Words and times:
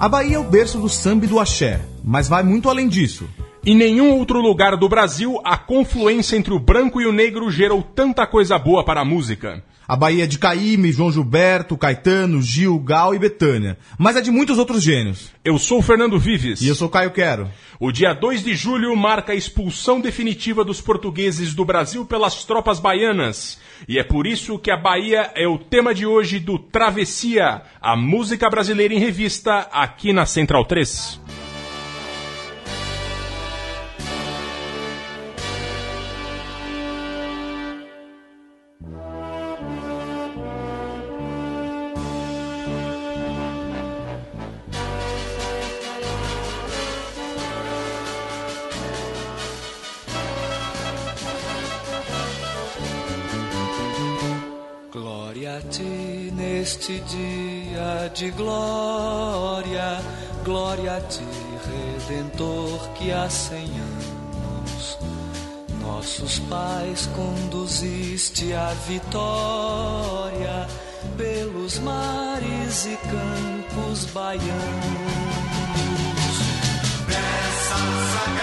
A 0.00 0.08
Bahia 0.08 0.36
é 0.36 0.38
o 0.38 0.44
berço 0.44 0.78
do 0.78 0.88
samba 0.88 1.26
e 1.26 1.28
do 1.28 1.38
axé, 1.38 1.78
mas 2.02 2.26
vai 2.26 2.42
muito 2.42 2.70
além 2.70 2.88
disso. 2.88 3.28
Em 3.64 3.76
nenhum 3.76 4.16
outro 4.18 4.40
lugar 4.40 4.74
do 4.74 4.88
Brasil, 4.88 5.38
a 5.44 5.54
confluência 5.54 6.34
entre 6.34 6.54
o 6.54 6.58
branco 6.58 6.98
e 6.98 7.06
o 7.06 7.12
negro 7.12 7.50
gerou 7.50 7.82
tanta 7.82 8.26
coisa 8.26 8.58
boa 8.58 8.82
para 8.82 9.02
a 9.02 9.04
música. 9.04 9.62
A 9.86 9.94
Bahia 9.94 10.24
é 10.24 10.26
de 10.26 10.38
Caíme, 10.38 10.90
João 10.90 11.12
Gilberto, 11.12 11.76
Caetano, 11.76 12.40
Gil, 12.40 12.78
Gal 12.78 13.14
e 13.14 13.18
Betânia, 13.18 13.76
mas 13.98 14.16
é 14.16 14.22
de 14.22 14.30
muitos 14.30 14.56
outros 14.56 14.82
gênios. 14.82 15.30
Eu 15.44 15.58
sou 15.58 15.80
o 15.80 15.82
Fernando 15.82 16.18
Vives. 16.18 16.62
E 16.62 16.68
eu 16.68 16.74
sou 16.74 16.88
Caio 16.88 17.10
Quero. 17.10 17.50
O 17.78 17.92
dia 17.92 18.14
2 18.14 18.42
de 18.42 18.54
julho 18.54 18.96
marca 18.96 19.32
a 19.32 19.36
expulsão 19.36 20.00
definitiva 20.00 20.64
dos 20.64 20.80
portugueses 20.80 21.52
do 21.52 21.64
Brasil 21.64 22.06
pelas 22.06 22.44
tropas 22.44 22.78
baianas. 22.78 23.58
E 23.86 23.98
é 23.98 24.04
por 24.04 24.26
isso 24.26 24.58
que 24.58 24.70
a 24.70 24.76
Bahia 24.76 25.32
é 25.34 25.46
o 25.46 25.58
tema 25.58 25.92
de 25.92 26.06
hoje 26.06 26.38
do 26.38 26.58
Travessia, 26.58 27.60
a 27.78 27.94
música 27.94 28.48
brasileira 28.48 28.94
em 28.94 28.98
revista, 28.98 29.68
aqui 29.70 30.14
na 30.14 30.24
Central 30.24 30.64
3. 30.64 31.49
A 55.60 55.68
ti 55.68 56.32
neste 56.34 57.00
dia 57.00 58.10
de 58.14 58.30
glória, 58.30 60.00
glória 60.44 60.96
a 60.96 61.00
ti, 61.02 61.24
Redentor, 62.08 62.88
que 62.94 63.12
há 63.12 63.28
cem 63.28 63.64
anos 63.64 64.98
nossos 65.80 66.38
pais 66.40 67.06
conduziste 67.14 68.54
à 68.54 68.72
vitória 68.88 70.66
pelos 71.16 71.78
mares 71.80 72.86
e 72.86 72.96
campos 72.96 74.06
baianos. 74.06 74.40
Dessa 77.06 77.76
sagrada 78.12 78.39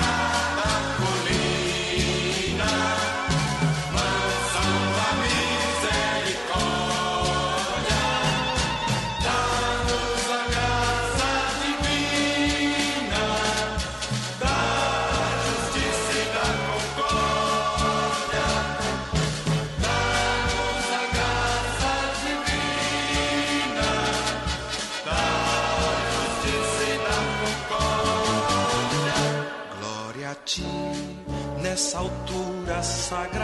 nessa 31.88 32.00
altura 32.00 32.84
sagrada, 32.84 33.40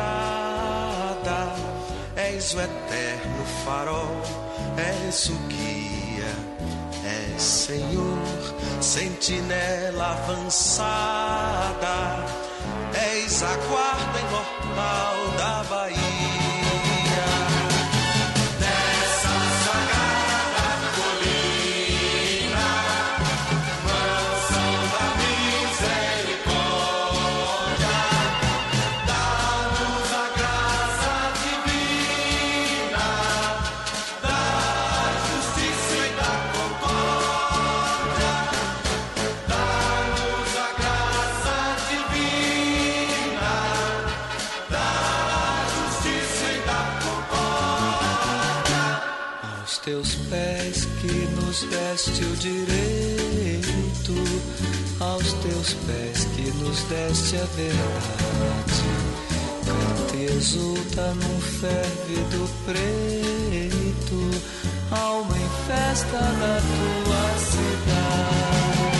és 2.15 2.53
o 2.53 2.59
eterno 2.59 3.45
farol, 3.63 4.21
és 5.07 5.29
o 5.29 5.35
guia, 5.47 6.35
és 7.05 7.41
Senhor, 7.41 8.53
sentinela 8.81 10.11
avançada, 10.11 11.95
és 13.15 13.41
a 13.43 13.55
guarda 13.69 14.19
imortal 14.27 15.12
teus 55.63 55.73
pés 55.85 56.25
que 56.35 56.51
nos 56.61 56.83
deste 56.83 57.37
a 57.37 57.45
verdade. 57.55 58.83
Canta 59.65 60.17
exulta 60.17 61.13
num 61.13 61.39
fervido 61.39 62.49
preto, 62.65 64.29
alma 64.91 65.37
em 65.37 65.49
festa 65.67 66.17
da 66.17 66.59
tua 66.59 67.39
cidade. 67.39 68.92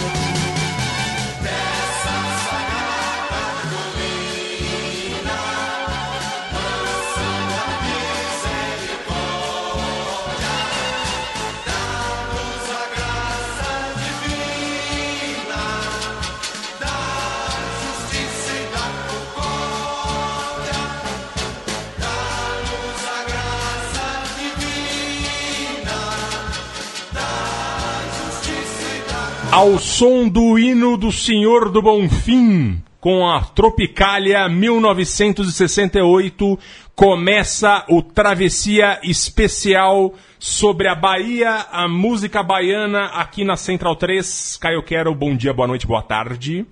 Ao 29.56 29.78
som 29.78 30.28
do 30.28 30.58
hino 30.58 30.98
do 30.98 31.12
Senhor 31.12 31.70
do 31.70 31.80
Bonfim, 31.80 32.82
com 33.00 33.30
a 33.30 33.40
Tropicália 33.40 34.50
1968, 34.50 36.58
começa 36.96 37.86
o 37.88 38.02
Travessia 38.02 39.00
Especial 39.04 40.16
sobre 40.40 40.88
a 40.88 40.96
Bahia, 40.96 41.68
a 41.72 41.88
música 41.88 42.42
baiana, 42.42 43.12
aqui 43.14 43.44
na 43.44 43.56
Central 43.56 43.96
3. 43.96 44.58
Caio 44.58 44.82
Quero, 44.82 45.14
bom 45.14 45.36
dia, 45.36 45.54
boa 45.54 45.68
noite, 45.68 45.86
boa 45.86 46.02
tarde. 46.02 46.66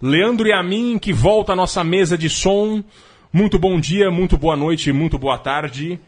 Leandro 0.00 0.46
e 0.46 0.52
a 0.52 0.62
mim, 0.62 0.96
que 0.96 1.12
volta 1.12 1.54
à 1.54 1.56
nossa 1.56 1.82
mesa 1.82 2.16
de 2.16 2.30
som. 2.30 2.84
Muito 3.32 3.58
bom 3.58 3.80
dia, 3.80 4.12
muito 4.12 4.38
boa 4.38 4.56
noite, 4.56 4.92
muito 4.92 5.18
boa 5.18 5.38
tarde. 5.38 5.98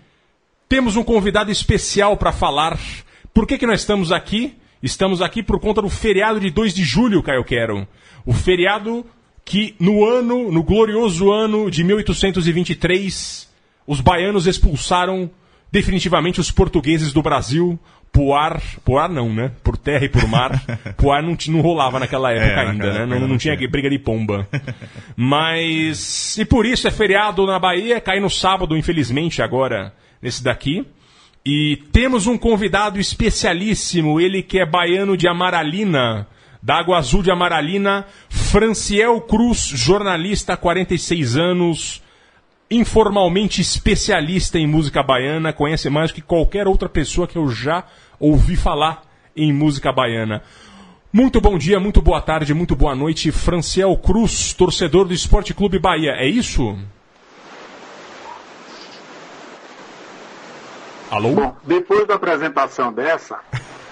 Temos 0.68 0.94
um 0.94 1.02
convidado 1.02 1.50
especial 1.50 2.16
para 2.16 2.30
falar. 2.30 2.78
Por 3.34 3.48
que, 3.48 3.58
que 3.58 3.66
nós 3.66 3.80
estamos 3.80 4.12
aqui? 4.12 4.59
Estamos 4.82 5.20
aqui 5.20 5.42
por 5.42 5.60
conta 5.60 5.82
do 5.82 5.90
feriado 5.90 6.40
de 6.40 6.50
2 6.50 6.74
de 6.74 6.84
julho, 6.84 7.22
Caio 7.22 7.44
Quero. 7.44 7.86
O 8.24 8.32
feriado 8.32 9.04
que 9.44 9.74
no 9.78 10.04
ano, 10.04 10.50
no 10.50 10.62
glorioso 10.62 11.30
ano 11.30 11.70
de 11.70 11.84
1823, 11.84 13.48
os 13.86 14.00
baianos 14.00 14.46
expulsaram 14.46 15.30
definitivamente 15.70 16.40
os 16.40 16.50
portugueses 16.50 17.12
do 17.12 17.22
Brasil 17.22 17.78
por 18.12 18.34
ar, 18.34 18.60
por 18.84 18.98
ar 18.98 19.08
não, 19.08 19.32
né? 19.32 19.52
Por 19.62 19.76
terra 19.76 20.04
e 20.04 20.08
por 20.08 20.26
mar. 20.26 20.62
por 20.96 21.12
ar 21.12 21.22
não, 21.22 21.36
não 21.48 21.60
rolava 21.60 21.98
naquela 21.98 22.32
época 22.32 22.46
naquela 22.48 22.70
ainda, 22.70 22.92
né? 22.92 23.02
época 23.02 23.20
Não, 23.20 23.28
não 23.28 23.38
tinha. 23.38 23.56
briga 23.68 23.90
de 23.90 23.98
pomba. 23.98 24.48
Mas. 25.16 26.38
E 26.38 26.44
por 26.44 26.66
isso 26.66 26.88
é 26.88 26.90
feriado 26.90 27.46
na 27.46 27.58
Bahia, 27.58 28.00
cai 28.00 28.18
no 28.18 28.30
sábado, 28.30 28.76
infelizmente, 28.76 29.42
agora, 29.42 29.92
nesse 30.20 30.42
daqui. 30.42 30.86
E 31.44 31.76
temos 31.90 32.26
um 32.26 32.36
convidado 32.36 33.00
especialíssimo, 33.00 34.20
ele 34.20 34.42
que 34.42 34.58
é 34.58 34.66
baiano 34.66 35.16
de 35.16 35.26
Amaralina, 35.26 36.26
da 36.62 36.76
Água 36.76 36.98
Azul 36.98 37.22
de 37.22 37.30
Amaralina, 37.30 38.06
Franciel 38.28 39.20
Cruz, 39.22 39.60
jornalista, 39.60 40.54
46 40.56 41.36
anos, 41.36 42.02
informalmente 42.70 43.60
especialista 43.60 44.58
em 44.58 44.66
música 44.66 45.02
baiana, 45.02 45.52
conhece 45.52 45.88
mais 45.88 46.12
que 46.12 46.20
qualquer 46.20 46.68
outra 46.68 46.88
pessoa 46.88 47.26
que 47.26 47.38
eu 47.38 47.48
já 47.48 47.84
ouvi 48.18 48.54
falar 48.54 49.02
em 49.34 49.50
música 49.50 49.90
baiana. 49.90 50.42
Muito 51.10 51.40
bom 51.40 51.56
dia, 51.56 51.80
muito 51.80 52.02
boa 52.02 52.20
tarde, 52.20 52.52
muito 52.52 52.76
boa 52.76 52.94
noite, 52.94 53.32
Franciel 53.32 53.96
Cruz, 53.96 54.52
torcedor 54.52 55.08
do 55.08 55.14
Esporte 55.14 55.54
Clube 55.54 55.78
Bahia, 55.78 56.12
é 56.12 56.28
isso? 56.28 56.78
Alô? 61.10 61.32
Bom, 61.32 61.56
depois 61.64 62.06
da 62.06 62.14
apresentação 62.14 62.92
dessa, 62.92 63.40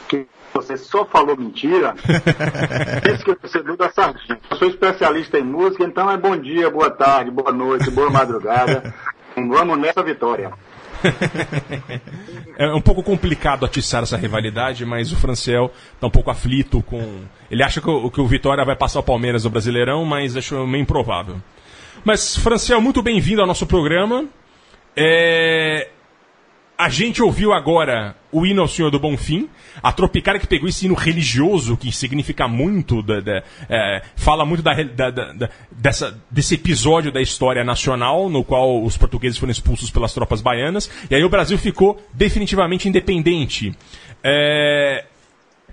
que 0.06 0.24
você 0.54 0.76
só 0.76 1.04
falou 1.04 1.36
mentira, 1.36 1.94
disse 3.02 3.24
que 3.24 3.36
você 3.42 3.58
é 3.58 3.76
da 3.76 3.90
Sardinha. 3.90 4.38
Eu 4.48 4.56
sou 4.56 4.68
especialista 4.68 5.36
em 5.36 5.42
música, 5.42 5.82
então 5.82 6.08
é 6.08 6.16
bom 6.16 6.36
dia, 6.36 6.70
boa 6.70 6.90
tarde, 6.90 7.32
boa 7.32 7.50
noite, 7.50 7.90
boa 7.90 8.08
madrugada. 8.08 8.94
Vamos 9.34 9.78
nessa 9.78 10.00
vitória. 10.02 10.52
é 12.56 12.68
um 12.72 12.80
pouco 12.80 13.02
complicado 13.02 13.64
atiçar 13.64 14.04
essa 14.04 14.16
rivalidade, 14.16 14.84
mas 14.84 15.10
o 15.12 15.16
Franciel 15.16 15.72
está 15.94 16.06
um 16.06 16.10
pouco 16.10 16.30
aflito 16.30 16.82
com. 16.82 17.22
Ele 17.50 17.64
acha 17.64 17.80
que 17.80 17.90
o, 17.90 18.10
que 18.10 18.20
o 18.20 18.26
Vitória 18.26 18.64
vai 18.64 18.76
passar 18.76 19.00
o 19.00 19.02
Palmeiras 19.02 19.42
no 19.42 19.50
Brasileirão, 19.50 20.04
mas 20.04 20.36
acho 20.36 20.66
meio 20.66 20.82
improvável. 20.82 21.36
Mas, 22.04 22.36
Franciel, 22.36 22.80
muito 22.80 23.02
bem-vindo 23.02 23.40
ao 23.40 23.46
nosso 23.46 23.66
programa. 23.66 24.24
É... 24.96 25.88
A 26.80 26.88
gente 26.88 27.20
ouviu 27.20 27.52
agora 27.52 28.14
o 28.30 28.46
hino 28.46 28.62
ao 28.62 28.68
Senhor 28.68 28.88
do 28.88 29.00
Bonfim, 29.00 29.48
a 29.82 29.90
Tropicália 29.90 30.40
que 30.40 30.46
pegou 30.46 30.68
esse 30.68 30.86
hino 30.86 30.94
religioso, 30.94 31.76
que 31.76 31.90
significa 31.90 32.46
muito, 32.46 33.02
da, 33.02 33.18
da, 33.18 33.42
é, 33.68 34.00
fala 34.14 34.46
muito 34.46 34.62
da, 34.62 34.74
da, 34.74 35.50
dessa, 35.72 36.16
desse 36.30 36.54
episódio 36.54 37.10
da 37.10 37.20
história 37.20 37.64
nacional, 37.64 38.30
no 38.30 38.44
qual 38.44 38.80
os 38.84 38.96
portugueses 38.96 39.36
foram 39.36 39.50
expulsos 39.50 39.90
pelas 39.90 40.14
tropas 40.14 40.40
baianas, 40.40 40.88
e 41.10 41.16
aí 41.16 41.24
o 41.24 41.28
Brasil 41.28 41.58
ficou 41.58 42.00
definitivamente 42.14 42.88
independente. 42.88 43.74
É, 44.22 45.04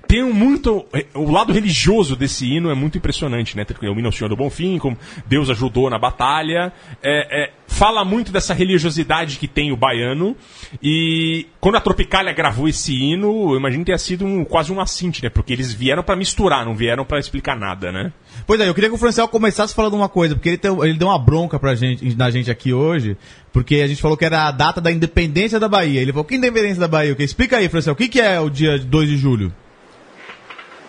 tem 0.07 0.24
muito. 0.24 0.86
O 1.13 1.31
lado 1.31 1.54
religioso 1.54 2.16
desse 2.16 2.46
hino 2.46 2.69
é 2.69 2.75
muito 2.75 2.98
impressionante, 2.98 3.56
né? 3.56 3.66
O 3.81 4.00
hino 4.00 4.07
ao 4.07 4.12
Senhor 4.12 4.30
do 4.30 4.36
Bonfim, 4.36 4.78
como 4.78 4.98
Deus 5.25 5.50
ajudou 5.50 5.90
na 5.90 5.98
batalha. 5.98 6.72
É, 7.02 7.44
é, 7.44 7.52
fala 7.68 8.06
muito 8.06 8.31
dessa 8.31 8.54
religiosidade 8.54 9.38
que 9.38 9.48
tem 9.48 9.72
o 9.72 9.78
baiano. 9.78 10.36
E 10.81 11.48
quando 11.60 11.75
a 11.75 11.81
Tropicália 11.81 12.34
gravou 12.34 12.68
esse 12.68 12.96
hino, 12.96 13.52
eu 13.54 13.57
imagino 13.57 13.84
que 13.84 13.88
tenha 13.88 13.98
sido 13.98 14.25
um, 14.25 14.46
quase 14.46 14.72
um 14.72 14.80
assinte, 14.80 15.24
né? 15.24 15.30
Porque 15.30 15.54
eles 15.54 15.74
vieram 15.74 16.04
para 16.04 16.16
misturar, 16.16 16.66
não 16.66 16.75
vieram 16.75 17.04
para 17.04 17.19
explicar 17.19 17.57
nada, 17.57 17.92
né? 17.92 18.12
Pois 18.46 18.60
é, 18.60 18.68
eu 18.68 18.74
queria 18.74 18.90
que 18.90 18.96
o 18.96 19.00
Franciel 19.00 19.28
começasse 19.28 19.74
falando 19.74 19.96
uma 19.96 20.10
coisa, 20.10 20.36
porque 20.36 20.50
ele, 20.50 20.57
tem, 20.57 20.72
ele 20.84 20.98
deu 20.98 21.07
uma 21.07 21.19
bronca 21.19 21.60
pra 21.60 21.75
gente, 21.75 22.16
na 22.16 22.30
gente 22.30 22.52
aqui 22.52 22.74
hoje, 22.74 23.18
porque 23.52 23.75
a 23.75 23.88
gente 23.88 24.02
falou 24.02 24.18
que 24.18 24.25
era 24.25 24.48
a 24.48 24.52
data 24.52 24.80
da 24.80 24.92
independência 24.92 25.60
da 25.60 25.68
Bahia. 25.68 26.02
Ele 26.02 26.12
falou, 26.12 26.25
que 26.25 26.36
independência 26.36 26.80
da 26.80 26.88
Bahia? 26.88 27.16
Explica 27.19 27.57
aí, 27.57 27.68
Franciel, 27.69 27.94
o 27.94 27.96
que, 27.96 28.07
que 28.07 28.22
é 28.22 28.40
o 28.40 28.50
dia 28.50 28.78
2 28.78 29.10
de 29.10 29.18
julho? 29.18 29.54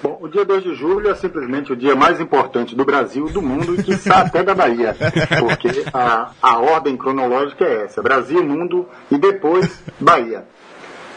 Bom, 0.06 0.18
o 0.20 0.28
dia 0.28 0.44
2 0.44 0.62
de 0.62 0.74
julho 0.76 1.10
é 1.10 1.16
simplesmente 1.16 1.72
o 1.72 1.76
dia 1.76 1.96
mais 1.96 2.20
importante 2.20 2.76
do 2.76 2.84
Brasil, 2.84 3.26
do 3.26 3.42
mundo 3.42 3.74
e 3.74 3.82
que 3.82 3.90
está 3.90 4.20
até 4.22 4.40
da 4.40 4.54
Bahia. 4.54 4.94
Porque 5.40 5.84
a, 5.92 6.30
a 6.40 6.60
ordem 6.60 6.96
cronológica 6.96 7.64
é 7.64 7.84
essa: 7.86 8.00
Brasil, 8.00 8.40
mundo 8.44 8.88
e 9.10 9.18
depois 9.18 9.82
Bahia. 9.98 10.46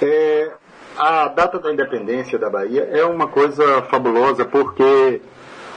É, 0.01 0.51
a 0.97 1.27
data 1.27 1.59
da 1.59 1.71
independência 1.71 2.39
da 2.39 2.49
Bahia 2.49 2.89
é 2.91 3.05
uma 3.05 3.27
coisa 3.27 3.83
fabulosa 3.83 4.43
porque, 4.43 5.21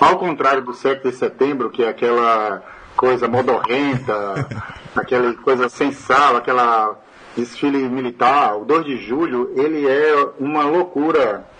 ao 0.01 0.19
contrário 0.19 0.63
do 0.63 0.73
7 0.73 1.03
de 1.03 1.13
setembro, 1.13 1.69
que 1.69 1.85
é 1.85 1.91
aquela 1.91 2.63
coisa 2.97 3.29
modorrenta, 3.29 4.49
aquela 4.97 5.35
coisa 5.35 5.69
sensal, 5.69 6.37
aquela 6.37 6.99
desfile 7.37 7.79
militar, 7.91 8.57
o 8.57 8.65
2 8.65 8.87
de 8.87 8.97
julho, 8.97 9.53
ele 9.55 9.87
é 9.87 10.29
uma 10.39 10.65
loucura 10.65 11.52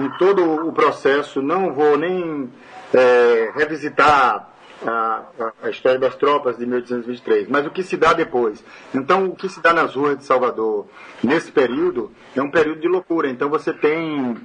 em 0.00 0.10
todo 0.18 0.68
o 0.68 0.72
processo, 0.72 1.42
não 1.42 1.72
vou 1.72 1.96
nem 1.96 2.50
é, 2.92 3.52
revisitar 3.54 4.52
a, 4.86 5.22
a, 5.62 5.70
história 5.70 5.98
das 5.98 6.14
tropas 6.16 6.56
de 6.56 6.66
1823, 6.66 7.48
mas 7.48 7.66
o 7.66 7.70
que 7.70 7.82
se 7.82 7.96
dá 7.96 8.12
depois. 8.12 8.64
Então, 8.94 9.26
o 9.26 9.36
que 9.36 9.48
se 9.48 9.60
dá 9.60 9.72
nas 9.72 9.94
ruas 9.94 10.18
de 10.18 10.24
Salvador 10.24 10.86
nesse 11.22 11.52
período 11.52 12.10
é 12.34 12.42
um 12.42 12.50
período 12.50 12.80
de 12.80 12.88
loucura. 12.88 13.28
Então, 13.28 13.48
você 13.48 13.72
tem 13.72 14.36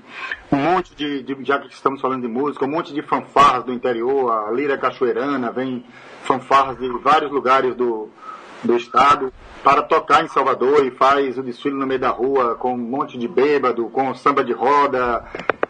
um 0.51 0.55
monte 0.55 0.95
de, 0.95 1.23
de 1.23 1.38
já 1.44 1.59
que 1.59 1.67
estamos 1.67 2.01
falando 2.01 2.21
de 2.21 2.27
música, 2.27 2.65
um 2.65 2.69
monte 2.69 2.94
de 2.94 3.01
fanfarras 3.01 3.63
do 3.63 3.73
interior, 3.73 4.31
a 4.31 4.51
lira 4.51 4.77
cachoeirana, 4.77 5.51
vem 5.51 5.83
fanfarras 6.23 6.77
de 6.77 6.88
vários 6.99 7.31
lugares 7.31 7.75
do, 7.75 8.09
do 8.63 8.75
estado 8.75 9.31
para 9.63 9.81
tocar 9.81 10.24
em 10.24 10.27
Salvador 10.27 10.86
e 10.86 10.92
faz 10.92 11.38
o 11.38 11.44
desfile 11.44 11.75
no 11.75 11.86
meio 11.86 12.00
da 12.00 12.09
rua 12.09 12.56
com 12.56 12.74
um 12.74 12.77
monte 12.77 13.18
de 13.18 13.27
bêbado, 13.27 13.89
com 13.89 14.13
samba 14.15 14.44
de 14.44 14.54
roda, 14.54 15.25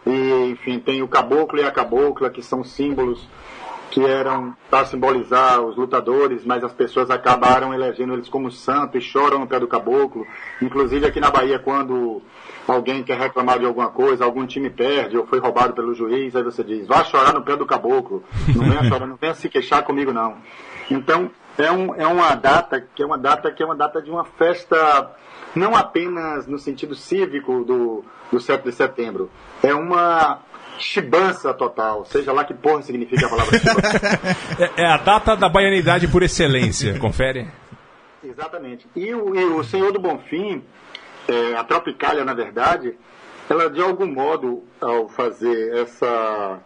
e 0.06 0.50
enfim, 0.50 0.78
tem 0.78 1.02
o 1.02 1.08
caboclo 1.08 1.58
e 1.58 1.64
a 1.64 1.70
cabocla, 1.70 2.30
que 2.30 2.42
são 2.42 2.62
símbolos 2.62 3.28
que 3.90 4.04
eram 4.04 4.54
para 4.70 4.84
simbolizar 4.84 5.60
os 5.60 5.76
lutadores, 5.76 6.44
mas 6.44 6.62
as 6.62 6.72
pessoas 6.72 7.10
acabaram 7.10 7.72
elegendo 7.72 8.12
eles 8.12 8.28
como 8.28 8.50
santo 8.50 8.98
e 8.98 9.00
choram 9.00 9.40
no 9.40 9.46
pé 9.46 9.58
do 9.58 9.66
caboclo. 9.66 10.26
Inclusive 10.60 11.06
aqui 11.06 11.18
na 11.18 11.30
Bahia, 11.30 11.58
quando 11.58 12.22
alguém 12.66 13.02
quer 13.02 13.18
reclamar 13.18 13.58
de 13.58 13.64
alguma 13.64 13.88
coisa, 13.88 14.24
algum 14.24 14.46
time 14.46 14.68
perde 14.68 15.16
ou 15.16 15.26
foi 15.26 15.38
roubado 15.38 15.72
pelo 15.72 15.94
juiz, 15.94 16.36
aí 16.36 16.42
você 16.42 16.62
diz, 16.62 16.86
vá 16.86 17.02
chorar 17.02 17.32
no 17.32 17.42
pé 17.42 17.56
do 17.56 17.66
caboclo, 17.66 18.22
não 18.54 18.68
venha 18.68 18.84
chorar, 18.84 19.06
não 19.06 19.16
venha 19.16 19.34
se 19.34 19.48
queixar 19.48 19.82
comigo 19.82 20.12
não. 20.12 20.36
Então, 20.90 21.30
é, 21.58 21.70
um, 21.70 21.94
é 21.94 22.06
uma 22.06 22.34
data 22.34 22.80
que 22.80 23.02
é 23.02 23.06
uma 23.06 23.18
data 23.18 23.50
que 23.52 23.62
é 23.62 23.66
uma 23.66 23.76
data 23.76 24.00
de 24.00 24.10
uma 24.10 24.24
festa 24.24 25.10
não 25.54 25.74
apenas 25.74 26.46
no 26.46 26.58
sentido 26.58 26.94
cívico 26.94 27.64
do, 27.64 28.04
do 28.30 28.40
7 28.40 28.64
de 28.64 28.72
setembro, 28.72 29.30
é 29.62 29.74
uma 29.74 30.40
chibança 30.78 31.52
total, 31.52 32.04
seja 32.04 32.32
lá 32.32 32.44
que 32.44 32.54
porra 32.54 32.82
significa 32.82 33.26
a 33.26 33.28
palavra 33.28 33.58
chibança. 33.58 33.98
é, 34.76 34.82
é, 34.82 34.86
a 34.86 34.96
data 34.98 35.36
da 35.36 35.48
baianidade 35.48 36.06
por 36.06 36.22
excelência, 36.22 36.96
confere? 37.00 37.48
Exatamente. 38.22 38.86
E 38.94 39.12
o, 39.14 39.34
e 39.34 39.44
o 39.44 39.64
Senhor 39.64 39.92
do 39.92 40.00
Bonfim, 40.00 40.62
é, 41.26 41.56
a 41.56 41.64
Tropicália, 41.64 42.24
na 42.24 42.34
verdade, 42.34 42.96
ela 43.48 43.68
de 43.70 43.80
algum 43.80 44.06
modo, 44.06 44.64
ao 44.80 45.08
fazer 45.08 45.76
essa, 45.76 46.60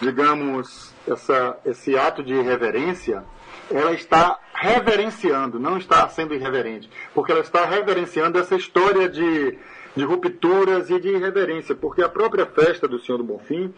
digamos, 0.00 0.93
essa, 1.06 1.58
esse 1.64 1.96
ato 1.96 2.22
de 2.22 2.34
reverência, 2.40 3.24
ela 3.70 3.92
está 3.92 4.38
reverenciando, 4.54 5.58
não 5.58 5.76
está 5.76 6.08
sendo 6.08 6.34
irreverente, 6.34 6.88
porque 7.14 7.32
ela 7.32 7.40
está 7.40 7.64
reverenciando 7.64 8.38
essa 8.38 8.54
história 8.54 9.08
de, 9.08 9.58
de 9.96 10.04
rupturas 10.04 10.90
e 10.90 11.00
de 11.00 11.08
irreverência, 11.08 11.74
porque 11.74 12.02
a 12.02 12.08
própria 12.08 12.46
festa 12.46 12.86
do 12.88 12.98
Senhor 12.98 13.18
do 13.18 13.24
Bonfim 13.24 13.72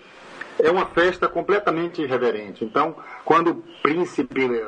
é 0.58 0.70
uma 0.70 0.86
festa 0.86 1.28
completamente 1.28 2.02
irreverente. 2.02 2.64
Então, 2.64 2.96
quando 3.24 3.50
o 3.50 3.62
príncipe 3.82 4.64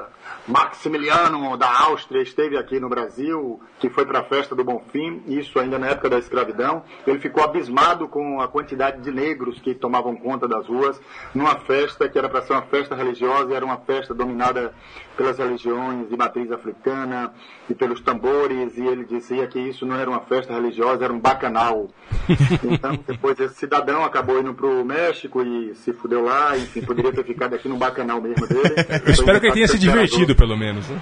Maximiliano 0.46 1.56
da 1.56 1.70
Áustria 1.84 2.22
esteve 2.22 2.56
aqui 2.56 2.80
no 2.80 2.88
Brasil, 2.88 3.60
que 3.78 3.88
foi 3.88 4.04
para 4.04 4.20
a 4.20 4.24
festa 4.24 4.54
do 4.54 4.64
Bonfim, 4.64 5.22
isso 5.26 5.58
ainda 5.58 5.78
na 5.78 5.88
época 5.88 6.08
da 6.08 6.18
escravidão, 6.18 6.82
ele 7.06 7.18
ficou 7.18 7.42
abismado 7.42 8.08
com 8.08 8.40
a 8.40 8.48
quantidade 8.48 9.00
de 9.00 9.10
negros 9.10 9.60
que 9.60 9.74
tomavam 9.74 10.16
conta 10.16 10.48
das 10.48 10.66
ruas, 10.66 11.00
numa 11.34 11.56
festa 11.60 12.08
que 12.08 12.18
era 12.18 12.28
para 12.28 12.42
ser 12.42 12.52
uma 12.52 12.62
festa 12.62 12.94
religiosa, 12.94 13.54
era 13.54 13.64
uma 13.64 13.78
festa 13.78 14.14
dominada 14.14 14.74
pelas 15.18 15.36
religiões 15.36 16.08
de 16.08 16.16
matriz 16.16 16.50
africana 16.52 17.32
e 17.68 17.74
pelos 17.74 18.00
tambores, 18.00 18.78
e 18.78 18.86
ele 18.86 19.04
dizia 19.04 19.48
que 19.48 19.58
isso 19.58 19.84
não 19.84 19.96
era 19.96 20.08
uma 20.08 20.20
festa 20.20 20.54
religiosa, 20.54 21.04
era 21.04 21.12
um 21.12 21.18
bacanal. 21.18 21.90
Então, 22.62 22.98
depois 23.06 23.38
esse 23.40 23.54
cidadão 23.54 24.04
acabou 24.04 24.38
indo 24.38 24.54
para 24.54 24.66
o 24.66 24.84
México 24.84 25.42
e 25.42 25.74
se 25.74 25.92
fudeu 25.92 26.22
lá, 26.22 26.56
enfim, 26.56 26.82
poderia 26.82 27.12
ter 27.12 27.24
ficado 27.24 27.54
aqui 27.54 27.68
no 27.68 27.76
bacanal 27.76 28.20
mesmo 28.20 28.46
dele. 28.46 28.74
Eu 29.04 29.12
espero 29.12 29.40
que 29.40 29.46
ele 29.46 29.54
tenha 29.54 29.66
se 29.66 29.78
divertido, 29.78 30.36
pelo 30.36 30.56
menos. 30.56 30.86
Né? 30.88 31.00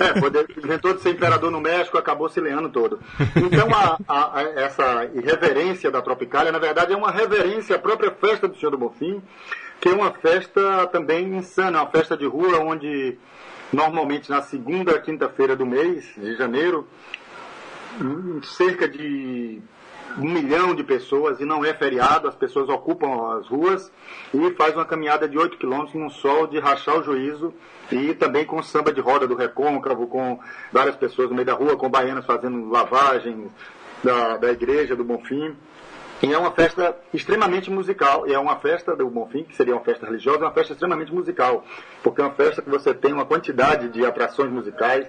É, 0.00 0.20
poder, 0.20 0.46
inventou 0.56 0.94
de 0.94 1.02
ser 1.02 1.10
imperador 1.10 1.50
no 1.50 1.60
México, 1.60 1.98
acabou 1.98 2.28
se 2.28 2.40
leando 2.40 2.70
todo. 2.70 3.00
Então, 3.36 3.68
a, 3.74 3.98
a, 4.08 4.38
a, 4.38 4.42
essa 4.60 5.10
irreverência 5.14 5.90
da 5.90 6.00
Tropicália, 6.00 6.52
na 6.52 6.58
verdade, 6.58 6.92
é 6.92 6.96
uma 6.96 7.10
reverência 7.10 7.76
à 7.76 7.78
própria 7.78 8.12
festa 8.12 8.48
do 8.48 8.56
Senhor 8.56 8.70
do 8.70 8.78
Bonfim, 8.78 9.20
que 9.82 9.88
é 9.88 9.92
uma 9.92 10.12
festa 10.12 10.86
também 10.86 11.36
insana, 11.36 11.80
uma 11.80 11.90
festa 11.90 12.16
de 12.16 12.24
rua 12.24 12.60
onde, 12.60 13.18
normalmente, 13.72 14.30
na 14.30 14.42
segunda 14.42 15.00
quinta-feira 15.00 15.56
do 15.56 15.64
mês 15.64 16.04
de 16.16 16.36
janeiro, 16.36 16.86
cerca 18.42 18.88
de 18.88 19.60
um 20.18 20.28
milhão 20.28 20.74
de 20.74 20.84
pessoas 20.84 21.40
e 21.40 21.44
não 21.44 21.64
é 21.64 21.72
feriado, 21.72 22.28
as 22.28 22.34
pessoas 22.34 22.68
ocupam 22.68 23.38
as 23.38 23.46
ruas 23.46 23.90
e 24.34 24.50
faz 24.52 24.74
uma 24.74 24.84
caminhada 24.84 25.28
de 25.28 25.38
8 25.38 25.56
quilômetros 25.56 25.94
num 25.94 26.10
sol 26.10 26.46
de 26.46 26.58
rachar 26.58 26.98
o 26.98 27.02
juízo 27.02 27.54
e 27.90 28.14
também 28.14 28.44
com 28.44 28.62
samba 28.62 28.92
de 28.92 29.00
roda 29.00 29.26
do 29.26 29.34
recôncavo, 29.34 30.06
com 30.06 30.38
várias 30.70 30.96
pessoas 30.96 31.28
no 31.30 31.34
meio 31.34 31.46
da 31.46 31.54
rua, 31.54 31.76
com 31.76 31.88
baianas 31.88 32.26
fazendo 32.26 32.68
lavagem 32.68 33.50
da, 34.02 34.36
da 34.36 34.50
igreja 34.50 34.94
do 34.94 35.04
Bonfim. 35.04 35.56
E 36.22 36.32
é 36.32 36.38
uma 36.38 36.52
festa 36.52 36.96
extremamente 37.12 37.68
musical, 37.68 38.28
e 38.28 38.32
é 38.32 38.38
uma 38.38 38.56
festa 38.56 38.94
do 38.94 39.10
Bonfim, 39.10 39.42
que 39.42 39.56
seria 39.56 39.74
uma 39.74 39.82
festa 39.82 40.06
religiosa, 40.06 40.38
é 40.38 40.42
uma 40.42 40.52
festa 40.52 40.72
extremamente 40.72 41.12
musical, 41.12 41.64
porque 42.00 42.20
é 42.20 42.24
uma 42.24 42.34
festa 42.34 42.62
que 42.62 42.70
você 42.70 42.94
tem 42.94 43.12
uma 43.12 43.24
quantidade 43.24 43.88
de 43.88 44.06
atrações 44.06 44.50
musicais 44.50 45.06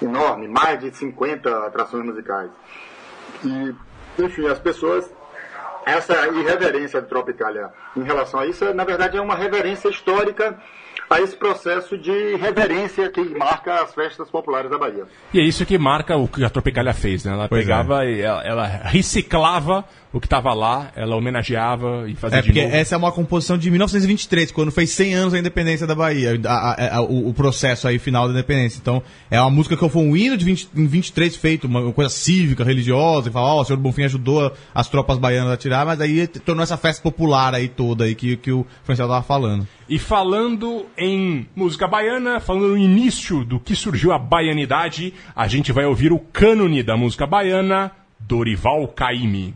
enorme, 0.00 0.46
mais 0.46 0.78
de 0.78 0.96
50 0.96 1.66
atrações 1.66 2.04
musicais. 2.04 2.50
E, 3.44 3.74
enfim, 4.22 4.46
as 4.46 4.60
pessoas, 4.60 5.12
essa 5.84 6.28
irreverência 6.28 7.00
do 7.00 7.08
Tropicália 7.08 7.70
em 7.96 8.04
relação 8.04 8.38
a 8.38 8.46
isso, 8.46 8.72
na 8.72 8.84
verdade, 8.84 9.16
é 9.16 9.20
uma 9.20 9.34
reverência 9.34 9.88
histórica 9.88 10.56
a 11.10 11.20
esse 11.20 11.36
processo 11.36 11.98
de 11.98 12.36
reverência 12.36 13.10
que 13.10 13.20
marca 13.36 13.82
as 13.82 13.92
festas 13.92 14.30
populares 14.30 14.70
da 14.70 14.78
Bahia. 14.78 15.04
E 15.32 15.40
é 15.40 15.42
isso 15.42 15.66
que 15.66 15.76
marca 15.76 16.16
o 16.16 16.26
que 16.28 16.44
a 16.44 16.48
Tropicália 16.48 16.94
fez, 16.94 17.24
né? 17.24 17.32
Ela 17.32 17.48
Pois 17.48 17.62
pegava 17.62 18.04
e 18.06 18.20
ela, 18.20 18.42
ela 18.42 18.66
reciclava 18.66 19.84
o 20.14 20.20
que 20.20 20.26
estava 20.26 20.54
lá, 20.54 20.92
ela 20.94 21.16
homenageava 21.16 22.08
e 22.08 22.14
fazia 22.14 22.38
É, 22.38 22.40
de 22.40 22.46
porque 22.48 22.62
novo. 22.62 22.74
essa 22.76 22.94
é 22.94 22.98
uma 22.98 23.10
composição 23.10 23.58
de 23.58 23.68
1923, 23.68 24.52
quando 24.52 24.70
fez 24.70 24.90
100 24.90 25.14
anos 25.14 25.32
da 25.32 25.38
independência 25.40 25.86
da 25.86 25.94
Bahia, 25.94 26.40
a- 26.46 26.50
a- 26.70 26.96
a- 26.98 27.02
o, 27.02 27.28
o 27.28 27.34
processo 27.34 27.88
aí 27.88 27.98
final 27.98 28.26
da 28.28 28.32
independência. 28.32 28.78
Então, 28.80 29.02
é 29.30 29.40
uma 29.40 29.50
música 29.50 29.76
que 29.76 29.88
foi 29.88 30.02
um 30.02 30.16
hino 30.16 30.36
de 30.36 30.44
20, 30.44 30.68
em 30.76 30.86
23 30.86 31.34
feito, 31.36 31.66
uma 31.66 31.92
coisa 31.92 32.08
cívica, 32.08 32.62
religiosa, 32.62 33.28
que 33.28 33.32
fala, 33.34 33.48
ó, 33.54 33.60
o 33.60 33.64
senhor 33.64 33.78
Bonfim 33.78 34.04
ajudou 34.04 34.52
as 34.72 34.88
tropas 34.88 35.18
baianas 35.18 35.52
a 35.52 35.56
tirar, 35.56 35.84
mas 35.84 36.00
aí 36.00 36.26
tornou 36.28 36.62
essa 36.62 36.76
festa 36.76 37.02
popular 37.02 37.52
aí 37.52 37.66
toda 37.68 38.04
aí 38.04 38.14
que, 38.14 38.36
que 38.36 38.52
o 38.52 38.64
Franciel 38.84 39.08
tava 39.08 39.22
falando. 39.22 39.66
E 39.88 39.98
falando 39.98 40.86
em 40.96 41.46
música 41.56 41.88
baiana, 41.88 42.38
falando 42.40 42.68
no 42.68 42.78
início 42.78 43.44
do 43.44 43.58
que 43.58 43.74
surgiu 43.74 44.12
a 44.12 44.18
baianidade, 44.18 45.12
a 45.34 45.48
gente 45.48 45.72
vai 45.72 45.84
ouvir 45.84 46.12
o 46.12 46.18
cânone 46.20 46.82
da 46.82 46.96
música 46.96 47.26
baiana, 47.26 47.90
Dorival 48.20 48.86
Caymmi. 48.88 49.54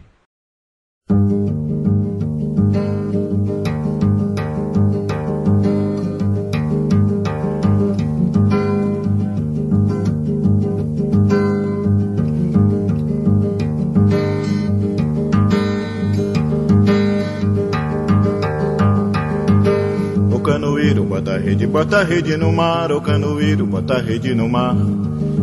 Rede, 21.38 21.66
bota 21.66 22.04
rede 22.04 22.36
no 22.36 22.52
mar. 22.52 22.92
O 22.92 23.00
canoeiro 23.00 23.66
bota 23.66 24.00
rede 24.00 24.34
no 24.34 24.48
mar. 24.48 24.76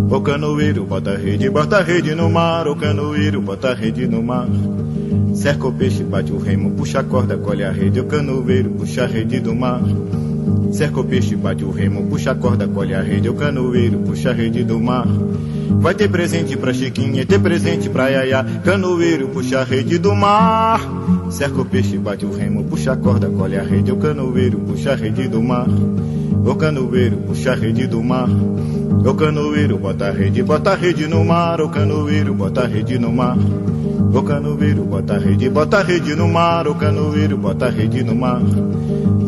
O 0.10 0.22
canoeiro 0.22 0.86
bota 0.86 1.16
rede, 1.16 1.50
bota 1.50 1.82
rede 1.84 2.16
no 2.16 2.30
mar. 2.30 2.68
O 2.68 2.76
canoeiro 2.76 3.42
bota 3.42 3.74
rede 3.74 4.08
no 4.08 4.22
mar. 4.22 4.48
Cerca 5.46 5.68
o 5.68 5.72
peixe, 5.72 6.04
bate 6.04 6.34
o 6.34 6.40
remo, 6.40 6.72
puxa 6.72 7.02
a 7.02 7.04
corda, 7.04 7.38
colhe 7.38 7.64
a 7.64 7.70
rede. 7.70 8.00
O 8.00 8.06
canoeiro 8.06 8.72
puxa 8.72 9.04
a 9.04 9.06
rede 9.06 9.40
do 9.40 9.54
mar. 9.54 9.80
Cerca 10.72 11.00
o 11.00 11.04
peixe, 11.04 11.36
bate 11.36 11.64
o 11.64 11.70
remo, 11.70 12.08
puxa 12.08 12.32
a 12.32 12.36
corda, 12.36 12.68
colhe 12.68 12.96
a 12.96 13.02
rede. 13.04 13.30
O 13.30 13.36
canoeiro 13.36 14.00
puxa 14.00 14.32
a 14.32 14.34
rede 14.34 14.64
do 14.64 14.80
mar. 14.80 15.06
Vai 15.80 15.94
ter 15.94 16.10
presente 16.10 16.58
pra 16.58 16.74
Chiquinha, 16.74 17.24
ter 17.28 17.40
presente 17.40 17.92
pra 17.92 18.10
Yaya. 18.10 18.44
Canoeiro 18.64 19.28
puxa 19.28 19.60
a 19.60 19.64
rede 19.64 20.00
do 20.00 20.16
mar. 20.16 20.82
Cerca 21.30 21.62
o 21.62 21.66
peixe, 21.66 21.96
bate 21.96 22.26
o 22.26 22.36
remo, 22.36 22.64
puxa 22.64 22.94
a 22.94 22.98
corda, 22.98 23.30
colhe 23.30 23.56
a 23.56 23.62
rede. 23.62 23.92
O 23.92 23.98
canoeiro 23.98 24.58
puxa 24.58 24.94
a 24.94 24.96
rede 24.96 25.28
do 25.28 25.44
mar. 25.44 25.68
O 26.46 26.56
canoeiro 26.56 27.18
puxa 27.18 27.54
a 27.54 27.56
rede 27.56 27.88
do 27.88 28.04
mar. 28.04 28.30
O 29.04 29.14
canoeiro 29.16 29.80
bota 29.80 30.06
a 30.08 30.12
rede, 30.12 30.44
bota 30.44 30.74
a 30.74 30.76
rede 30.76 31.08
no 31.08 31.26
mar. 31.26 31.60
O 31.60 31.70
canoeiro 31.70 32.36
bota 32.36 32.62
a 32.62 32.68
rede 32.68 33.00
no 33.00 33.12
mar. 33.12 33.38
O 34.14 34.22
canoeiro 34.22 34.84
bota 34.86 35.16
a 35.16 35.18
rede, 35.18 35.50
bota 35.50 35.80
a 35.80 35.84
rede 35.84 36.16
no 36.16 36.28
mar. 36.28 36.68
O 36.68 36.76
canoeiro 36.76 37.36
bota 37.36 37.66
a 37.66 37.70
rede 37.70 38.04
no 38.04 38.14
mar. 38.14 38.42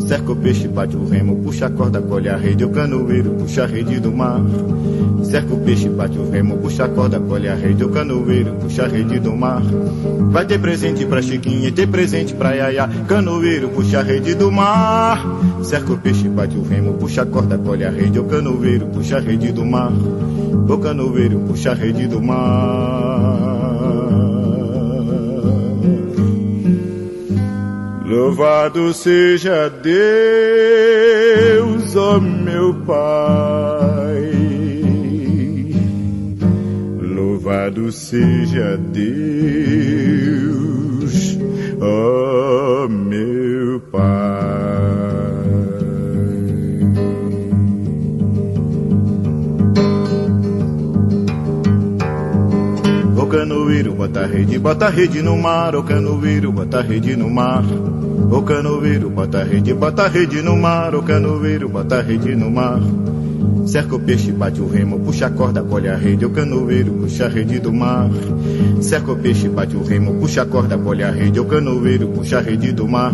Cerca 0.08 0.32
o 0.32 0.36
peixe, 0.36 0.66
bate 0.66 0.96
o 0.96 1.06
remo, 1.06 1.36
puxa 1.36 1.66
a 1.66 1.70
corda, 1.70 2.00
colhe 2.00 2.30
a 2.30 2.36
rede. 2.38 2.64
O 2.64 2.70
canoeiro 2.70 3.32
puxa 3.32 3.64
a 3.64 3.66
rede 3.66 4.00
do 4.00 4.10
mar. 4.10 4.40
Cerca 5.22 5.52
o 5.52 5.58
peixe, 5.58 5.86
bate 5.90 6.18
o 6.18 6.30
remo, 6.30 6.56
puxa 6.56 6.86
a 6.86 6.88
corda, 6.88 7.20
colhe 7.20 7.46
a 7.46 7.54
rede. 7.54 7.84
O 7.84 7.90
canoeiro 7.90 8.54
puxa 8.54 8.84
a 8.84 8.88
rede 8.88 9.18
do 9.18 9.36
mar. 9.36 9.60
Vai 10.30 10.46
ter 10.46 10.58
presente 10.58 11.04
pra 11.04 11.20
Chiquinha, 11.20 11.70
ter 11.72 11.88
presente 11.88 12.32
pra 12.32 12.54
Yaya. 12.54 12.88
Canoeiro 13.06 13.68
puxa 13.68 13.98
a 13.98 14.02
rede 14.02 14.34
do 14.34 14.50
mar. 14.50 15.22
Cerca 15.62 15.92
o 15.92 15.98
peixe, 15.98 16.26
bate 16.26 16.56
o 16.56 16.62
remo, 16.62 16.94
puxa 16.94 17.20
a 17.20 17.26
corda, 17.26 17.58
colhe 17.58 17.84
a 17.84 17.90
rede. 17.90 18.18
O 18.18 18.24
canoeiro 18.24 18.86
puxa 18.86 19.18
a 19.18 19.20
rede 19.20 19.52
do 19.52 19.66
mar. 19.66 19.92
O 19.92 20.78
canoeiro 20.78 21.38
puxa 21.40 21.72
a 21.72 21.74
rede 21.74 22.06
do 22.06 22.22
mar. 22.22 23.67
Louvado 28.18 28.92
seja 28.92 29.70
Deus, 29.70 29.94
ó 31.94 32.18
meu 32.18 32.74
Pai. 32.84 34.32
Louvado 37.00 37.92
seja 37.92 38.76
Deus, 38.76 39.08
ó 41.80 42.88
meu 42.88 43.78
Pai. 43.92 44.57
Canoeiro 53.68 53.92
bota 53.92 54.26
rede, 54.26 54.58
bota 54.58 54.88
rede 54.88 55.20
no 55.20 55.36
mar, 55.36 55.76
o 55.76 55.82
canoeiro 55.82 56.50
bota 56.50 56.80
rede 56.80 57.14
no 57.14 57.28
mar. 57.28 57.62
O 58.30 58.40
canoeiro 58.40 59.10
bota 59.10 59.44
rede, 59.44 59.74
bota 59.74 60.08
rede 60.08 60.40
no 60.40 60.56
mar, 60.56 60.94
o 60.94 61.02
canoeiro 61.02 61.68
bota 61.68 62.00
rede 62.00 62.34
no 62.34 62.50
mar. 62.50 62.80
Cerca 63.66 63.94
o 63.94 64.00
peixe, 64.00 64.32
bate 64.32 64.62
o 64.62 64.66
remo, 64.66 64.98
puxa 65.00 65.26
a 65.26 65.30
corda, 65.30 65.62
colhe 65.62 65.88
a 65.88 65.96
rede, 65.96 66.24
o 66.24 66.30
canoeiro 66.30 66.92
puxa 66.92 67.26
a 67.26 67.28
rede 67.28 67.58
do 67.58 67.70
mar. 67.70 68.08
Cerca 68.80 69.12
o 69.12 69.16
peixe, 69.16 69.50
bate 69.50 69.76
o 69.76 69.84
remo, 69.84 70.14
puxa 70.14 70.42
a 70.42 70.46
corda, 70.46 70.78
colhe 70.78 71.04
a 71.04 71.10
rede, 71.10 71.38
o 71.38 71.44
canoeiro 71.44 72.08
puxa 72.08 72.38
a 72.38 72.40
rede 72.40 72.72
do 72.72 72.88
mar. 72.88 73.12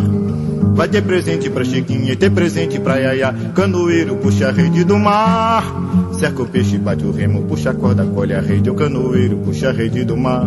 Vai 0.73 0.87
ter 0.87 1.01
presente 1.01 1.49
pra 1.49 1.65
Chiquinha, 1.65 2.15
ter 2.15 2.31
presente 2.31 2.79
pra 2.79 2.95
Yaya, 2.95 3.35
canoeiro 3.53 4.15
puxa 4.15 4.47
a 4.47 4.51
rede 4.51 4.85
do 4.85 4.97
mar. 4.97 6.04
Cerca 6.19 6.43
o 6.43 6.47
peixe, 6.47 6.77
bate 6.77 7.03
o 7.05 7.11
remo, 7.11 7.43
puxa 7.43 7.71
a 7.71 7.73
corda, 7.73 8.05
colhe 8.05 8.33
a 8.33 8.39
rede, 8.39 8.69
o 8.69 8.75
canoeiro 8.75 9.37
puxa 9.39 9.69
a 9.69 9.73
rede 9.73 10.05
do 10.05 10.15
mar. 10.15 10.45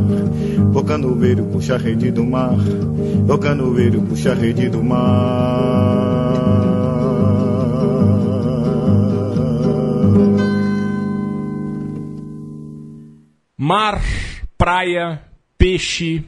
O 0.75 0.83
canoeiro 0.83 1.45
puxa 1.45 1.75
a 1.75 1.79
rede 1.79 2.11
do 2.11 2.25
mar. 2.25 2.57
O 3.29 3.39
canoeiro 3.39 4.01
puxa 4.03 4.33
a 4.33 4.35
rede 4.35 4.71
do 4.71 4.83
mar. 4.83 6.09
Mar, 13.59 14.01
praia, 14.57 15.21
peixe. 15.59 16.25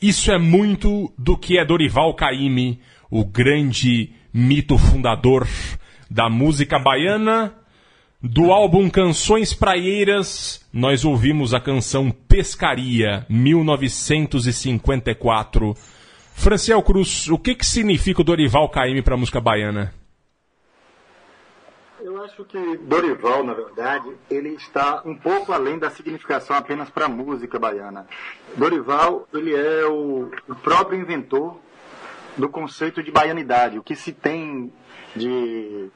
Isso 0.00 0.30
é 0.30 0.38
muito 0.38 1.12
do 1.18 1.36
que 1.36 1.58
é 1.58 1.64
Dorival 1.64 2.14
Caymmi, 2.14 2.80
o 3.10 3.24
grande 3.24 4.12
mito 4.32 4.78
fundador 4.78 5.48
da 6.08 6.30
música 6.30 6.78
baiana. 6.78 7.52
Do 8.24 8.52
álbum 8.52 8.88
Canções 8.88 9.52
Praieiras, 9.52 10.64
nós 10.72 11.04
ouvimos 11.04 11.52
a 11.52 11.60
canção 11.60 12.12
Pescaria, 12.12 13.26
1954. 13.28 15.74
Franciel 16.32 16.80
Cruz, 16.84 17.28
o 17.28 17.36
que, 17.36 17.56
que 17.56 17.66
significa 17.66 18.20
o 18.20 18.24
Dorival 18.24 18.68
Caymmi 18.68 19.02
para 19.02 19.14
a 19.14 19.16
música 19.16 19.40
baiana? 19.40 19.92
Eu 22.00 22.22
acho 22.22 22.44
que 22.44 22.76
Dorival, 22.84 23.42
na 23.42 23.54
verdade, 23.54 24.08
ele 24.30 24.50
está 24.50 25.02
um 25.04 25.16
pouco 25.16 25.52
além 25.52 25.80
da 25.80 25.90
significação 25.90 26.54
apenas 26.54 26.88
para 26.90 27.06
a 27.06 27.08
música 27.08 27.58
baiana. 27.58 28.06
Dorival, 28.56 29.26
ele 29.34 29.52
é 29.52 29.84
o, 29.86 30.30
o 30.48 30.54
próprio 30.54 31.00
inventor 31.00 31.56
do 32.36 32.48
conceito 32.48 33.02
de 33.02 33.10
baianidade, 33.10 33.80
o 33.80 33.82
que 33.82 33.96
se 33.96 34.12
tem 34.12 34.72
de, 35.16 35.90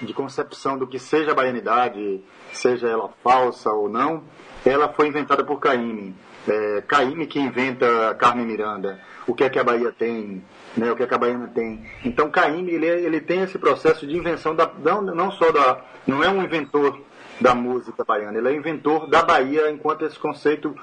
de 0.00 0.12
concepção 0.12 0.78
do 0.78 0.86
que 0.86 0.98
seja 0.98 1.34
baianidade, 1.34 2.20
seja 2.52 2.88
ela 2.88 3.10
falsa 3.22 3.70
ou 3.70 3.88
não, 3.88 4.22
ela 4.64 4.88
foi 4.88 5.08
inventada 5.08 5.44
por 5.44 5.60
Caíme. 5.60 6.14
É, 6.46 6.82
Caíme 6.86 7.26
que 7.26 7.38
inventa 7.38 8.14
Carmen 8.18 8.46
Miranda, 8.46 9.00
o 9.26 9.34
que 9.34 9.44
é 9.44 9.50
que 9.50 9.58
a 9.58 9.64
Bahia 9.64 9.92
tem, 9.92 10.42
né, 10.76 10.90
o 10.90 10.96
que 10.96 11.02
é 11.02 11.06
que 11.06 11.14
a 11.14 11.18
Baiana 11.18 11.50
tem. 11.54 11.84
Então 12.04 12.30
Caíme 12.30 12.72
ele, 12.72 12.86
é- 12.86 13.00
ele 13.00 13.20
tem 13.20 13.42
esse 13.42 13.58
processo 13.58 14.06
de 14.06 14.16
invenção 14.16 14.54
da, 14.54 14.70
não, 14.82 15.02
não 15.02 15.30
só 15.32 15.50
da, 15.50 15.80
não 16.06 16.22
é 16.22 16.28
um 16.28 16.42
inventor 16.42 17.00
da 17.40 17.54
música 17.54 18.04
baiana. 18.04 18.38
Ele 18.38 18.48
é 18.48 18.54
inventor 18.54 19.06
da 19.06 19.22
Bahia 19.22 19.70
enquanto 19.70 20.04
esse 20.04 20.18
conceito 20.18 20.74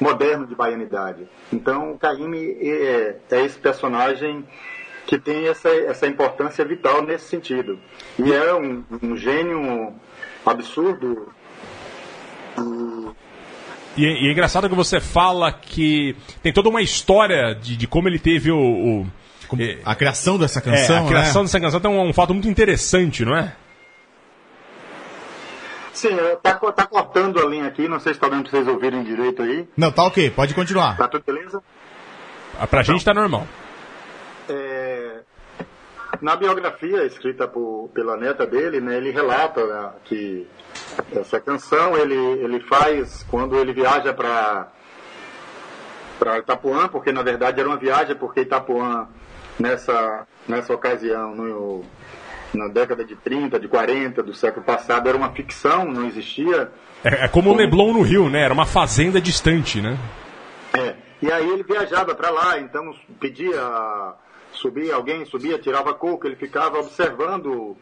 moderno 0.00 0.46
de 0.46 0.54
baianidade. 0.54 1.26
Então, 1.52 1.96
Caíme 1.96 2.56
é, 2.60 3.16
é 3.30 3.44
esse 3.44 3.58
personagem 3.58 4.46
que 5.06 5.18
tem 5.18 5.48
essa, 5.48 5.68
essa 5.68 6.06
importância 6.06 6.64
vital 6.64 7.02
nesse 7.02 7.26
sentido. 7.26 7.78
E 8.18 8.32
é 8.32 8.54
um, 8.54 8.84
um 9.02 9.16
gênio 9.16 9.94
absurdo. 10.44 11.28
E, 13.96 14.04
e 14.04 14.28
é 14.28 14.32
engraçado 14.32 14.68
que 14.68 14.74
você 14.74 15.00
fala 15.00 15.52
que 15.52 16.16
tem 16.42 16.52
toda 16.52 16.68
uma 16.68 16.82
história 16.82 17.54
de, 17.54 17.76
de 17.76 17.86
como 17.86 18.08
ele 18.08 18.18
teve 18.18 18.50
o. 18.50 18.58
o 18.58 19.06
é, 19.60 19.78
A 19.84 19.94
criação 19.94 20.38
dessa 20.38 20.60
é, 20.60 20.62
canção, 20.62 21.04
a 21.04 21.08
criação 21.08 21.42
né? 21.42 21.46
dessa 21.46 21.60
canção 21.60 21.80
tem 21.80 21.90
um, 21.90 22.08
um 22.08 22.12
fato 22.12 22.32
muito 22.32 22.48
interessante, 22.48 23.24
não 23.24 23.36
é? 23.36 23.54
Sim, 25.92 26.14
é, 26.18 26.36
tá, 26.36 26.54
tá 26.54 26.86
cortando 26.86 27.38
a 27.38 27.44
linha 27.46 27.66
aqui, 27.66 27.86
não 27.86 28.00
sei 28.00 28.14
se 28.14 28.16
está 28.16 28.28
dando 28.28 28.48
para 28.48 28.50
vocês 28.52 28.66
ouvirem 28.66 29.04
direito 29.04 29.42
aí. 29.42 29.68
Não, 29.76 29.92
tá 29.92 30.04
ok, 30.04 30.30
pode 30.30 30.54
continuar. 30.54 30.96
Tá 30.96 31.06
tudo 31.06 31.22
beleza? 31.24 31.62
Ah, 32.58 32.66
Pra 32.66 32.82
gente 32.82 33.04
tá 33.04 33.12
normal. 33.12 33.46
É, 34.52 35.20
na 36.20 36.36
biografia 36.36 37.04
escrita 37.04 37.48
por, 37.48 37.90
pela 37.94 38.16
neta 38.16 38.46
dele, 38.46 38.80
né, 38.80 38.96
ele 38.96 39.10
relata 39.10 39.66
né, 39.66 39.90
que 40.04 40.46
essa 41.14 41.40
canção 41.40 41.96
ele, 41.96 42.14
ele 42.14 42.60
faz 42.60 43.24
quando 43.30 43.56
ele 43.56 43.72
viaja 43.72 44.12
para 44.12 44.68
para 46.18 46.38
Itapuã, 46.38 46.86
porque 46.86 47.10
na 47.10 47.22
verdade 47.22 47.58
era 47.58 47.68
uma 47.68 47.76
viagem, 47.76 48.14
porque 48.14 48.42
Itapuã 48.42 49.08
nessa, 49.58 50.26
nessa 50.46 50.72
ocasião, 50.72 51.34
no, 51.34 51.84
na 52.54 52.68
década 52.68 53.04
de 53.04 53.16
30, 53.16 53.58
de 53.58 53.66
40 53.66 54.22
do 54.22 54.32
século 54.32 54.64
passado, 54.64 55.08
era 55.08 55.18
uma 55.18 55.30
ficção, 55.30 55.90
não 55.90 56.06
existia. 56.06 56.70
É, 57.02 57.24
é 57.24 57.28
como 57.28 57.50
o 57.50 57.56
Leblon 57.56 57.92
no 57.92 58.02
Rio, 58.02 58.30
né? 58.30 58.42
Era 58.42 58.54
uma 58.54 58.66
fazenda 58.66 59.20
distante, 59.20 59.80
né? 59.80 59.98
É, 60.74 60.94
e 61.20 61.30
aí 61.30 61.48
ele 61.48 61.64
viajava 61.64 62.14
para 62.14 62.30
lá, 62.30 62.58
então 62.60 62.94
pedia 63.18 64.14
subir, 64.62 64.92
alguém 64.92 65.24
subia, 65.24 65.58
tirava 65.58 65.92
coco, 65.92 66.26
ele 66.26 66.36
ficava 66.36 66.78
observando 66.78 67.76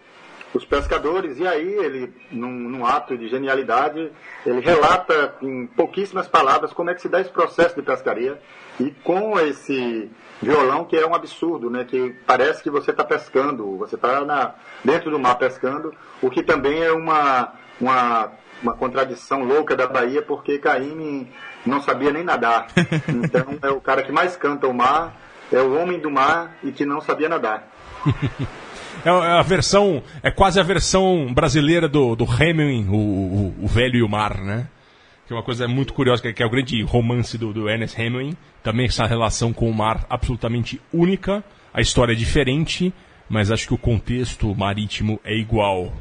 os 0.53 0.65
pescadores, 0.65 1.39
e 1.39 1.47
aí 1.47 1.75
ele, 1.75 2.13
num, 2.33 2.51
num 2.51 2.85
ato 2.85 3.17
de 3.17 3.29
genialidade, 3.29 4.11
ele 4.45 4.61
relata 4.61 5.37
em 5.41 5.67
pouquíssimas 5.67 6.27
palavras 6.27 6.73
como 6.73 6.91
é 6.91 6.95
que 6.95 7.03
se 7.03 7.09
dá 7.09 7.21
esse 7.21 7.31
processo 7.31 7.77
de 7.77 7.83
pescaria, 7.83 8.41
e 8.81 8.91
com 8.91 9.39
esse 9.39 10.11
violão 10.43 10.85
que 10.85 10.97
é 10.97 11.07
um 11.07 11.15
absurdo, 11.15 11.71
né, 11.71 11.85
que 11.85 12.17
parece 12.27 12.63
que 12.63 12.71
você 12.71 12.91
está 12.91 13.05
pescando, 13.05 13.77
você 13.77 13.95
está 13.95 14.57
dentro 14.85 15.11
do 15.11 15.19
mar 15.19 15.37
pescando, 15.37 15.95
o 16.21 16.31
que 16.31 16.43
também 16.43 16.83
é 16.83 16.91
uma, 16.91 17.53
uma, 17.81 18.33
uma 18.61 18.75
contradição 18.75 19.45
louca 19.45 19.77
da 19.77 19.87
Bahia, 19.87 20.23
porque 20.23 20.59
Caíme 20.59 21.31
não 21.65 21.81
sabia 21.81 22.13
nem 22.13 22.25
nadar. 22.25 22.69
Então 23.09 23.59
é 23.63 23.71
o 23.71 23.81
cara 23.81 24.03
que 24.03 24.11
mais 24.11 24.37
canta 24.37 24.67
o 24.67 24.75
mar, 24.75 25.15
é 25.57 25.63
o 25.63 25.81
homem 25.81 25.99
do 25.99 26.11
mar 26.11 26.57
e 26.63 26.73
que 26.73 26.85
não 26.85 27.01
sabia 27.01 27.29
nadar. 27.29 27.69
É 29.05 29.09
a 29.09 29.43
versão. 29.43 30.03
É 30.23 30.31
quase 30.31 30.61
a 30.61 30.63
versão 30.63 31.33
brasileira 31.33 31.89
do, 31.89 32.15
do 32.15 32.25
Hemingway, 32.25 32.87
o, 32.87 32.95
o, 32.95 33.55
o 33.63 33.67
Velho 33.67 33.97
e 33.97 34.03
o 34.03 34.09
Mar, 34.09 34.39
né? 34.39 34.69
Que 35.27 35.33
é 35.33 35.37
uma 35.37 35.43
coisa 35.43 35.67
muito 35.67 35.95
curiosa, 35.95 36.21
que 36.21 36.43
é, 36.43 36.45
é 36.45 36.47
o 36.47 36.51
grande 36.51 36.83
romance 36.83 37.39
do, 37.39 37.53
do 37.53 37.69
Ernest 37.69 37.99
Hemingway. 37.99 38.37
Também 38.63 38.87
essa 38.87 39.07
relação 39.07 39.53
com 39.53 39.71
o 39.71 39.75
mar 39.75 40.05
absolutamente 40.11 40.81
única. 40.93 41.43
A 41.73 41.81
história 41.81 42.13
é 42.13 42.17
diferente, 42.17 42.93
mas 43.29 43.51
acho 43.51 43.69
que 43.69 43.75
o 43.75 43.79
contexto 43.79 44.55
marítimo 44.55 45.19
é 45.25 45.35
igual. 45.35 45.93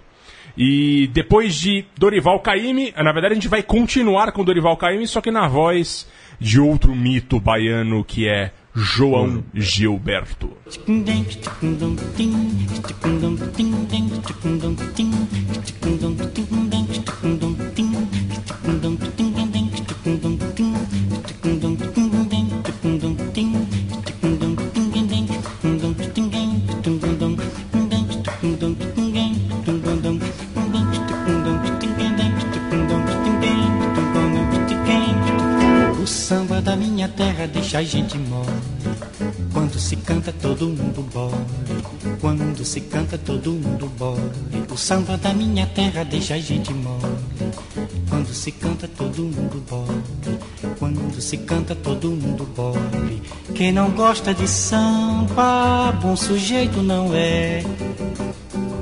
E 0.58 1.08
depois 1.14 1.56
de 1.56 1.86
Dorival 1.98 2.40
Caymmi, 2.42 2.94
na 2.98 3.14
verdade 3.14 3.32
a 3.32 3.36
gente 3.36 3.48
vai 3.48 3.64
continuar 3.64 4.34
com 4.34 4.44
Dorival 4.44 4.76
Caymmi, 4.76 5.08
só 5.08 5.22
que 5.22 5.32
na 5.32 5.48
voz 5.48 6.10
de 6.38 6.60
outro 6.60 6.94
mito 6.94 7.40
baiano 7.40 8.04
que 8.04 8.28
é 8.28 8.52
João 8.74 9.44
Gilberto. 9.54 10.52
Minha 37.00 37.08
terra 37.08 37.48
deixa 37.48 37.78
a 37.78 37.82
gente 37.82 38.18
mole. 38.18 38.52
Quando 39.54 39.80
se 39.80 39.96
canta 39.96 40.34
todo 40.34 40.66
mundo 40.66 41.02
bole. 41.14 42.18
Quando 42.20 42.66
se 42.66 42.82
canta 42.82 43.18
todo 43.18 43.54
mundo 43.54 43.90
bole. 43.98 44.66
O 44.70 44.76
samba 44.76 45.16
da 45.16 45.34
minha 45.34 45.66
terra 45.68 46.04
deixa 46.04 46.34
a 46.34 46.40
gente 46.40 46.74
mole. 46.74 47.16
Quando 48.10 48.34
se 48.34 48.52
canta 48.52 48.86
todo 48.86 49.22
mundo 49.22 49.64
bole. 49.70 50.40
Quando 50.78 51.22
se 51.22 51.38
canta 51.38 51.74
todo 51.74 52.10
mundo 52.10 52.46
bole. 52.54 53.22
Quem 53.56 53.72
não 53.72 53.92
gosta 53.92 54.34
de 54.34 54.46
samba, 54.46 55.94
bom 56.02 56.18
sujeito 56.18 56.82
não 56.82 57.16
é. 57.16 57.64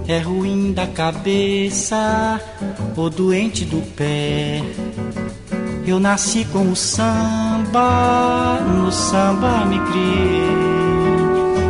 É 0.08 0.18
ruim 0.18 0.74
da 0.74 0.88
cabeça 0.88 2.42
ou 2.96 3.12
doente 3.12 3.64
do 3.64 3.80
pé. 3.96 4.64
Eu 5.88 6.02
nasci 6.02 6.44
com 6.52 6.70
o 6.70 6.76
samba, 6.76 8.60
no 8.60 8.92
samba 8.92 9.66
me 9.66 9.80
criei. 9.90 10.50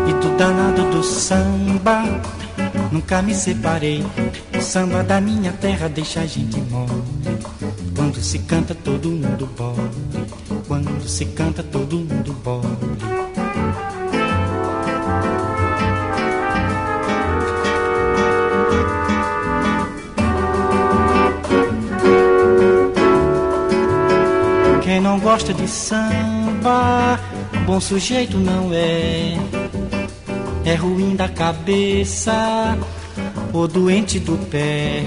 E 0.10 0.13
do 0.13 0.36
danado 0.36 0.89
do 0.89 1.03
samba, 1.03 2.03
nunca 2.91 3.21
me 3.21 3.36
separei. 3.36 4.03
O 4.58 4.60
samba 4.60 5.03
da 5.03 5.21
minha 5.21 5.53
terra 5.53 5.88
deixa 5.88 6.21
a 6.21 6.25
gente 6.25 6.60
mole. 6.62 7.03
Quando 7.95 8.19
se 8.19 8.39
canta 8.39 8.73
todo 8.73 9.08
mundo 9.08 9.47
bole. 9.56 10.27
Quando 10.67 11.08
se 11.08 11.25
canta 11.25 11.62
todo 11.62 11.97
mundo 11.97 12.34
bole. 12.43 12.76
Não 25.17 25.23
gosta 25.23 25.51
de 25.51 25.67
samba, 25.67 27.19
bom 27.65 27.80
sujeito 27.80 28.38
não 28.38 28.69
é. 28.71 29.36
É 30.63 30.75
ruim 30.75 31.15
da 31.15 31.27
cabeça 31.27 32.77
ou 33.51 33.67
doente 33.67 34.19
do 34.19 34.38
pé. 34.49 35.03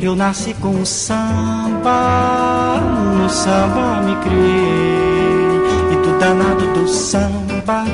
Eu 0.00 0.16
nasci 0.16 0.54
com 0.54 0.80
o 0.80 0.84
samba, 0.84 2.80
no 3.16 3.30
samba 3.30 4.02
me 4.02 4.16
criei. 4.24 5.92
E 5.92 5.96
do 6.02 6.18
danado 6.18 6.72
do 6.74 6.88
samba, 6.88 7.84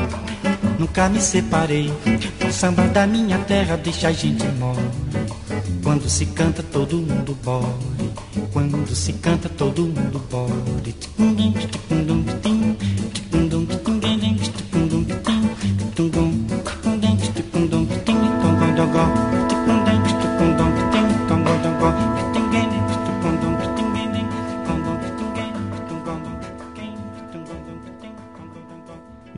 nunca 0.79 1.11
me 1.11 1.21
separei. 1.21 1.93
O 2.49 2.53
samba 2.53 2.85
da 2.89 3.07
minha 3.07 3.39
terra 3.41 3.77
deixa 3.77 4.09
a 4.09 4.13
gente 4.13 4.47
mole. 4.59 4.79
Quando 5.85 6.09
se 6.09 6.25
canta 6.27 6.63
todo 6.63 6.97
mundo 6.97 7.37
bole. 7.45 8.00
Quando 8.53 8.95
se 8.95 9.13
canta 9.15 9.49
todo 9.49 9.83
mundo 9.83 10.21
bole. 10.31 10.61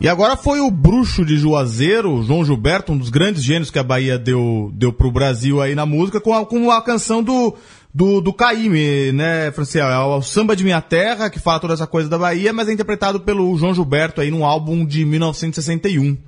E 0.02 0.08
agora 0.08 0.36
foi 0.36 0.58
o 0.58 0.68
bruxo 0.68 1.24
de 1.24 1.36
Juazeiro, 1.36 2.24
João 2.24 2.44
Gilberto, 2.44 2.90
um 2.90 2.98
dos 2.98 3.08
grandes 3.08 3.40
gênios 3.40 3.70
que 3.70 3.78
a 3.78 3.84
Bahia 3.84 4.18
deu, 4.18 4.72
deu 4.74 4.92
pro 4.92 5.12
Brasil 5.12 5.62
aí 5.62 5.76
na 5.76 5.86
música, 5.86 6.20
com 6.20 6.34
a, 6.34 6.44
com 6.44 6.72
a 6.72 6.82
canção 6.82 7.22
do, 7.22 7.54
do, 7.94 8.20
do 8.20 8.32
Caíme, 8.32 9.12
né, 9.12 9.52
Franciel? 9.52 9.88
É 9.88 9.98
o 9.98 10.22
Samba 10.22 10.56
de 10.56 10.64
Minha 10.64 10.80
Terra, 10.80 11.28
que 11.28 11.38
fala 11.38 11.60
toda 11.60 11.74
essa 11.74 11.86
coisa 11.86 12.08
da 12.08 12.18
Bahia, 12.18 12.52
mas 12.52 12.68
é 12.68 12.72
interpretado 12.72 13.20
pelo 13.20 13.56
João 13.56 13.74
Gilberto 13.74 14.20
aí 14.20 14.30
num 14.30 14.44
álbum 14.44 14.86
de 14.86 15.04
1961. 15.04 16.12
O 16.12 16.18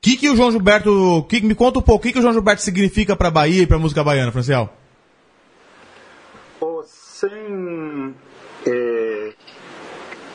que, 0.00 0.16
que 0.16 0.30
o 0.30 0.36
João 0.36 0.50
Gilberto. 0.50 1.24
Que, 1.28 1.40
me 1.40 1.54
conta 1.54 1.78
um 1.78 1.82
pouco, 1.82 2.00
o 2.00 2.02
que, 2.02 2.12
que 2.12 2.18
o 2.18 2.22
João 2.22 2.32
Gilberto 2.32 2.62
significa 2.62 3.16
pra 3.16 3.30
Bahia 3.30 3.62
e 3.62 3.66
pra 3.66 3.78
música 3.78 4.02
baiana, 4.02 4.32
Franciel? 4.32 4.70
Pô, 6.58 6.82
sem. 6.84 8.14
É, 8.66 9.32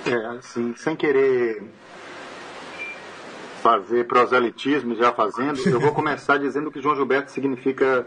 é, 0.06 0.26
assim, 0.38 0.74
sem 0.76 0.96
querer 0.96 1.64
fazer 3.62 4.08
proselitismo, 4.08 4.96
já 4.96 5.12
fazendo, 5.12 5.60
eu 5.68 5.80
vou 5.80 5.92
começar 5.92 6.38
dizendo 6.38 6.72
que 6.72 6.82
João 6.82 6.96
Gilberto 6.96 7.32
significa 7.32 8.06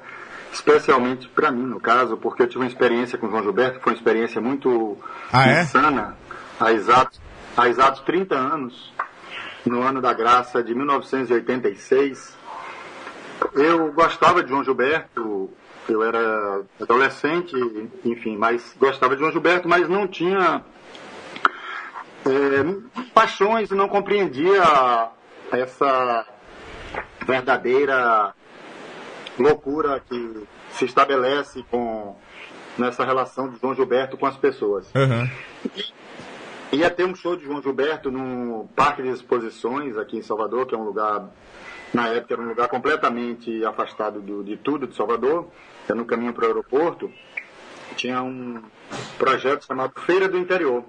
especialmente 0.53 1.29
para 1.29 1.51
mim, 1.51 1.65
no 1.65 1.81
caso, 1.81 2.17
porque 2.17 2.43
eu 2.43 2.47
tive 2.47 2.61
uma 2.61 2.67
experiência 2.67 3.17
com 3.19 3.29
João 3.29 3.43
Gilberto, 3.43 3.81
foi 3.81 3.93
uma 3.93 3.97
experiência 3.99 4.41
muito 4.41 4.97
Ah, 5.33 5.49
é? 5.49 5.63
insana, 5.63 6.17
há 6.59 6.73
exatos, 6.73 7.21
há 7.57 7.69
exatos 7.69 8.01
30 8.03 8.35
anos, 8.35 8.93
no 9.65 9.83
ano 9.83 10.01
da 10.01 10.13
graça 10.13 10.63
de 10.63 10.75
1986. 10.75 12.37
Eu 13.55 13.93
gostava 13.93 14.43
de 14.43 14.49
João 14.51 14.65
Gilberto, 14.65 15.51
eu 15.89 16.03
era 16.03 16.63
adolescente, 16.81 17.55
enfim, 18.05 18.37
mas 18.37 18.75
gostava 18.79 19.15
de 19.15 19.21
João 19.21 19.33
Gilberto, 19.33 19.69
mas 19.69 19.89
não 19.89 20.07
tinha 20.07 20.63
é, 22.27 23.07
paixões 23.15 23.71
e 23.71 23.75
não 23.75 23.89
compreendia 23.89 24.63
essa 25.53 26.27
verdadeira 27.27 28.35
loucura 29.41 30.01
que 30.01 30.45
se 30.73 30.85
estabelece 30.85 31.65
com 31.71 32.17
nessa 32.79 33.05
relação 33.05 33.49
de 33.49 33.59
João 33.61 33.75
Gilberto 33.75 34.17
com 34.17 34.27
as 34.27 34.37
pessoas. 34.37 34.87
Aham. 34.95 35.29
Ia 36.73 36.89
ter 36.89 37.05
um 37.05 37.15
show 37.15 37.35
de 37.37 37.45
João 37.45 37.61
Gilberto 37.61 38.11
no 38.11 38.69
Parque 38.77 39.03
de 39.03 39.09
Exposições, 39.09 39.99
aqui 39.99 40.17
em 40.17 40.23
Salvador, 40.23 40.67
que 40.67 40.75
é 40.75 40.79
um 40.79 40.85
lugar, 40.85 41.29
na 41.93 42.09
época, 42.09 42.35
era 42.35 42.43
um 42.43 42.49
lugar 42.49 42.69
completamente 42.69 43.65
afastado 43.65 44.21
do- 44.21 44.45
de 44.45 44.57
tudo 44.57 44.87
de 44.87 44.95
Salvador, 44.95 45.49
é 45.89 45.95
no 45.95 46.05
caminho 46.05 46.33
para 46.33 46.45
o 46.45 46.47
aeroporto. 46.47 47.11
Tinha 47.97 48.23
um 48.23 48.63
projeto 49.19 49.67
chamado 49.67 49.93
Feira 50.01 50.29
do 50.29 50.39
Interior. 50.39 50.85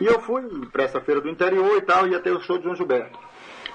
E 0.00 0.06
eu 0.06 0.18
fui 0.20 0.42
para 0.72 0.84
essa 0.84 1.00
Feira 1.00 1.20
do 1.20 1.28
Interior 1.28 1.76
e 1.76 1.82
tal, 1.82 2.08
ia 2.08 2.18
ter 2.20 2.30
o 2.30 2.40
show 2.40 2.56
de 2.56 2.64
João 2.64 2.74
Gilberto. 2.74 3.18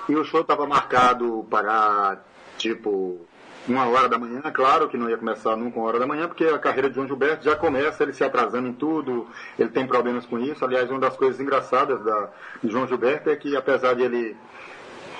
E 0.10 0.16
o 0.16 0.24
show 0.26 0.42
estava 0.42 0.66
marcado 0.66 1.46
para, 1.52 2.18
tipo, 2.58 3.22
uma 3.68 3.88
hora 3.88 4.10
da 4.10 4.18
manhã, 4.18 4.42
claro 4.54 4.90
que 4.90 4.98
não 4.98 5.10
ia 5.10 5.18
começar 5.18 5.56
nunca 5.56 5.80
uma 5.80 5.88
hora 5.88 6.00
da 6.00 6.06
manhã, 6.08 6.28
porque 6.28 6.44
a 6.46 6.60
carreira 6.60 6.90
de 6.90 6.96
João 6.96 7.08
Gilberto 7.08 7.46
já 7.46 7.56
começa 7.56 8.04
ele 8.04 8.14
se 8.14 8.24
atrasando 8.24 8.68
em 8.68 8.74
tudo, 8.74 9.28
ele 9.58 9.70
tem 9.70 9.88
problemas 9.88 10.26
com 10.26 10.38
isso. 10.40 10.64
Aliás, 10.66 10.90
uma 10.90 11.00
das 11.00 11.16
coisas 11.16 11.40
engraçadas 11.40 12.04
da, 12.04 12.30
de 12.64 12.70
João 12.72 12.88
Gilberto 12.88 13.30
é 13.30 13.36
que, 13.36 13.56
apesar 13.56 13.94
de 13.96 14.04
ele 14.04 14.36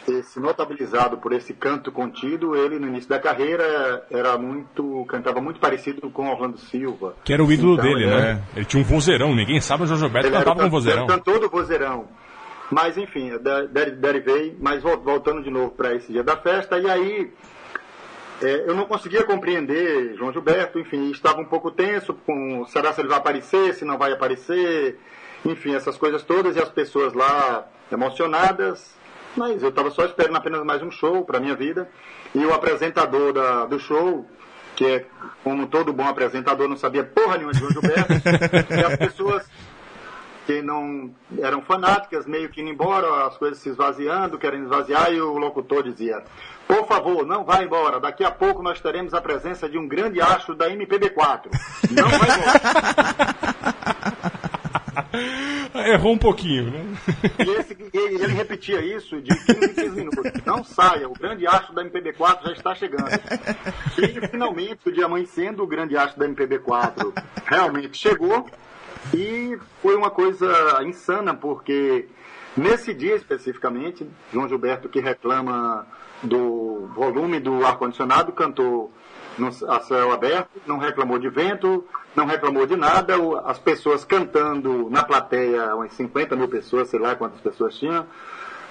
ter 0.06 0.22
se 0.24 0.38
notabilizado 0.38 1.16
por 1.18 1.32
esse 1.32 1.54
canto 1.54 1.90
contido, 1.90 2.54
ele 2.58 2.78
no 2.78 2.88
início 2.88 3.10
da 3.10 3.18
carreira 3.20 4.06
era 4.12 4.38
muito, 4.38 5.06
cantava 5.08 5.40
muito 5.40 5.62
parecido 5.62 6.10
com 6.10 6.30
Orlando 6.30 6.58
Silva. 6.58 7.16
Que 7.24 7.32
era 7.32 7.42
o 7.42 7.50
ídolo 7.50 7.76
Então, 7.76 7.86
dele, 7.86 8.04
ele 8.04 8.12
né? 8.12 8.42
Ele 8.54 8.66
tinha 8.66 8.82
um 8.82 8.86
vozeirão, 8.86 9.34
ninguém 9.34 9.62
sabe, 9.62 9.84
o 9.84 9.88
João 9.88 10.00
Gilberto 10.00 10.28
ele 10.28 10.36
cantava 10.36 10.56
com 10.58 10.64
can- 10.64 10.70
vozeirão. 10.70 11.08
cantor 11.08 11.40
do 11.40 11.50
vozeirão. 11.50 12.06
Mas 12.70 12.98
enfim, 12.98 13.30
de- 13.38 13.68
de- 13.68 13.92
derivei, 13.92 14.58
mas 14.60 14.84
vol- 14.84 14.98
voltando 15.00 15.42
de 15.42 15.50
novo 15.50 15.70
para 15.72 15.94
esse 15.96 16.12
dia 16.12 16.24
da 16.24 16.36
festa, 16.36 16.78
e 16.78 16.90
aí 16.90 17.32
é, 18.42 18.64
eu 18.68 18.76
não 18.76 18.86
conseguia 18.86 19.24
compreender 19.24 20.16
João 20.16 20.32
Gilberto, 20.34 20.80
enfim, 20.80 21.12
estava 21.12 21.40
um 21.40 21.46
pouco 21.46 21.72
tenso 21.72 22.14
com 22.26 22.66
será 22.68 22.92
se 22.94 23.02
ele 23.02 23.08
vai 23.10 23.18
aparecer, 23.18 23.74
se 23.74 23.86
não 23.86 23.98
vai 23.98 24.12
aparecer, 24.12 25.00
enfim, 25.46 25.76
essas 25.76 25.98
coisas 25.98 26.24
todas, 26.24 26.56
e 26.56 26.60
as 26.62 26.70
pessoas 26.70 27.14
lá 27.14 27.66
emocionadas, 27.92 28.94
mas 29.36 29.62
eu 29.64 29.70
estava 29.70 29.90
só 29.92 30.06
esperando 30.06 30.36
apenas 30.38 30.64
mais 30.64 30.82
um 30.82 30.92
show 30.92 31.24
para 31.26 31.40
minha 31.40 31.56
vida, 31.56 31.90
e 32.36 32.46
o 32.46 32.54
apresentador 32.54 33.34
da- 33.34 33.66
do 33.66 33.80
show, 33.80 34.26
que 34.76 34.86
é 34.86 35.06
como 35.44 35.68
todo 35.68 35.94
bom 35.94 36.08
apresentador, 36.08 36.68
não 36.68 36.78
sabia 36.78 37.04
porra 37.04 37.36
nenhuma 37.38 37.54
de 37.54 37.60
João 37.60 37.72
Gilberto, 37.72 38.14
e 38.74 38.84
as 38.84 38.98
pessoas 38.98 39.46
que 40.46 40.62
não 40.62 41.14
eram 41.40 41.62
fanáticas, 41.62 42.26
meio 42.26 42.50
que 42.50 42.62
indo 42.62 42.70
embora, 42.72 43.26
as 43.28 43.38
coisas 43.38 43.58
se 43.60 43.70
esvaziando, 43.70 44.38
querendo 44.38 44.64
esvaziar, 44.66 45.12
e 45.14 45.20
o 45.22 45.38
locutor 45.38 45.84
dizia: 45.84 46.22
Por 46.68 46.86
favor, 46.88 47.26
não 47.26 47.44
vá 47.44 47.64
embora, 47.64 48.00
daqui 48.00 48.24
a 48.24 48.32
pouco 48.32 48.62
nós 48.62 48.80
teremos 48.82 49.14
a 49.14 49.22
presença 49.22 49.70
de 49.70 49.78
um 49.78 49.88
grande 49.88 50.20
astro 50.22 50.56
da 50.56 50.70
MPB4. 50.70 51.46
Não 51.92 52.10
vai 52.10 52.30
embora. 52.38 53.34
Errou 55.94 56.14
um 56.14 56.18
pouquinho, 56.18 56.72
né? 56.72 56.86
E, 57.46 57.50
esse- 57.60 57.78
e 57.94 57.98
ele 57.98 58.34
repetia 58.34 58.82
isso 58.82 59.22
de 59.22 59.36
15 59.46 59.66
em 59.66 59.74
15 59.74 59.90
minutos. 59.92 60.32
Não 60.46 60.64
saia, 60.64 61.08
o 61.10 61.14
grande 61.14 61.46
astro 61.48 61.74
da 61.74 61.84
MPB4 61.84 62.44
já 62.46 62.52
está 62.54 62.76
chegando. 62.76 63.10
E 63.98 64.28
finalmente, 64.28 64.80
o 64.88 64.92
dia 64.92 65.06
amanhecendo, 65.06 65.64
o 65.64 65.68
grande 65.68 65.96
astro 65.98 66.20
da 66.20 66.28
MPB4 66.28 67.12
realmente 67.46 67.98
chegou. 67.98 68.48
E 69.14 69.58
foi 69.82 69.96
uma 69.96 70.10
coisa 70.12 70.82
insana, 70.84 71.34
porque 71.34 72.08
nesse 72.56 72.94
dia 72.94 73.16
especificamente, 73.16 74.08
João 74.32 74.48
Gilberto, 74.48 74.88
que 74.90 75.00
reclama 75.00 75.86
do 76.22 76.88
volume 76.96 77.40
do 77.40 77.66
ar-condicionado, 77.66 78.32
cantou 78.32 78.92
no, 79.38 79.48
a 79.48 79.80
céu 79.82 80.12
aberto, 80.14 80.50
não 80.66 80.78
reclamou 80.78 81.18
de 81.20 81.28
vento, 81.30 81.84
não 82.16 82.26
reclamou 82.26 82.66
de 82.66 82.76
nada, 82.76 83.20
o- 83.20 83.36
as 83.36 83.58
pessoas 83.60 84.06
cantando 84.06 84.90
na 84.90 85.04
plateia, 85.04 85.76
umas 85.76 85.92
50 85.94 86.36
mil 86.36 86.48
pessoas, 86.48 86.88
sei 86.90 87.00
lá 87.00 87.16
quantas 87.16 87.42
pessoas 87.42 87.76
tinham, 87.78 88.06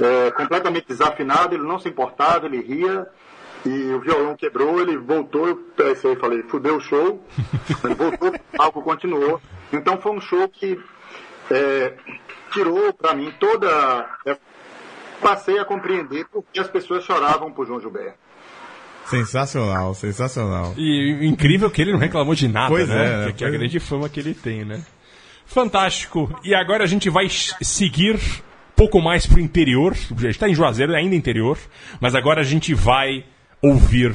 é, 0.00 0.30
completamente 0.30 0.86
desafinado, 0.86 1.54
ele 1.54 1.64
não 1.64 1.78
se 1.78 1.88
importava, 1.88 2.46
ele 2.46 2.62
ria, 2.62 3.06
e 3.66 3.92
o 3.92 4.00
violão 4.00 4.34
quebrou, 4.36 4.80
ele 4.80 4.96
voltou, 4.96 5.46
eu 5.48 5.56
pensei, 5.56 6.16
falei, 6.16 6.42
fudeu 6.44 6.76
o 6.76 6.80
show, 6.80 7.22
ele 7.84 7.94
voltou, 7.94 8.28
o 8.30 8.56
palco 8.56 8.82
continuou. 8.82 9.40
Então 9.72 10.00
foi 10.00 10.12
um 10.12 10.20
show 10.20 10.48
que 10.48 10.78
é, 11.50 11.94
tirou 12.52 12.92
para 12.92 13.14
mim 13.14 13.32
toda. 13.40 14.08
Passei 15.20 15.58
a 15.58 15.64
compreender 15.64 16.26
por 16.26 16.44
que 16.52 16.58
as 16.58 16.68
pessoas 16.68 17.04
choravam 17.04 17.52
por 17.52 17.66
João 17.66 17.80
Gilberto. 17.80 18.18
Sensacional, 19.06 19.94
sensacional. 19.94 20.74
E 20.76 21.26
incrível 21.26 21.70
que 21.70 21.82
ele 21.82 21.92
não 21.92 21.98
reclamou 21.98 22.34
de 22.34 22.48
nada, 22.48 22.68
Pois 22.68 22.88
né? 22.88 23.24
é, 23.24 23.26
que, 23.26 23.32
que 23.34 23.44
é 23.44 23.48
a 23.48 23.50
grande 23.50 23.78
fama 23.80 24.08
que 24.08 24.20
ele 24.20 24.34
tem, 24.34 24.64
né? 24.64 24.84
Fantástico. 25.46 26.34
E 26.44 26.54
agora 26.54 26.84
a 26.84 26.86
gente 26.86 27.10
vai 27.10 27.26
seguir 27.28 28.18
pouco 28.74 29.00
mais 29.00 29.26
pro 29.26 29.40
interior. 29.40 29.94
Já 30.18 30.30
está 30.30 30.48
em 30.48 30.54
Juazeiro, 30.54 30.94
ainda 30.94 31.14
interior. 31.14 31.58
Mas 32.00 32.14
agora 32.14 32.40
a 32.40 32.44
gente 32.44 32.74
vai 32.74 33.24
ouvir 33.62 34.14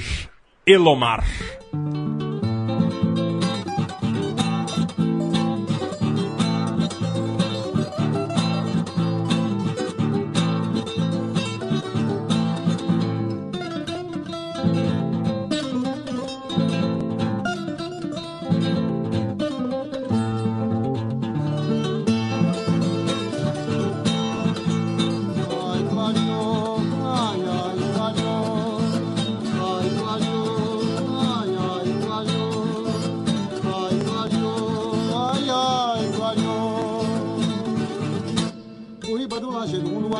Elomar. 0.66 1.24
Ai, 1.74 2.47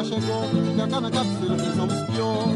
chegou. 0.08 0.44
Que 0.76 0.82
a 0.82 0.88
cada 0.88 1.12
cabeceira 1.12 1.58
fez 1.58 1.80
um 1.80 1.88
espiou. 1.88 2.48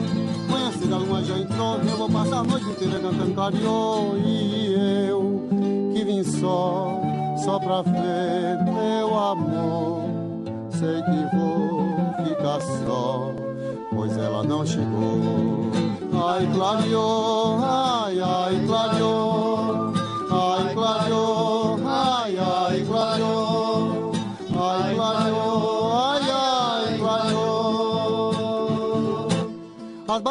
Manhã 0.50 0.72
cedo 0.72 0.96
a 0.96 0.98
lua 0.98 1.24
já 1.24 1.38
entrou. 1.38 1.78
Eu 1.78 1.98
vou 1.98 2.10
passar 2.10 2.40
a 2.40 2.44
noite 2.44 2.66
inteira 2.66 3.00
cantando 3.00 3.34
clareou. 3.34 4.18
E 4.18 4.74
eu, 5.10 5.48
que 5.94 6.04
vim 6.04 6.24
só, 6.24 7.02
só 7.44 7.60
pra 7.60 7.82
ver 7.82 8.64
meu 8.66 9.18
amor. 9.18 10.02
Sei 10.72 11.02
que 11.04 11.36
vou 11.36 11.86
ficar 12.26 12.62
só, 12.62 13.34
pois 13.94 14.18
ela 14.18 14.44
não 14.44 14.66
chegou. 14.66 15.72
Ai, 16.14 16.48
clareou, 16.54 17.60
ai, 17.62 18.20
ai, 18.20 18.66
clareou. 18.66 19.31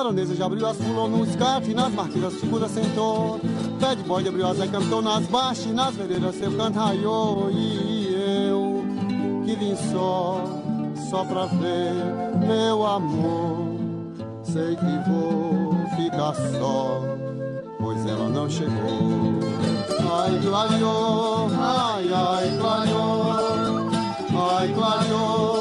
As 0.00 0.04
baronesas 0.04 0.38
já 0.38 0.46
abriu 0.46 0.66
as 0.66 0.78
pulou 0.78 1.10
no 1.10 1.26
escarte, 1.26 1.74
nas 1.74 1.92
marquesas 1.92 2.40
figura 2.40 2.66
sentou. 2.70 3.38
De 3.38 4.02
bode 4.04 4.28
abriu 4.28 4.46
as 4.46 4.58
e 4.58 4.66
cantou 4.66 5.02
nas 5.02 5.26
baixas, 5.26 5.66
nas 5.74 5.94
veredas 5.94 6.36
seu 6.36 6.50
canto 6.56 6.78
raiou. 6.78 7.50
E 7.50 8.08
eu 8.48 8.82
que 9.44 9.54
vim 9.56 9.76
só, 9.92 10.42
só 11.10 11.22
pra 11.26 11.44
ver 11.44 11.92
meu 12.46 12.86
amor. 12.86 13.76
Sei 14.42 14.74
que 14.74 15.10
vou 15.10 15.74
ficar 15.94 16.34
só, 16.58 17.02
pois 17.78 18.06
ela 18.06 18.30
não 18.30 18.48
chegou. 18.48 19.38
Ai, 20.10 20.40
clareou, 20.42 21.50
ai, 21.60 22.10
ai, 22.10 22.58
clareou. 22.58 23.90
Ai, 24.50 24.72
clareou. 24.72 25.59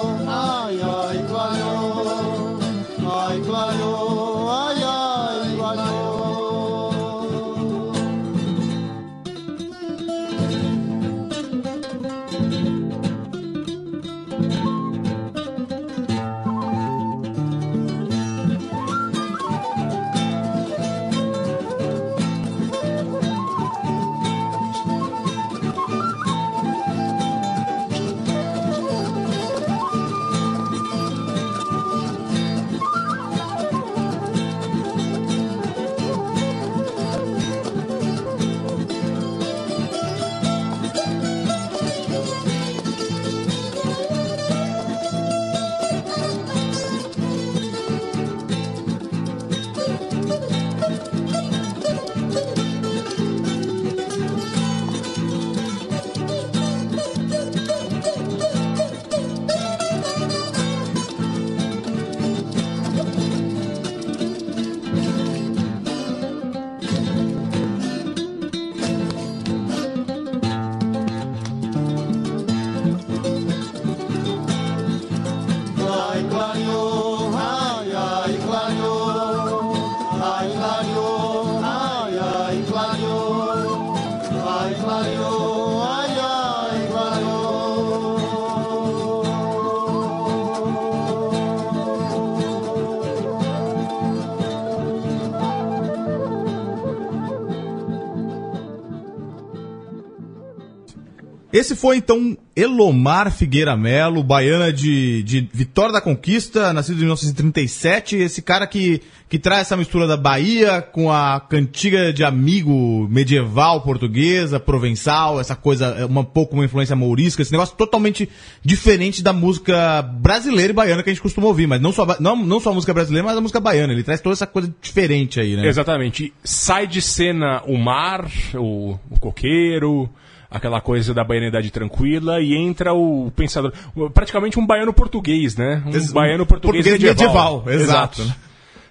Esse 101.60 101.76
foi 101.76 101.98
então 101.98 102.38
Elomar 102.56 103.32
Figueira 103.32 103.76
Melo, 103.76 104.24
baiana 104.24 104.72
de, 104.72 105.22
de 105.24 105.48
Vitória 105.54 105.92
da 105.92 106.02
Conquista, 106.02 106.74
nascido 106.74 106.96
em 106.96 107.02
1937. 107.02 108.16
Esse 108.18 108.42
cara 108.42 108.66
que, 108.66 109.02
que 109.28 109.38
traz 109.38 109.62
essa 109.62 109.78
mistura 109.78 110.08
da 110.08 110.18
Bahia 110.18 110.82
com 110.82 111.12
a 111.12 111.40
cantiga 111.40 112.12
de 112.14 112.24
amigo 112.24 113.08
medieval 113.10 113.82
portuguesa, 113.82 114.60
provençal, 114.60 115.40
essa 115.40 115.56
coisa, 115.56 116.06
uma 116.06 116.24
pouco 116.24 116.56
uma 116.56 116.66
influência 116.66 116.96
mourisca, 116.96 117.42
esse 117.42 117.52
negócio 117.52 117.76
totalmente 117.76 118.30
diferente 118.64 119.22
da 119.22 119.34
música 119.34 120.02
brasileira 120.02 120.72
e 120.72 120.76
baiana 120.76 121.04
que 121.04 121.10
a 121.10 121.14
gente 121.14 121.22
costuma 121.22 121.48
ouvir, 121.48 121.68
mas 121.68 121.82
não 121.82 121.92
só, 121.92 122.06
não, 122.20 122.36
não 122.36 122.60
só 122.60 122.72
a 122.72 122.74
música 122.74 122.94
brasileira, 122.94 123.28
mas 123.28 123.38
a 123.38 123.42
música 123.42 123.60
baiana. 123.60 123.94
Ele 123.94 124.04
traz 124.04 124.22
toda 124.22 124.34
essa 124.34 124.48
coisa 124.48 124.74
diferente 124.82 125.40
aí, 125.40 125.56
né? 125.56 125.68
Exatamente. 125.68 126.34
Sai 126.44 126.88
de 126.88 127.02
cena 127.02 127.62
o 127.68 127.78
mar, 127.78 128.30
o, 128.56 128.98
o 129.10 129.20
coqueiro, 129.20 130.10
aquela 130.50 130.82
coisa 130.82 131.14
da 131.14 131.24
baianidade 131.24 131.70
tranquila, 131.72 132.42
e 132.42 132.56
entra 132.56 132.94
o 132.94 133.32
pensador. 133.36 133.72
Praticamente 134.14 134.60
um 134.60 134.66
baiano 134.66 134.92
português, 134.94 135.56
né? 135.56 135.84
Um 135.86 135.92
Ex- 135.92 136.12
baiano 136.12 136.46
português, 136.46 136.86
português 136.86 137.10
medieval, 137.16 137.64
exato. 137.68 138.24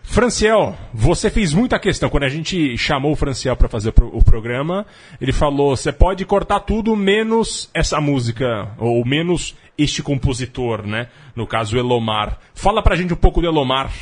Franciel, 0.02 0.74
você 0.94 1.28
fez 1.28 1.52
muita 1.52 1.78
questão. 1.78 2.08
Quando 2.08 2.22
a 2.22 2.28
gente 2.30 2.78
chamou 2.78 3.12
o 3.12 3.16
Franciel 3.16 3.54
para 3.56 3.68
fazer 3.68 3.90
o 3.90 3.92
pro- 3.92 4.16
o 4.16 4.24
programa, 4.24 4.86
ele 5.20 5.32
falou: 5.32 5.76
você 5.76 5.92
pode 5.92 6.24
cortar 6.24 6.60
tudo 6.60 6.96
menos 6.96 7.68
essa 7.74 8.00
música, 8.00 8.68
ou 8.78 9.04
menos 9.04 9.54
este 9.76 10.02
compositor, 10.02 10.86
né? 10.86 11.08
No 11.36 11.46
caso, 11.46 11.76
Elomar. 11.76 12.38
Fala 12.54 12.82
pra 12.82 12.96
gente 12.96 13.12
um 13.12 13.16
pouco 13.18 13.42
do 13.42 13.46
Elomar. 13.46 13.92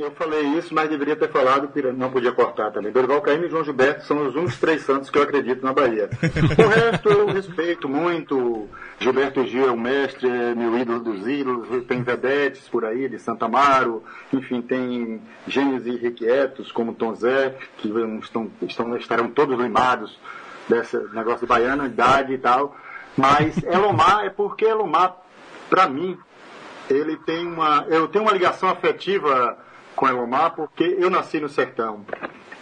Eu 0.00 0.10
falei 0.12 0.40
isso, 0.56 0.74
mas 0.74 0.88
deveria 0.88 1.14
ter 1.14 1.28
falado 1.28 1.68
que 1.68 1.82
não 1.92 2.10
podia 2.10 2.32
cortar 2.32 2.70
também. 2.70 2.90
Dorival 2.90 3.20
Caymmi 3.20 3.46
e 3.46 3.50
João 3.50 3.62
Gilberto 3.62 4.06
são 4.06 4.26
os 4.26 4.34
únicos 4.34 4.58
três 4.58 4.80
santos 4.80 5.10
que 5.10 5.18
eu 5.18 5.22
acredito 5.22 5.62
na 5.62 5.74
Bahia. 5.74 6.08
O 6.58 6.68
resto 6.68 7.08
eu 7.10 7.26
respeito 7.26 7.86
muito. 7.86 8.66
Gilberto 8.98 9.44
Gil 9.44 9.68
é 9.68 9.70
o 9.70 9.78
mestre, 9.78 10.26
é 10.26 10.54
meu 10.54 10.78
ídolo 10.78 11.00
dos 11.00 11.28
ídolos. 11.28 11.84
Tem 11.84 12.02
vedetes 12.02 12.66
por 12.66 12.86
aí, 12.86 13.10
de 13.10 13.18
Santa 13.18 13.44
Amaro. 13.44 14.02
Enfim, 14.32 14.62
tem 14.62 15.20
gênios 15.46 15.86
irrequietos, 15.86 16.72
como 16.72 16.94
Tom 16.94 17.14
Zé, 17.14 17.54
que 17.76 17.92
estão, 18.22 18.50
estão, 18.62 18.96
estarão 18.96 19.28
todos 19.28 19.58
limados 19.58 20.18
desse 20.66 20.96
negócio 21.12 21.40
de 21.40 21.46
baiana, 21.46 21.84
idade 21.84 22.32
e 22.32 22.38
tal. 22.38 22.74
Mas 23.14 23.62
Elomar 23.64 24.24
é 24.24 24.30
porque 24.30 24.64
Elomar, 24.64 25.14
para 25.68 25.86
mim, 25.86 26.16
ele 26.88 27.18
tem 27.18 27.46
uma. 27.46 27.84
Eu 27.86 28.08
tenho 28.08 28.24
uma 28.24 28.32
ligação 28.32 28.70
afetiva 28.70 29.58
com 30.00 30.08
Elomar 30.08 30.54
porque 30.56 30.96
eu 30.98 31.10
nasci 31.10 31.38
no 31.38 31.48
sertão. 31.50 32.06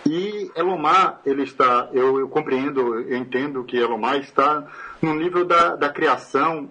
E 0.05 0.51
Elomar, 0.57 1.21
ele 1.25 1.45
está. 1.45 1.89
Eu, 1.93 2.19
eu 2.19 2.29
compreendo, 2.29 2.99
eu 2.99 3.17
entendo 3.17 3.63
que 3.63 3.77
Elomar 3.77 4.17
está 4.17 4.67
no 5.01 5.15
nível 5.15 5.45
da, 5.45 5.77
da 5.77 5.89
criação 5.89 6.69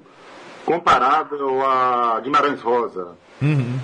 comparável 0.66 1.66
a 1.66 2.20
Guimarães 2.20 2.62
Rosa. 2.62 3.16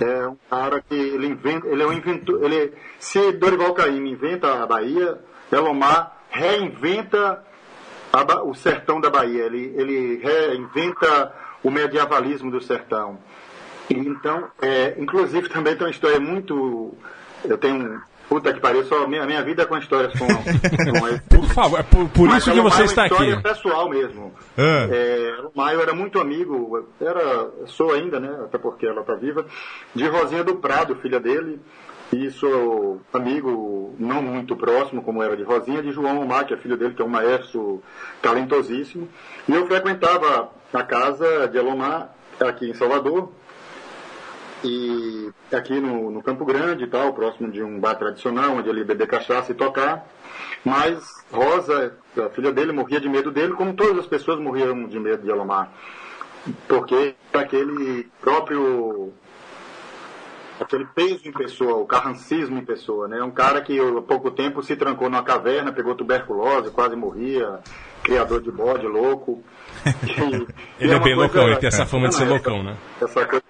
É 0.02 0.28
um 0.28 0.36
cara 0.50 0.82
que 0.82 0.94
ele 0.94 1.28
inventa, 1.28 1.66
ele 1.68 1.82
é 1.82 1.86
um 1.86 1.92
inventor. 1.92 2.44
Ele, 2.44 2.74
se 2.98 3.32
Dorival 3.32 3.72
Caymmi 3.72 4.10
inventa 4.10 4.62
a 4.62 4.66
Bahia, 4.66 5.18
Elomar 5.50 6.18
reinventa 6.28 7.42
a 8.12 8.42
o 8.42 8.54
sertão 8.54 9.00
da 9.00 9.08
Bahia. 9.08 9.44
Ele, 9.44 9.72
ele 9.74 10.20
reinventa 10.22 11.32
o 11.62 11.70
medievalismo 11.70 12.50
do 12.50 12.60
sertão. 12.60 13.18
E 13.90 13.94
então, 13.98 14.48
é, 14.60 14.94
inclusive 14.98 15.48
também 15.48 15.76
tem 15.76 15.86
uma 15.86 15.90
história 15.90 16.20
muito. 16.20 16.94
Eu 17.44 17.58
tenho 17.58 17.76
um. 17.76 18.00
Puta 18.26 18.54
que 18.54 18.60
pariu, 18.60 18.82
só 18.84 19.06
minha, 19.06 19.26
minha 19.26 19.42
vida 19.42 19.62
é 19.62 19.66
com 19.66 19.76
histórias 19.76 20.12
com. 20.18 20.26
com 20.26 21.28
Por 21.36 21.46
favor, 21.50 21.78
é 21.78 21.82
por, 21.82 22.08
por 22.08 22.28
isso 22.30 22.50
que 22.50 22.58
você 22.60 22.80
é 22.80 22.84
uma 22.84 22.84
está 22.84 23.04
história 23.06 23.34
aqui. 23.34 23.42
pessoal 23.42 23.88
mesmo. 23.90 24.32
Ah. 24.56 24.88
É, 24.90 25.36
Elomar, 25.38 25.74
eu 25.74 25.82
era 25.82 25.92
muito 25.92 26.18
amigo, 26.18 26.88
era, 26.98 27.50
sou 27.66 27.92
ainda, 27.92 28.18
né? 28.18 28.34
Até 28.44 28.56
porque 28.56 28.86
ela 28.86 29.02
está 29.02 29.14
viva, 29.14 29.44
de 29.94 30.08
Rosinha 30.08 30.42
do 30.42 30.56
Prado, 30.56 30.96
filha 30.96 31.20
dele. 31.20 31.60
E 32.12 32.30
sou 32.30 33.00
amigo 33.12 33.94
não 33.98 34.22
muito 34.22 34.54
próximo, 34.56 35.02
como 35.02 35.22
era 35.22 35.36
de 35.36 35.42
Rosinha, 35.42 35.82
de 35.82 35.90
João 35.90 36.20
Omar, 36.20 36.46
que 36.46 36.54
é 36.54 36.56
filho 36.56 36.76
dele, 36.76 36.94
que 36.94 37.02
é 37.02 37.04
um 37.04 37.08
maestro 37.08 37.82
talentosíssimo. 38.22 39.08
E 39.48 39.52
eu 39.52 39.66
frequentava 39.66 40.50
a 40.72 40.82
casa 40.82 41.48
de 41.48 41.58
Elomar 41.58 42.14
aqui 42.40 42.70
em 42.70 42.74
Salvador, 42.74 43.32
e 44.64 45.30
aqui 45.54 45.78
no, 45.80 46.10
no 46.10 46.22
Campo 46.22 46.44
Grande 46.44 46.84
e 46.84 46.86
tal, 46.86 47.12
próximo 47.12 47.50
de 47.52 47.62
um 47.62 47.78
bar 47.78 47.94
tradicional, 47.96 48.52
onde 48.56 48.68
ele 48.68 48.82
beber 48.84 49.06
cachaça 49.06 49.52
e 49.52 49.54
tocar. 49.54 50.06
Mas 50.64 51.04
Rosa, 51.32 51.94
a 52.16 52.28
filha 52.30 52.50
dele, 52.52 52.72
morria 52.72 53.00
de 53.00 53.08
medo 53.08 53.30
dele, 53.30 53.52
como 53.52 53.74
todas 53.74 53.98
as 53.98 54.06
pessoas 54.06 54.40
morriam 54.40 54.86
de 54.86 54.98
medo 54.98 55.22
de 55.22 55.30
Elomar. 55.30 55.70
Porque 56.68 57.14
aquele 57.32 58.08
próprio. 58.20 59.12
aquele 60.60 60.84
peso 60.86 61.28
em 61.28 61.32
pessoa, 61.32 61.76
o 61.76 61.86
carrancismo 61.86 62.58
em 62.58 62.64
pessoa, 62.64 63.08
né? 63.08 63.22
Um 63.22 63.30
cara 63.30 63.60
que 63.60 63.78
há 63.78 64.02
pouco 64.02 64.30
tempo 64.30 64.62
se 64.62 64.76
trancou 64.76 65.08
numa 65.10 65.22
caverna, 65.22 65.72
pegou 65.72 65.94
tuberculose, 65.94 66.70
quase 66.70 66.96
morria, 66.96 67.60
criador 68.02 68.40
de 68.40 68.50
bode, 68.50 68.86
louco. 68.86 69.42
E- 70.06 70.46
e 70.80 70.84
Ele 70.84 70.92
é 70.92 70.96
uma 70.96 71.04
bem 71.04 71.14
loucão, 71.14 71.46
ele 71.48 71.56
tem 71.56 71.68
essa 71.68 71.84
fama 71.86 72.08
de 72.08 72.14
ser 72.14 72.24
loucão, 72.26 72.62
né? 72.62 72.76
essa 73.02 73.24
coisa- 73.26 73.42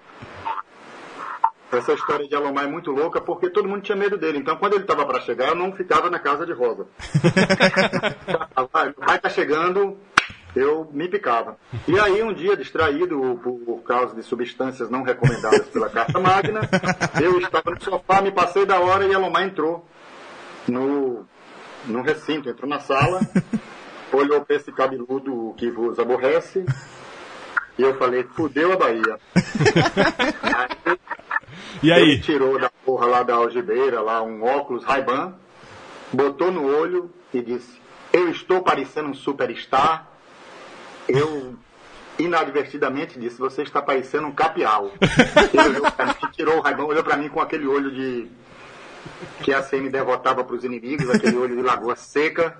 essa 1.71 1.93
história 1.93 2.27
de 2.27 2.35
Alomar 2.35 2.65
é 2.65 2.67
muito 2.67 2.91
louca 2.91 3.19
porque 3.19 3.49
todo 3.49 3.67
mundo 3.67 3.81
tinha 3.81 3.95
medo 3.95 4.17
dele. 4.17 4.37
Então, 4.37 4.55
quando 4.55 4.73
ele 4.73 4.83
estava 4.83 5.05
para 5.05 5.21
chegar, 5.21 5.49
eu 5.49 5.55
não 5.55 5.71
ficava 5.73 6.09
na 6.09 6.19
casa 6.19 6.45
de 6.45 6.53
Rosa. 6.53 6.87
O 8.57 9.05
pai 9.05 9.19
tá 9.19 9.29
chegando, 9.29 9.97
eu 10.55 10.89
me 10.91 11.07
picava. 11.07 11.57
E 11.87 11.99
aí, 11.99 12.23
um 12.23 12.33
dia, 12.33 12.55
distraído 12.55 13.39
por, 13.43 13.59
por 13.59 13.83
causa 13.83 14.15
de 14.15 14.23
substâncias 14.23 14.89
não 14.89 15.03
recomendadas 15.03 15.67
pela 15.67 15.89
Carta 15.89 16.19
Magna, 16.19 16.61
eu 17.21 17.39
estava 17.39 17.71
no 17.71 17.81
sofá, 17.81 18.21
me 18.21 18.31
passei 18.31 18.65
da 18.65 18.79
hora 18.79 19.05
e 19.05 19.13
Alomar 19.13 19.43
entrou 19.43 19.85
no, 20.67 21.25
no 21.85 22.01
recinto, 22.01 22.49
entrou 22.49 22.69
na 22.69 22.79
sala, 22.79 23.19
olhou 24.11 24.41
para 24.41 24.55
esse 24.55 24.71
cabeludo 24.71 25.53
que 25.57 25.69
vos 25.69 25.99
aborrece, 25.99 26.65
e 27.77 27.81
eu 27.81 27.97
falei, 27.97 28.23
fudeu 28.23 28.71
a 28.71 28.77
Bahia. 28.77 29.19
Aí, 30.85 30.97
E 31.83 31.91
aí? 31.91 32.01
ele 32.01 32.19
tirou 32.21 32.59
da 32.59 32.69
porra 32.85 33.05
lá 33.05 33.23
da 33.23 33.35
algibeira, 33.35 34.01
lá 34.01 34.21
um 34.21 34.43
óculos 34.43 34.83
Ray-Ban, 34.83 35.33
botou 36.11 36.51
no 36.51 36.65
olho 36.65 37.11
e 37.33 37.41
disse: 37.41 37.79
Eu 38.13 38.29
estou 38.29 38.61
parecendo 38.61 39.09
um 39.09 39.13
superstar. 39.13 40.07
Eu 41.07 41.55
inadvertidamente 42.17 43.19
disse: 43.19 43.37
Você 43.39 43.61
está 43.63 43.81
parecendo 43.81 44.27
um 44.27 44.31
capial. 44.31 44.91
Ele 45.53 45.67
olhou 45.69 45.91
pra 45.91 46.05
mim, 46.07 46.13
tirou 46.31 46.57
o 46.57 46.61
Ray-Ban, 46.61 46.85
olhou 46.85 47.03
pra 47.03 47.17
mim 47.17 47.29
com 47.29 47.39
aquele 47.41 47.67
olho 47.67 47.91
de. 47.91 48.27
que 49.43 49.53
a 49.53 49.61
CM 49.61 49.89
devotava 49.89 50.43
para 50.43 50.55
os 50.55 50.63
inimigos, 50.63 51.09
aquele 51.09 51.37
olho 51.37 51.55
de 51.55 51.61
lagoa 51.61 51.95
seca. 51.95 52.57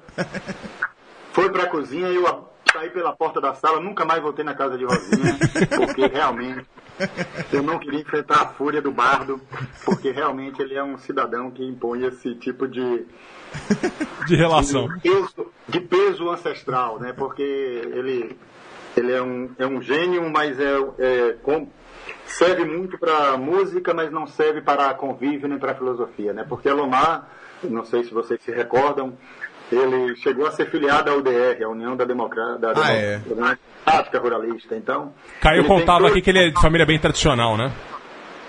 Foi 1.32 1.50
pra 1.50 1.68
cozinha 1.68 2.10
e 2.10 2.16
eu 2.16 2.28
a- 2.28 2.42
saí 2.72 2.90
pela 2.90 3.14
porta 3.16 3.40
da 3.42 3.54
sala, 3.54 3.80
nunca 3.80 4.06
mais 4.06 4.22
voltei 4.22 4.44
na 4.46 4.54
casa 4.54 4.78
de 4.78 4.86
Rosinha, 4.86 5.38
porque 5.76 6.08
realmente 6.08 6.66
eu 7.52 7.62
não 7.64 7.78
queria 7.80 8.00
enfrentar 8.02 8.42
a 8.42 8.48
fúria 8.48 8.82
do 8.82 8.92
bardo, 8.92 9.40
porque 9.84 10.12
realmente 10.12 10.62
ele 10.62 10.76
é 10.76 10.84
um 10.84 10.98
cidadão 10.98 11.52
que 11.52 11.64
impõe 11.64 12.04
esse 12.06 12.36
tipo 12.36 12.68
de, 12.68 13.06
De 14.28 14.36
relação. 14.36 14.88
de, 14.88 15.00
peso, 15.02 15.52
de 15.68 15.80
peso 15.82 16.30
ancestral, 16.30 17.00
né? 17.00 17.14
Porque 17.14 17.42
ele, 17.42 18.38
ele 18.96 19.12
é, 19.12 19.22
um, 19.22 19.50
é 19.58 19.66
um 19.68 19.82
gênio, 19.82 20.30
mas 20.30 20.60
é, 20.60 20.76
é 21.00 21.34
com- 21.44 21.68
serve 22.26 22.66
muito 22.66 22.98
para 22.98 23.38
música, 23.38 23.94
mas 23.94 24.12
não 24.12 24.28
serve 24.28 24.62
para 24.62 24.94
convívio 24.94 25.48
nem 25.48 25.58
para 25.58 25.76
filosofia, 25.76 26.34
né? 26.34 26.46
Porque 26.48 26.68
Elomar, 26.70 27.30
não 27.64 27.86
sei 27.86 28.04
se 28.04 28.12
vocês 28.14 28.42
se 28.44 28.52
recordam, 28.52 29.18
ele 29.72 30.16
chegou 30.18 30.46
a 30.46 30.52
ser 30.52 30.70
filiado 30.70 31.10
à 31.12 31.16
UDR, 31.16 31.64
a 31.64 31.70
União 31.70 31.96
da 31.96 32.06
Democracia 32.06 32.58
da 32.60 32.74
Ah, 32.76 32.92
é. 32.94 33.18
Democrática 33.20 34.20
Ruralista. 34.20 34.76
Então, 34.76 35.14
Caio 35.42 35.66
contava 35.66 36.00
todo- 36.00 36.08
aqui 36.12 36.22
que 36.22 36.30
ele 36.30 36.40
é 36.40 36.50
de 36.50 36.62
família 36.62 36.86
bem 36.86 37.00
tradicional, 37.00 37.58
né? 37.58 37.72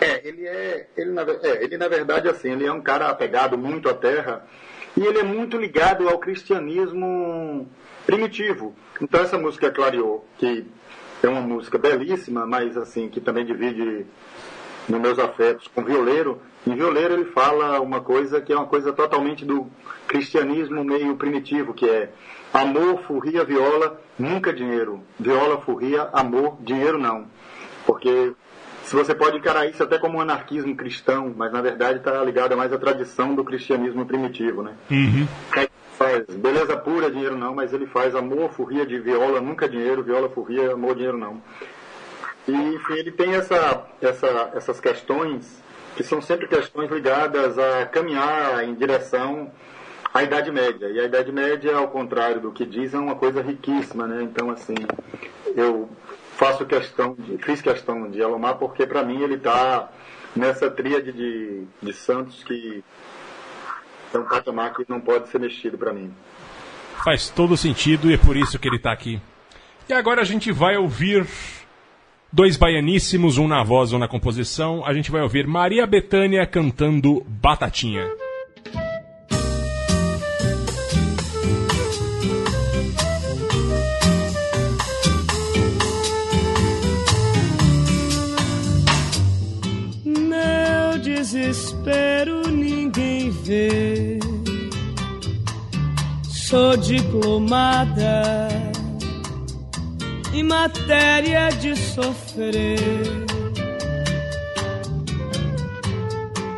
é, 0.01 0.29
ele 0.29 0.47
é, 0.47 0.87
ele 0.97 1.11
na, 1.13 1.23
é, 1.23 1.65
ele 1.65 1.79
na 1.79 1.89
verdade 1.89 2.29
assim, 2.29 2.53
ele 2.53 2.67
é 2.67 2.73
um 2.73 2.83
cara 2.83 3.09
apegado 3.09 3.57
muito 3.57 3.89
à 3.89 3.95
terra 3.95 4.45
e 4.95 5.01
ele 5.03 5.19
é 5.19 5.23
muito 5.23 5.57
ligado 5.57 6.07
ao 6.09 6.19
cristianismo 6.19 7.67
primitivo. 8.07 8.75
Então 9.01 9.21
essa 9.23 9.39
música 9.39 9.71
Clareou, 9.71 10.27
que 10.39 10.67
é 11.23 11.29
uma 11.29 11.41
música 11.41 11.79
belíssima, 11.79 12.47
mas 12.47 12.77
assim 12.77 13.09
que 13.09 13.21
também 13.21 13.45
divide 13.47 14.05
nos 14.89 15.01
meus 15.01 15.19
afetos 15.19 15.69
com 15.69 15.83
Violeiro. 15.83 16.41
Em 16.67 16.75
Violeiro 16.75 17.15
ele 17.15 17.27
fala 17.27 17.81
uma 17.81 18.01
coisa 18.01 18.41
que 18.41 18.53
é 18.53 18.57
uma 18.57 18.67
coisa 18.67 18.93
totalmente 18.93 19.45
do 19.45 19.67
cristianismo 20.07 20.85
meio 20.85 21.17
primitivo, 21.17 21.75
que 21.75 21.89
é 21.89 22.11
amor, 22.53 23.03
furria, 23.03 23.45
viola, 23.45 24.01
nunca 24.19 24.53
dinheiro. 24.53 25.01
Viola, 25.19 25.61
furria, 25.61 26.09
amor, 26.13 26.57
dinheiro 26.61 26.99
não. 26.99 27.27
Porque 27.87 28.33
se 28.83 28.95
você 28.95 29.15
pode 29.15 29.37
encarar 29.37 29.67
isso 29.67 29.83
até 29.83 29.99
como 29.99 30.19
um 30.19 30.21
anarquismo 30.21 30.75
cristão, 30.77 31.35
mas 31.37 31.53
na 31.53 31.61
verdade 31.61 31.99
está 31.99 32.23
ligado 32.23 32.57
mais 32.57 32.73
à 32.73 32.79
tradição 32.79 33.35
do 33.35 33.45
cristianismo 33.45 34.07
primitivo, 34.07 34.63
né? 34.63 34.75
Uhum. 34.91 35.27
Aí, 35.53 35.69
faz 35.99 36.25
beleza 36.27 36.77
pura, 36.77 37.11
dinheiro 37.11 37.37
não, 37.37 37.55
mas 37.55 37.73
ele 37.73 37.87
faz 37.87 38.15
amor, 38.15 38.51
furria 38.53 38.87
de 38.87 38.99
viola, 38.99 39.41
nunca 39.41 39.69
dinheiro, 39.69 40.03
viola, 40.03 40.29
furria, 40.29 40.73
amor, 40.73 40.95
dinheiro 40.95 41.19
não. 41.19 41.41
E, 42.49 42.53
enfim, 42.53 42.95
ele 42.95 43.13
tem 43.13 43.35
essa, 43.35 43.87
essa, 44.01 44.53
essas 44.55 44.81
questões 44.81 45.63
que 45.97 46.03
são 46.03 46.21
sempre 46.21 46.47
questões 46.47 46.91
ligadas 46.91 47.59
a 47.59 47.87
caminhar 47.87 48.63
em 48.65 48.75
direção 48.75 49.51
à 50.13 50.23
Idade 50.23 50.53
Média. 50.53 50.89
E 50.89 51.01
a 51.01 51.05
Idade 51.05 51.33
Média, 51.33 51.77
ao 51.77 51.89
contrário 51.89 52.41
do 52.41 52.53
que 52.53 52.65
dizem, 52.67 53.01
é 53.01 53.03
uma 53.03 53.17
coisa 53.17 53.43
riquíssima, 53.43 54.07
né? 54.07 54.23
Então, 54.23 54.51
assim, 54.51 54.75
eu 55.57 55.89
faço 56.37 56.67
questão, 56.67 57.17
de, 57.19 57.39
fiz 57.39 57.63
questão 57.63 58.11
de 58.11 58.23
Alomar 58.23 58.57
porque, 58.57 58.87
para 58.87 59.03
mim, 59.03 59.23
ele 59.23 59.35
está 59.35 59.91
nessa 60.35 60.71
tríade 60.71 61.13
de, 61.13 61.65
de 61.83 61.93
santos 61.95 62.45
que 62.45 62.85
é 64.13 64.19
um 64.19 64.25
patamar 64.25 64.75
que 64.75 64.85
não 64.89 65.01
pode 65.01 65.29
ser 65.29 65.41
mexido 65.41 65.79
para 65.79 65.93
mim. 65.93 66.13
Faz 67.03 67.31
todo 67.31 67.57
sentido 67.57 68.11
e 68.11 68.15
é 68.15 68.19
por 68.19 68.37
isso 68.37 68.59
que 68.59 68.69
ele 68.69 68.77
está 68.77 68.93
aqui. 68.93 69.21
E 69.89 69.93
agora 69.93 70.21
a 70.21 70.25
gente 70.25 70.53
vai 70.53 70.77
ouvir 70.77 71.27
dois 72.33 72.57
baianíssimos, 72.57 73.39
um 73.39 73.49
na 73.49 73.63
voz, 73.63 73.93
um 73.93 73.99
na 73.99 74.09
composição. 74.09 74.85
A 74.85 74.93
gente 74.93 75.11
vai 75.11 75.23
ouvir 75.23 75.47
Maria 75.47 75.87
Bethânia 75.87 76.47
cantando 76.47 77.25
Batatinha. 77.27 78.07
Meu 90.05 90.99
desespero 91.03 92.49
ninguém 92.49 93.31
vê. 93.31 94.19
Sou 96.29 96.77
diplomada 96.77 98.66
em 100.37 100.43
matéria 100.43 101.49
de 101.49 101.75
sofrer. 101.75 102.79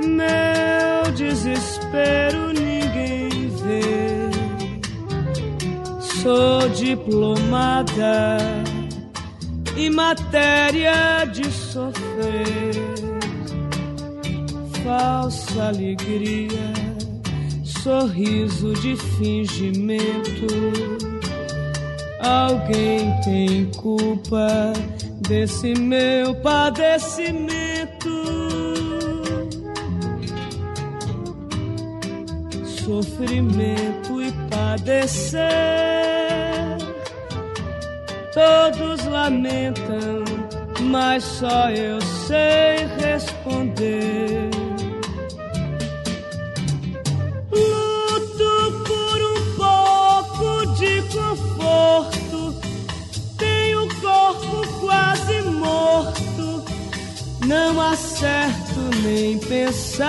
Meu 0.04 1.12
desespero 1.14 2.52
ninguém 2.52 3.48
vê. 3.62 4.30
Sou 6.00 6.68
diplomada 6.70 8.38
em 9.76 9.90
matéria 9.90 11.24
de 11.26 11.48
sofrer. 11.48 12.74
Falsa 14.82 15.68
alegria, 15.68 16.72
sorriso 17.64 18.72
de 18.74 18.96
fingimento 18.96 20.46
Alguém 22.28 23.10
tem 23.22 23.70
culpa 23.72 24.74
desse 25.26 25.72
meu 25.74 26.34
padecimento. 26.34 27.88
Sofrimento 32.66 34.22
e 34.22 34.30
padecer, 34.50 35.48
todos 38.34 39.06
lamentam, 39.06 40.22
mas 40.82 41.24
só 41.24 41.70
eu 41.70 41.98
sei 42.02 42.86
responder. 43.02 44.67
Não 57.48 57.80
acerto 57.80 58.78
nem 59.02 59.38
pensar. 59.38 60.06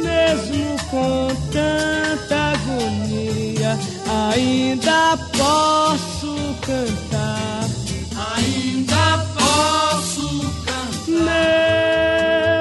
Mesmo 0.00 0.76
com 0.88 1.26
tanta 1.50 2.36
agonia, 2.52 3.76
ainda 4.32 5.16
posso 5.36 6.36
cantar. 6.64 7.66
Ainda 8.36 9.26
posso 9.36 10.38
cantar. 10.64 10.88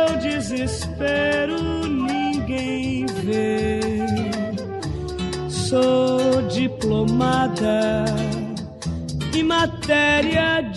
Meu 0.07 0.17
desespero 0.17 1.61
ninguém 1.87 3.05
vê. 3.23 3.79
Sou 5.47 6.41
diplomada 6.49 8.03
em 9.67 10.68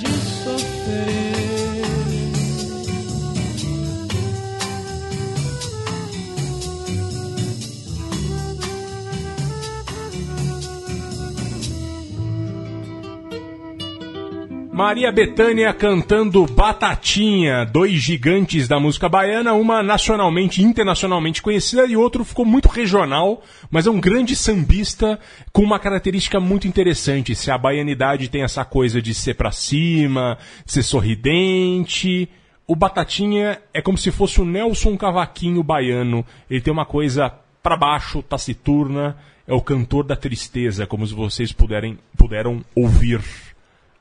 Maria 14.73 15.13
Bethânia 15.13 15.71
cantando 15.75 16.47
Batatinha, 16.47 17.63
dois 17.63 17.93
gigantes 18.01 18.67
da 18.67 18.81
música 18.81 19.07
baiana, 19.07 19.53
uma 19.53 19.83
nacionalmente 19.83 20.63
e 20.63 20.65
internacionalmente 20.65 21.43
conhecida 21.43 21.85
e 21.85 21.95
outro 21.95 22.25
ficou 22.25 22.47
muito 22.47 22.71
regional, 22.71 23.43
mas 23.71 23.87
é 23.87 23.91
um 23.91 24.01
grande 24.01 24.35
sambista 24.35 25.21
com 25.53 25.63
uma 25.63 25.79
característica 25.79 26.41
muito 26.41 26.67
interessante. 26.67 27.35
Se 27.35 27.51
a 27.51 27.59
baianidade 27.59 28.31
tem 28.31 28.45
essa 28.45 28.65
coisa 28.65 29.03
de 29.03 29.13
ser 29.13 29.35
pra 29.35 29.53
cima, 29.53 30.39
ser 30.65 30.83
sorridente, 30.83 32.27
o 32.67 32.75
Batatinha 32.75 33.61
é 33.75 33.83
como 33.83 33.99
se 33.99 34.11
fosse 34.11 34.41
o 34.41 34.45
Nelson 34.47 34.97
Cavaquinho 34.97 35.63
baiano. 35.63 36.25
Ele 36.49 36.63
tem 36.63 36.73
uma 36.73 36.87
coisa 36.87 37.31
pra 37.63 37.77
baixo, 37.77 38.23
taciturna, 38.23 39.19
é 39.47 39.53
o 39.53 39.61
cantor 39.61 40.05
da 40.05 40.17
tristeza, 40.17 40.87
como 40.87 41.07
vocês 41.07 41.53
puderem, 41.53 41.99
puderam 42.17 42.65
ouvir 42.75 43.21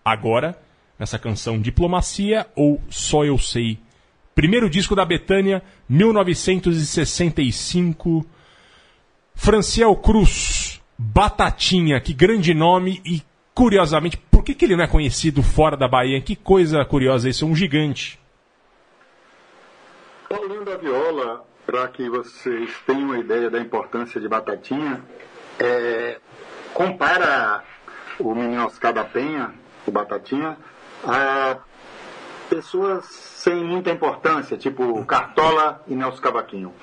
agora, 0.04 0.58
nessa 1.02 1.18
canção 1.18 1.60
Diplomacia 1.60 2.46
ou 2.56 2.80
Só 2.88 3.26
Eu 3.26 3.40
Sei. 3.40 3.80
Primeiro 4.36 4.70
disco 4.70 4.96
da 4.96 5.04
Betânia, 5.04 5.64
1965. 5.90 8.24
Franciel 9.34 9.96
Cruz, 9.96 10.80
Batatinha, 10.96 12.00
que 12.00 12.14
grande 12.14 12.54
nome 12.54 13.02
e 13.04 13.24
curiosamente, 13.52 14.16
por 14.16 14.44
que, 14.44 14.54
que 14.54 14.66
ele 14.66 14.76
não 14.76 14.84
é 14.84 14.88
conhecido 14.88 15.42
fora 15.42 15.76
da 15.76 15.88
Bahia? 15.88 16.22
Que 16.22 16.36
coisa 16.36 16.86
curiosa, 16.86 17.28
esse 17.28 17.44
é 17.44 17.48
um 17.48 17.56
gigante. 17.56 18.20
Paulinho 20.30 20.64
da 20.64 20.78
Viola, 20.78 21.44
para 21.66 21.88
que 21.88 22.08
vocês 22.08 22.70
tenham 22.86 23.06
uma 23.06 23.18
ideia 23.18 23.50
da 23.50 23.60
importância 23.60 24.22
de 24.22 24.30
Batatinha, 24.30 25.02
é, 25.60 26.20
compara 26.76 27.64
o 28.20 28.36
menino 28.36 28.68
Oscar 28.68 28.94
da 28.94 29.04
Penha, 29.04 29.52
o 29.88 29.92
Batatinha, 29.92 30.56
a 31.04 31.58
pessoas 32.50 33.06
sem 33.06 33.64
muita 33.64 33.90
importância, 33.90 34.58
tipo 34.58 35.04
Cartola 35.06 35.82
e 35.88 35.96
Nelson 35.96 36.22
Cavaquinho. 36.22 36.74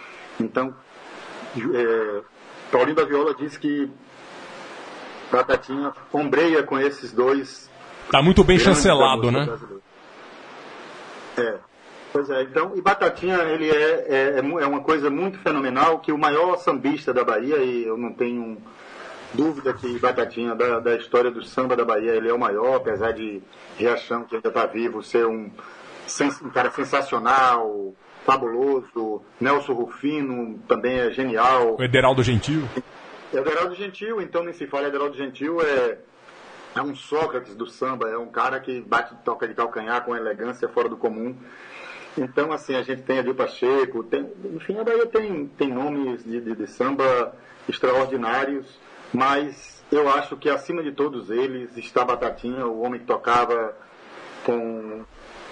Então, 0.41 0.75
é, 1.57 2.21
Paulinho 2.71 2.97
da 2.97 3.05
Viola 3.05 3.35
diz 3.35 3.57
que 3.57 3.91
Batatinha 5.31 5.93
ombreia 6.12 6.62
com 6.62 6.79
esses 6.79 7.12
dois. 7.12 7.71
Tá 8.11 8.23
muito 8.23 8.43
bem 8.43 8.59
chancelado, 8.59 9.31
né? 9.31 9.47
É. 11.37 11.55
Pois 12.11 12.31
é, 12.31 12.43
então, 12.43 12.73
e 12.75 12.81
Batatinha, 12.81 13.37
ele 13.43 13.69
é, 13.69 14.07
é, 14.09 14.35
é 14.37 14.62
é 14.62 14.66
uma 14.66 14.81
coisa 14.81 15.11
muito 15.11 15.39
fenomenal, 15.41 15.99
que 15.99 16.11
o 16.11 16.16
maior 16.16 16.57
sambista 16.57 17.12
da 17.12 17.23
Bahia, 17.23 17.59
e 17.59 17.87
eu 17.87 17.99
não 17.99 18.14
tenho 18.14 18.57
dúvida 19.35 19.72
que 19.72 19.99
Batatinha, 19.99 20.55
da, 20.55 20.81
da 20.81 20.97
história 20.97 21.31
do 21.31 21.43
samba 21.43 21.76
da 21.76 21.85
Bahia, 21.85 22.12
ele 22.12 22.29
é 22.29 22.33
o 22.33 22.39
maior, 22.39 22.76
apesar 22.76 23.12
de 23.12 23.43
Riachão, 23.76 24.24
que 24.24 24.37
ainda 24.37 24.49
está 24.49 24.66
vivo, 24.66 25.03
ser 25.03 25.26
um, 25.26 25.51
um 26.43 26.51
cara 26.51 26.70
sensacional, 26.70 27.95
fabuloso, 28.24 29.22
Nelson 29.41 29.72
Rufino 29.72 30.59
também 30.68 30.99
é 30.99 31.11
genial, 31.11 31.76
O 31.79 31.83
Ederaldo 31.83 32.22
Gentil. 32.22 32.62
Ederaldo 33.33 33.74
Gentil, 33.74 34.20
então 34.20 34.43
nem 34.43 34.53
se 34.53 34.66
fala, 34.66 34.89
Ederaldo 34.89 35.16
Gentil 35.16 35.61
é, 35.61 35.99
é 36.74 36.83
um 36.83 36.95
Sócrates 36.95 37.55
do 37.55 37.66
samba, 37.66 38.09
é 38.09 38.16
um 38.16 38.29
cara 38.29 38.61
que 38.61 38.81
bate 38.81 39.14
toca 39.24 39.47
de 39.47 39.55
calcanhar 39.55 40.05
com 40.05 40.16
elegância 40.16 40.68
fora 40.68 40.89
do 40.89 40.97
comum. 40.97 41.35
Então, 42.16 42.53
assim, 42.53 42.74
a 42.74 42.83
gente 42.83 43.03
tem 43.03 43.18
Adil 43.18 43.35
Pacheco, 43.35 44.03
tem, 44.03 44.26
enfim, 44.55 44.79
a 44.79 44.85
Bahia 44.85 45.07
tem, 45.07 45.47
tem 45.47 45.72
nomes 45.72 46.24
de, 46.24 46.41
de, 46.41 46.55
de 46.55 46.66
samba 46.66 47.35
extraordinários, 47.68 48.66
mas 49.13 49.83
eu 49.91 50.09
acho 50.09 50.37
que 50.37 50.51
acima 50.51 50.83
de 50.83 50.93
todos 50.93 51.31
eles 51.31 51.77
está 51.77 52.05
Batatinha, 52.05 52.67
o 52.67 52.83
homem 52.83 53.01
que 53.01 53.07
tocava 53.07 53.75
com 54.45 55.03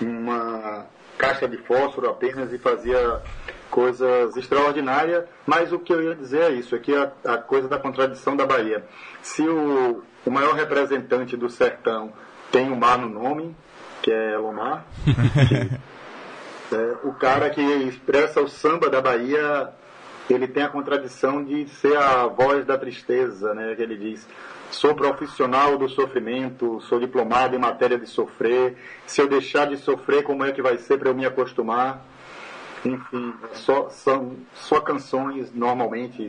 uma 0.01 0.87
caixa 1.17 1.49
de 1.49 1.57
fósforo 1.59 2.09
apenas 2.09 2.53
e 2.53 2.59
fazia 2.59 3.23
coisas 3.71 4.37
extraordinárias, 4.37 5.25
mas 5.47 5.73
o 5.73 5.79
que 5.79 5.93
eu 5.93 6.03
ia 6.03 6.15
dizer 6.15 6.43
é 6.43 6.51
isso, 6.51 6.75
aqui 6.75 6.95
é 6.95 7.13
a, 7.25 7.35
a 7.35 7.39
coisa 7.39 7.69
da 7.69 7.79
contradição 7.79 8.37
da 8.37 8.47
Bahia. 8.47 8.85
Se 9.23 9.43
o, 9.43 10.03
o 10.25 10.31
maior 10.31 10.55
representante 10.55 11.37
do 11.37 11.49
sertão 11.49 12.13
tem 12.51 12.71
um 12.71 12.77
mar 12.77 12.99
no 12.99 13.09
nome, 13.09 13.57
que 14.03 14.13
é 14.13 14.35
Elomar, 14.35 14.85
é, 16.73 16.97
o 17.03 17.13
cara 17.15 17.51
que 17.51 17.61
expressa 17.61 18.41
o 18.41 18.49
samba 18.49 18.89
da 18.89 19.01
Bahia, 19.01 19.71
ele 20.35 20.49
tem 20.49 20.62
a 20.62 20.68
contradição 20.68 21.45
de 21.45 21.68
ser 21.68 21.97
a 21.97 22.27
voz 22.27 22.64
da 22.66 22.77
tristeza, 22.77 23.55
né? 23.55 23.74
Que 23.74 23.83
ele 23.83 23.97
diz: 23.97 24.27
sou 24.70 24.95
profissional 24.95 25.79
do 25.79 25.89
sofrimento, 25.89 26.81
sou 26.83 26.99
diplomado 26.99 27.55
em 27.55 27.59
matéria 27.59 27.99
de 27.99 28.07
sofrer. 28.07 28.77
Se 29.07 29.20
eu 29.20 29.29
deixar 29.29 29.66
de 29.66 29.77
sofrer, 29.77 30.22
como 30.22 30.45
é 30.45 30.53
que 30.53 30.62
vai 30.62 30.79
ser 30.79 30.99
para 30.99 31.11
eu 31.11 31.14
me 31.14 31.24
acostumar? 31.24 32.05
Enfim, 32.85 33.35
só, 33.53 33.89
são 33.89 34.37
só 34.55 34.81
canções, 34.81 35.53
normalmente, 35.53 36.22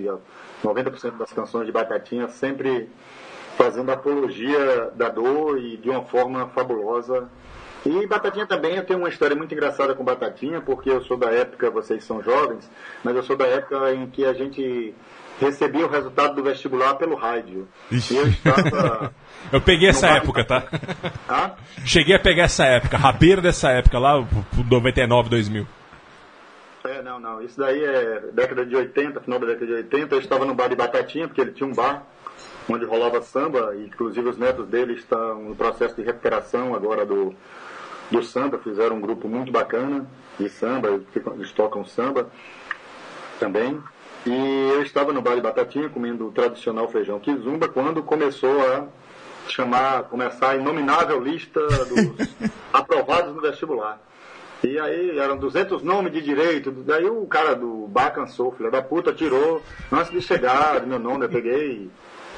90% 0.64 1.18
das 1.18 1.32
canções 1.32 1.66
de 1.66 1.72
Batatinha 1.72 2.28
sempre 2.30 2.90
fazendo 3.58 3.92
apologia 3.92 4.92
da 4.96 5.10
dor 5.10 5.60
e 5.60 5.78
de 5.78 5.90
uma 5.90 6.04
forma 6.04 6.48
fabulosa. 6.50 7.30
E 7.88 8.06
Batatinha 8.06 8.46
também, 8.46 8.76
eu 8.76 8.86
tenho 8.86 9.00
uma 9.00 9.08
história 9.08 9.34
muito 9.34 9.54
engraçada 9.54 9.96
com 9.96 10.04
Batatinha, 10.04 10.60
porque 10.60 10.90
eu 10.90 11.02
sou 11.04 11.16
da 11.16 11.32
época, 11.32 11.70
vocês 11.70 12.04
são 12.04 12.22
jovens, 12.22 12.70
mas 13.02 13.16
eu 13.16 13.24
sou 13.24 13.38
da 13.38 13.46
época 13.46 13.94
em 13.94 14.08
que 14.08 14.26
a 14.26 14.34
gente 14.34 14.94
recebia 15.40 15.86
o 15.86 15.90
resultado 15.90 16.36
do 16.36 16.44
vestibular 16.44 16.96
pelo 16.96 17.16
rádio. 17.16 17.66
Eu 17.90 18.28
estava. 18.28 19.14
Eu 19.54 19.62
peguei 19.62 19.88
essa 19.88 20.08
época, 20.08 20.44
tá? 20.44 20.68
Cheguei 21.86 22.16
a 22.16 22.20
pegar 22.20 22.44
essa 22.44 22.66
época, 22.66 22.98
rabeiro 22.98 23.42
dessa 23.42 23.70
época, 23.70 23.98
lá, 23.98 24.22
pro 24.22 24.64
99, 24.70 25.30
2000. 25.30 25.66
É, 26.84 27.02
não, 27.02 27.20
não. 27.20 27.42
Isso 27.42 27.58
daí 27.58 27.82
é 27.82 28.20
década 28.34 28.66
de 28.66 28.76
80, 28.76 29.22
final 29.22 29.40
da 29.40 29.48
década 29.48 29.66
de 29.66 29.74
80. 29.74 30.16
Eu 30.16 30.20
estava 30.20 30.44
no 30.44 30.54
bar 30.54 30.68
de 30.68 30.76
Batatinha, 30.76 31.28
porque 31.28 31.40
ele 31.40 31.52
tinha 31.52 31.70
um 31.70 31.74
bar 31.74 32.04
onde 32.68 32.84
rolava 32.84 33.22
samba, 33.22 33.74
inclusive 33.78 34.28
os 34.28 34.38
netos 34.38 34.68
dele 34.68 34.94
estão 34.94 35.42
no 35.42 35.56
processo 35.56 35.96
de 35.96 36.02
recuperação 36.02 36.76
agora 36.76 37.06
do, 37.06 37.34
do 38.12 38.24
samba. 38.24 38.58
Fizeram 38.58 38.98
um 38.98 39.02
grupo 39.02 39.28
muito 39.28 39.52
bacana 39.52 40.06
de 40.40 40.50
samba, 40.50 40.90
eles 41.36 41.52
tocam 41.52 41.86
samba 41.86 42.30
também. 43.40 43.82
E 44.26 44.70
eu 44.74 44.82
estava 44.82 45.14
no 45.14 45.22
de 45.22 45.42
Batatinha 45.42 45.90
comendo 45.90 46.28
o 46.28 46.32
tradicional 46.32 46.90
feijão 46.90 47.20
kizumba 47.20 47.70
quando 47.70 48.04
começou 48.04 48.60
a 48.74 48.86
chamar, 49.48 50.04
começar 50.04 50.50
a 50.52 50.56
inominável 50.56 51.22
lista 51.22 51.62
dos 51.66 52.28
aprovados 52.74 53.34
no 53.34 53.42
vestibular. 53.42 54.02
E 54.64 54.78
aí 54.80 55.18
eram 55.18 55.38
200 55.38 55.84
nomes 55.84 56.12
de 56.12 56.22
direito, 56.22 56.72
daí 56.72 57.06
o 57.06 57.26
cara 57.28 57.56
do 57.56 57.88
bar 57.88 58.12
cansou, 58.12 58.52
filho 58.52 58.72
da 58.72 58.82
puta, 58.82 59.14
tirou, 59.14 59.62
antes 59.92 60.12
de 60.12 60.20
chegar, 60.20 60.86
meu 60.86 60.98
nome, 60.98 61.26
eu 61.26 61.30
peguei, 61.30 61.90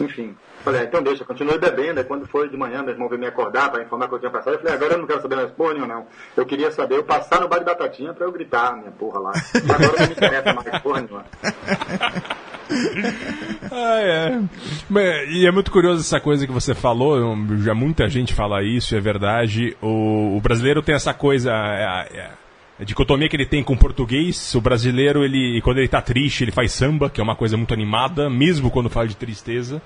enfim. 0.03 0.35
Falei, 0.63 0.81
ah, 0.81 0.83
então 0.83 1.01
deixa, 1.01 1.23
continuei 1.23 1.57
bebendo, 1.57 1.99
aí 1.99 2.05
quando 2.05 2.27
foi 2.27 2.49
de 2.49 2.57
manhã, 2.57 2.81
meu 2.81 2.93
irmão 2.93 3.07
veio 3.07 3.19
me 3.19 3.27
acordar 3.27 3.71
para 3.71 3.81
informar 3.81 4.09
que 4.09 4.15
eu 4.15 4.19
tinha 4.19 4.31
passado, 4.31 4.53
eu 4.53 4.59
falei, 4.59 4.73
agora 4.73 4.93
eu 4.93 4.97
não 4.97 5.07
quero 5.07 5.21
saber 5.21 5.35
mais 5.37 5.51
porra 5.51 5.73
nenhuma, 5.73 5.93
não. 5.93 6.07
Eu 6.35 6.45
queria 6.45 6.69
saber, 6.71 6.97
eu 6.97 7.03
passar 7.03 7.39
no 7.39 7.47
bar 7.47 7.59
de 7.59 7.65
batatinha 7.65 8.13
para 8.13 8.25
eu 8.25 8.31
gritar, 8.31 8.75
minha 8.75 8.91
porra 8.91 9.19
lá. 9.19 9.31
Agora 9.73 9.99
não 9.99 10.07
me 10.07 10.13
interessa 10.13 10.53
mais 10.53 10.81
porra 10.81 11.01
nenhuma. 11.01 11.25
Ah, 13.71 13.99
é. 13.99 14.39
E 15.29 15.47
é 15.47 15.51
muito 15.51 15.71
curioso 15.71 16.01
essa 16.01 16.19
coisa 16.19 16.45
que 16.45 16.53
você 16.53 16.75
falou, 16.75 17.35
já 17.57 17.73
muita 17.73 18.07
gente 18.07 18.33
fala 18.33 18.63
isso, 18.63 18.95
é 18.95 18.99
verdade. 18.99 19.75
O, 19.81 20.37
o 20.37 20.41
brasileiro 20.41 20.81
tem 20.81 20.95
essa 20.95 21.13
coisa, 21.13 21.51
é, 21.51 22.07
é, 22.15 22.31
dicotomia 22.85 23.27
que 23.27 23.35
ele 23.35 23.45
tem 23.45 23.63
com 23.63 23.73
o 23.73 23.77
português. 23.77 24.53
O 24.55 24.61
brasileiro, 24.61 25.23
ele 25.23 25.61
quando 25.61 25.79
ele 25.79 25.87
tá 25.87 26.01
triste, 26.01 26.43
ele 26.43 26.51
faz 26.51 26.71
samba, 26.71 27.09
que 27.09 27.19
é 27.19 27.23
uma 27.23 27.35
coisa 27.35 27.57
muito 27.57 27.73
animada, 27.73 28.29
mesmo 28.29 28.71
quando 28.71 28.89
fala 28.89 29.07
de 29.07 29.15
tristeza. 29.15 29.81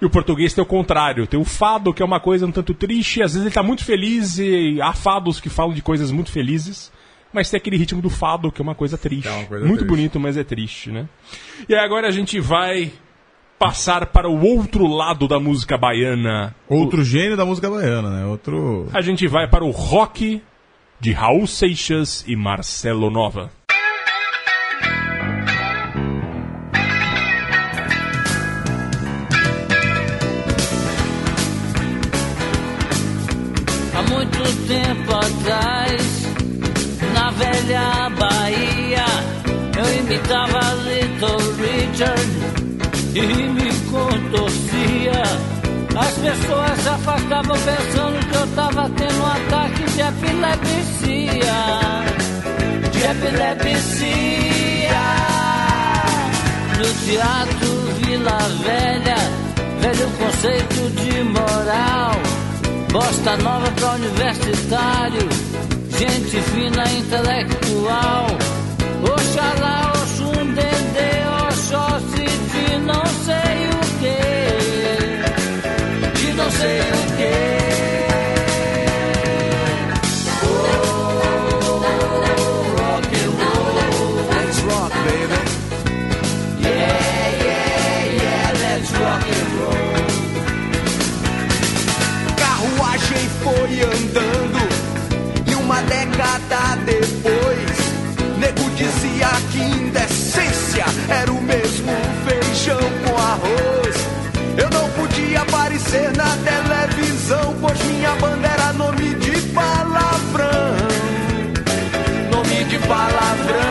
E 0.00 0.04
o 0.04 0.10
português 0.10 0.54
tem 0.54 0.62
o 0.62 0.66
contrário, 0.66 1.26
tem 1.26 1.40
o 1.40 1.44
fado, 1.44 1.92
que 1.92 2.02
é 2.02 2.04
uma 2.04 2.20
coisa 2.20 2.46
um 2.46 2.52
tanto 2.52 2.72
triste, 2.72 3.20
às 3.20 3.32
vezes 3.32 3.46
ele 3.46 3.54
tá 3.54 3.64
muito 3.64 3.84
feliz 3.84 4.38
e 4.38 4.80
há 4.80 4.92
fados 4.92 5.40
que 5.40 5.48
falam 5.48 5.74
de 5.74 5.82
coisas 5.82 6.12
muito 6.12 6.30
felizes. 6.30 6.92
Mas 7.32 7.50
tem 7.50 7.58
aquele 7.58 7.76
ritmo 7.76 8.00
do 8.00 8.08
fado, 8.08 8.50
que 8.50 8.62
é 8.62 8.64
uma 8.64 8.74
coisa 8.74 8.96
triste. 8.96 9.28
coisa 9.46 9.66
muito 9.66 9.80
triste. 9.80 9.90
bonito, 9.90 10.20
mas 10.20 10.36
é 10.36 10.44
triste, 10.44 10.90
né? 10.90 11.06
E 11.68 11.74
agora 11.74 12.08
a 12.08 12.10
gente 12.10 12.40
vai 12.40 12.90
passar 13.58 14.06
para 14.06 14.30
o 14.30 14.40
outro 14.40 14.86
lado 14.86 15.28
da 15.28 15.38
música 15.38 15.76
baiana. 15.76 16.54
Outro 16.68 17.04
gênio 17.04 17.36
da 17.36 17.44
música 17.44 17.68
baiana, 17.68 18.08
né? 18.08 18.24
Outro. 18.24 18.88
A 18.94 19.02
gente 19.02 19.26
vai 19.26 19.46
para 19.48 19.64
o 19.64 19.70
rock 19.70 20.40
de 21.00 21.12
Raul 21.12 21.46
Seixas 21.46 22.24
e 22.26 22.34
Marcelo 22.34 23.08
Nova. 23.08 23.50
Há 33.94 34.02
muito 34.10 34.66
tempo 34.66 35.14
atrás, 35.14 36.02
na 37.14 37.30
velha 37.30 38.10
Bahia, 38.18 39.04
eu 39.76 40.00
imitava 40.00 40.58
Little 40.82 41.38
Richard 41.62 42.48
e 43.14 43.26
me 43.26 43.72
contorcia. 43.90 45.22
As 45.96 46.14
pessoas 46.18 46.86
afastavam 46.86 47.56
pensando 47.56 48.30
que 48.30 48.36
eu 48.36 48.46
tava 48.54 48.88
tendo 48.90 49.20
um 49.20 49.26
ataque 49.26 49.67
de 49.98 50.04
epilepsia. 50.04 51.58
De 52.92 53.02
epilepsia. 53.14 55.06
No 56.78 56.88
teatro 57.04 57.70
Vila 57.98 58.38
Velha, 58.62 59.20
velho 59.80 60.08
conceito 60.18 60.80
de 61.00 61.14
moral. 61.24 62.14
Bosta 62.92 63.36
nova 63.38 63.70
pra 63.72 63.90
universitário, 63.94 65.28
gente 65.98 66.40
fina 66.42 66.84
intelectual. 66.92 68.26
Foi 93.14 93.80
andando 93.80 94.68
e 95.46 95.54
uma 95.54 95.80
década 95.82 96.76
depois, 96.84 98.38
nego 98.38 98.70
dizia 98.76 99.28
que 99.50 99.58
indecência 99.58 100.84
era 101.08 101.32
o 101.32 101.40
mesmo 101.40 101.92
feijão 102.26 102.78
com 103.04 103.16
arroz. 103.16 103.96
Eu 104.56 104.68
não 104.70 104.88
podia 104.90 105.40
aparecer 105.40 106.12
na 106.16 106.36
televisão, 106.36 107.56
pois 107.60 107.80
minha 107.84 108.14
banda 108.16 108.46
era 108.46 108.72
nome 108.74 109.14
de 109.14 109.40
palavrão. 109.52 110.76
Nome 112.30 112.64
de 112.64 112.78
palavrão. 112.80 113.67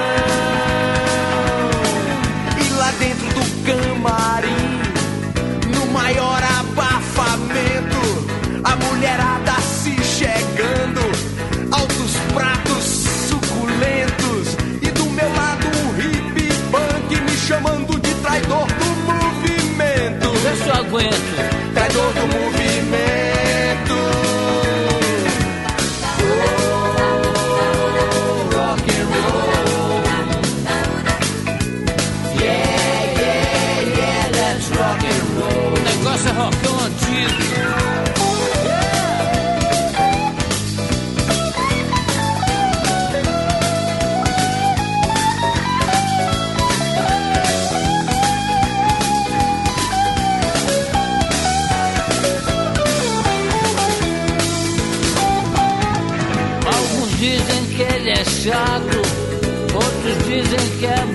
Aguento. 20.98 21.74
Traidor 21.74 22.14
do 22.14 22.28
movimento. 22.28 23.27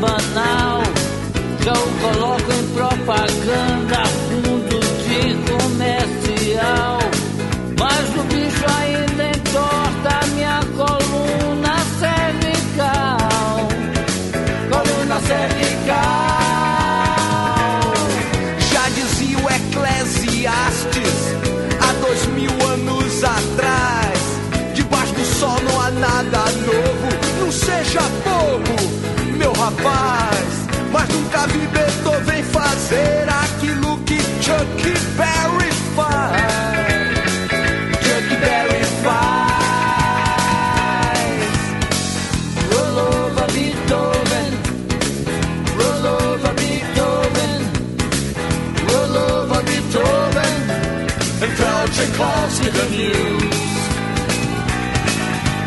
Que 0.02 0.06
banal. 0.06 0.82
Já 1.64 1.72
o 1.72 1.90
coloco 2.00 2.52
em 2.52 2.66
propaganda, 2.74 4.02
Fazer 32.92 33.26
aquilo 33.26 33.96
que 34.04 34.18
Chuck 34.42 34.82
Berry 35.16 35.72
faz. 35.96 36.42
Chuck 38.04 38.28
Berry 38.38 38.84
faz. 39.02 39.62
Roll 42.70 42.98
over 42.98 43.48
Beethoven. 43.54 44.50
Roll 45.78 46.06
over 46.06 46.52
Beethoven. 46.60 47.52
Roll 48.90 49.16
over 49.16 49.62
Beethoven. 49.62 50.54
And 51.42 51.52
throw 51.56 51.82
Tchaikovsky 51.94 52.68
the 52.68 52.86
news. 52.90 53.62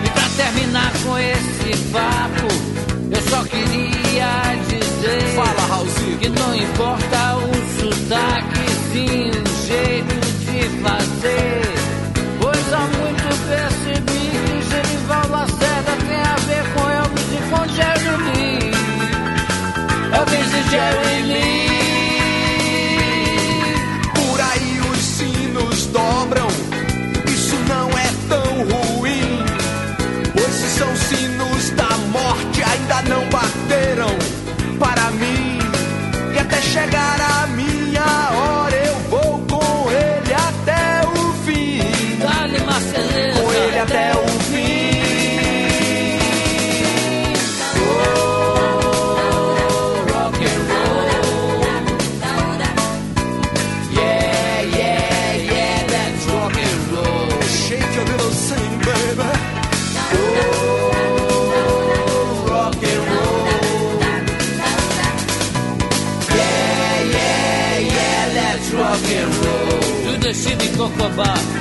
E 0.03 0.09
pra 0.11 0.27
terminar 0.43 0.91
com 1.03 1.17
esse 1.17 1.71
papo, 1.91 2.14
que 6.17 6.29
não 6.29 6.55
importa 6.55 7.35
o 7.37 7.53
sotaque, 7.79 8.71
sim 8.91 9.29
o 9.29 9.67
jeito 9.67 10.15
de 10.39 10.69
fazer. 10.81 11.61
Pois 12.39 12.73
há 12.73 12.79
muito 12.79 13.25
percebi 13.47 14.25
que 14.45 14.61
Genival 14.69 15.29
Lacerda 15.29 15.95
tem 16.07 16.21
a 16.21 16.35
ver 16.47 16.63
com 16.73 16.89
Elvis 16.89 17.29
e 17.33 17.41
com 17.49 17.67
Jerry 17.73 18.15
Lee. 18.23 18.71
Elvis 20.13 20.53
e 20.53 20.69
Jerry 20.69 21.21
Lee. 21.23 21.54
over. 71.17 71.54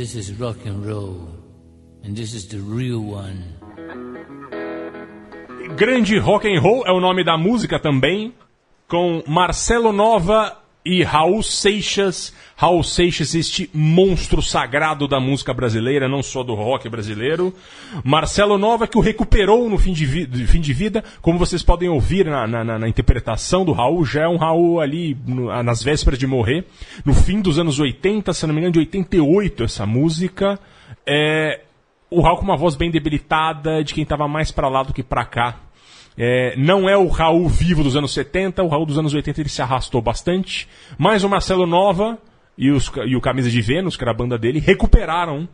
This 0.00 0.14
is 0.14 0.32
rock 0.40 0.56
and 0.64 0.82
roll, 0.82 1.28
and 2.02 2.16
this 2.16 2.32
is 2.32 2.48
the 2.48 2.56
real 2.56 3.00
one. 3.00 3.44
Grande 5.76 6.18
Rock 6.18 6.48
and 6.48 6.58
Roll 6.58 6.86
é 6.86 6.90
o 6.90 7.00
nome 7.00 7.22
da 7.22 7.36
música 7.36 7.78
também, 7.78 8.32
com 8.88 9.22
Marcelo 9.26 9.92
Nova 9.92 10.56
e 10.86 11.02
Raul 11.02 11.42
Seixas. 11.42 12.32
Raul 12.60 12.82
Seixas, 12.84 13.34
este 13.34 13.70
monstro 13.72 14.42
sagrado 14.42 15.08
da 15.08 15.18
música 15.18 15.54
brasileira, 15.54 16.06
não 16.06 16.22
só 16.22 16.42
do 16.42 16.54
rock 16.54 16.90
brasileiro. 16.90 17.54
Marcelo 18.04 18.58
Nova, 18.58 18.86
que 18.86 18.98
o 18.98 19.00
recuperou 19.00 19.66
no 19.70 19.78
fim 19.78 19.94
de, 19.94 20.04
vi- 20.04 20.26
fim 20.46 20.60
de 20.60 20.74
vida, 20.74 21.02
como 21.22 21.38
vocês 21.38 21.62
podem 21.62 21.88
ouvir 21.88 22.26
na, 22.26 22.46
na- 22.46 22.78
na- 22.78 22.86
interpretação 22.86 23.64
do 23.64 23.72
Raul, 23.72 24.04
já 24.04 24.24
é 24.24 24.28
um 24.28 24.36
Raul 24.36 24.78
ali 24.78 25.16
no- 25.26 25.62
nas 25.62 25.82
vésperas 25.82 26.18
de 26.18 26.26
morrer, 26.26 26.66
no 27.02 27.14
fim 27.14 27.40
dos 27.40 27.58
anos 27.58 27.80
80, 27.80 28.30
se 28.34 28.46
não 28.46 28.52
me 28.52 28.60
engano, 28.60 28.74
de 28.74 28.78
88 28.80 29.64
essa 29.64 29.86
música. 29.86 30.58
É, 31.06 31.60
o 32.10 32.20
Raul 32.20 32.36
com 32.36 32.44
uma 32.44 32.58
voz 32.58 32.74
bem 32.74 32.90
debilitada, 32.90 33.82
de 33.82 33.94
quem 33.94 34.02
estava 34.02 34.28
mais 34.28 34.50
pra 34.50 34.68
lá 34.68 34.82
do 34.82 34.92
que 34.92 35.02
pra 35.02 35.24
cá. 35.24 35.56
É, 36.14 36.54
não 36.58 36.86
é 36.86 36.94
o 36.94 37.08
Raul 37.08 37.48
vivo 37.48 37.82
dos 37.82 37.96
anos 37.96 38.12
70, 38.12 38.62
o 38.62 38.68
Raul 38.68 38.84
dos 38.84 38.98
anos 38.98 39.14
80 39.14 39.40
ele 39.40 39.48
se 39.48 39.62
arrastou 39.62 40.02
bastante. 40.02 40.68
Mas 40.98 41.24
o 41.24 41.28
Marcelo 41.30 41.66
Nova 41.66 42.18
e, 42.60 42.70
os, 42.70 42.92
e 43.06 43.16
o 43.16 43.20
Camisa 43.22 43.50
de 43.50 43.62
Vênus, 43.62 43.96
que 43.96 44.04
era 44.04 44.10
a 44.10 44.14
banda 44.14 44.36
dele, 44.36 44.60
recuperaram 44.60 45.48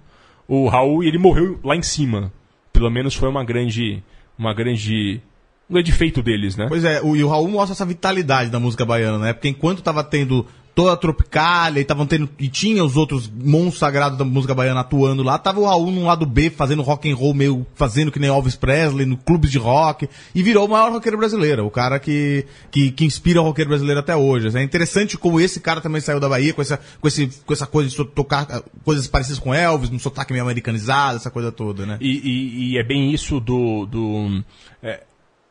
o 0.49 0.67
Raul 0.67 1.05
e 1.05 1.07
ele 1.07 1.19
morreu 1.19 1.61
lá 1.63 1.77
em 1.77 1.83
cima. 1.83 2.33
Pelo 2.73 2.91
menos 2.91 3.15
foi 3.15 3.29
uma 3.29 3.45
grande. 3.45 4.03
Uma 4.37 4.53
grande. 4.53 5.23
Um 5.71 5.75
grande 5.75 5.93
feito 5.93 6.21
deles, 6.21 6.57
né? 6.57 6.67
Pois 6.69 6.85
é, 6.85 7.01
o, 7.01 7.15
e 7.15 7.23
o 7.23 7.29
Raul 7.29 7.49
mostra 7.49 7.75
essa 7.75 7.87
vitalidade 7.87 8.51
da 8.51 8.59
música 8.59 8.85
baiana, 8.85 9.19
né? 9.19 9.33
Porque 9.33 9.49
enquanto 9.49 9.83
tava 9.83 10.03
tendo 10.03 10.47
toda 10.77 10.93
a 10.93 10.97
Tropicália 10.97 11.81
e 11.81 11.83
estavam 11.83 12.07
tendo 12.07 12.29
e 12.39 12.49
tinha 12.51 12.85
os 12.85 12.99
outros 12.99 13.29
monstros 13.35 13.79
sagrados 13.79 14.19
da 14.19 14.27
música 14.27 14.55
baiana 14.55 14.81
atuando 14.81 15.23
lá, 15.23 15.39
tava 15.39 15.59
o 15.59 15.65
Raul 15.65 15.91
no 15.91 16.05
lado 16.05 16.27
B 16.27 16.51
fazendo 16.51 16.83
rock 16.83 17.11
and 17.11 17.17
roll 17.17 17.33
meio 17.33 17.67
fazendo 17.75 18.13
que 18.13 18.19
nem 18.21 18.29
Elvis 18.29 18.55
Presley 18.57 19.07
no 19.07 19.17
clubes 19.17 19.51
de 19.51 19.57
rock 19.57 20.07
e 20.35 20.43
virou 20.43 20.67
o 20.67 20.69
maior 20.71 20.93
roqueiro 20.93 21.17
brasileiro, 21.17 21.65
o 21.65 21.71
cara 21.71 21.99
que 21.99 22.45
que, 22.71 22.91
que 22.91 23.07
inspira 23.07 23.41
o 23.41 23.45
roqueiro 23.45 23.71
brasileiro 23.71 23.99
até 24.01 24.15
hoje. 24.15 24.55
É 24.57 24.63
interessante 24.63 25.17
como 25.17 25.41
esse 25.41 25.61
cara 25.61 25.81
também 25.81 26.03
saiu 26.03 26.21
da 26.21 26.29
Bahia 26.29 26.53
com 26.53 26.61
essa 26.61 26.79
com 27.01 27.09
esse 27.09 27.27
com 27.47 27.55
essa 27.55 27.67
coisa 27.67 27.89
de 27.89 28.05
tocar 28.09 28.47
ah, 28.51 28.63
coisas 28.85 29.07
parecidas 29.07 29.39
com 29.39 29.55
Elvis, 29.55 29.91
um 29.91 29.99
sotaque 29.99 30.35
meio 30.35 30.45
americanizado, 30.45 31.17
essa 31.17 31.31
coisa 31.31 31.51
toda, 31.51 31.87
né? 31.87 31.97
E, 32.03 32.11
e- 32.19 32.73
e 32.75 32.79
é 32.79 32.83
bem 32.83 33.13
isso 33.15 33.41
do. 33.41 33.87
do 33.87 34.45
é, 34.83 35.05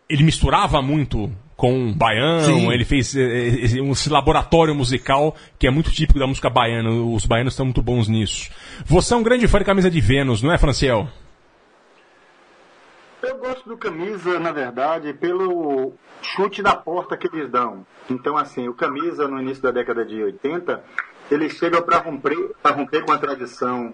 ele 0.07 0.23
misturava 0.23 0.83
muito 0.83 1.31
com 1.55 1.93
baião, 1.93 2.41
Sim. 2.41 2.71
ele 2.71 2.83
fez 2.83 3.15
é, 3.15 3.21
esse, 3.21 3.81
um 3.81 3.91
esse 3.91 4.09
laboratório 4.09 4.75
musical 4.75 5.35
que 5.57 5.65
é 5.65 5.71
muito 5.71 5.91
típico 5.91 6.19
da 6.19 6.27
música 6.27 6.49
baiana. 6.49 6.89
Os 6.89 7.25
baianos 7.25 7.53
estão 7.53 7.65
muito 7.65 7.81
bons 7.81 8.07
nisso. 8.07 8.49
Você 8.85 9.13
é 9.13 9.17
um 9.17 9.23
grande 9.23 9.47
fã 9.47 9.59
de 9.59 9.65
camisa 9.65 9.89
de 9.89 10.01
Vênus, 10.01 10.41
não 10.41 10.51
é, 10.51 10.57
Franciel? 10.57 11.07
Eu 13.21 13.37
gosto 13.37 13.67
do 13.67 13.77
camisa, 13.77 14.39
na 14.39 14.51
verdade, 14.51 15.11
pelo 15.13 15.93
chute 16.21 16.61
da 16.61 16.75
porta 16.75 17.17
que 17.17 17.27
eles 17.27 17.49
dão. 17.49 17.85
Então, 18.09 18.37
assim, 18.37 18.67
o 18.67 18.73
camisa 18.73 19.27
no 19.27 19.41
início 19.41 19.63
da 19.63 19.71
década 19.71 20.05
de 20.05 20.21
80, 20.21 20.83
eles 21.31 21.53
chegam 21.53 21.81
para 21.81 21.97
romper, 21.97 22.37
pra 22.61 22.71
romper 22.71 23.03
com 23.03 23.11
a 23.11 23.17
tradição 23.17 23.93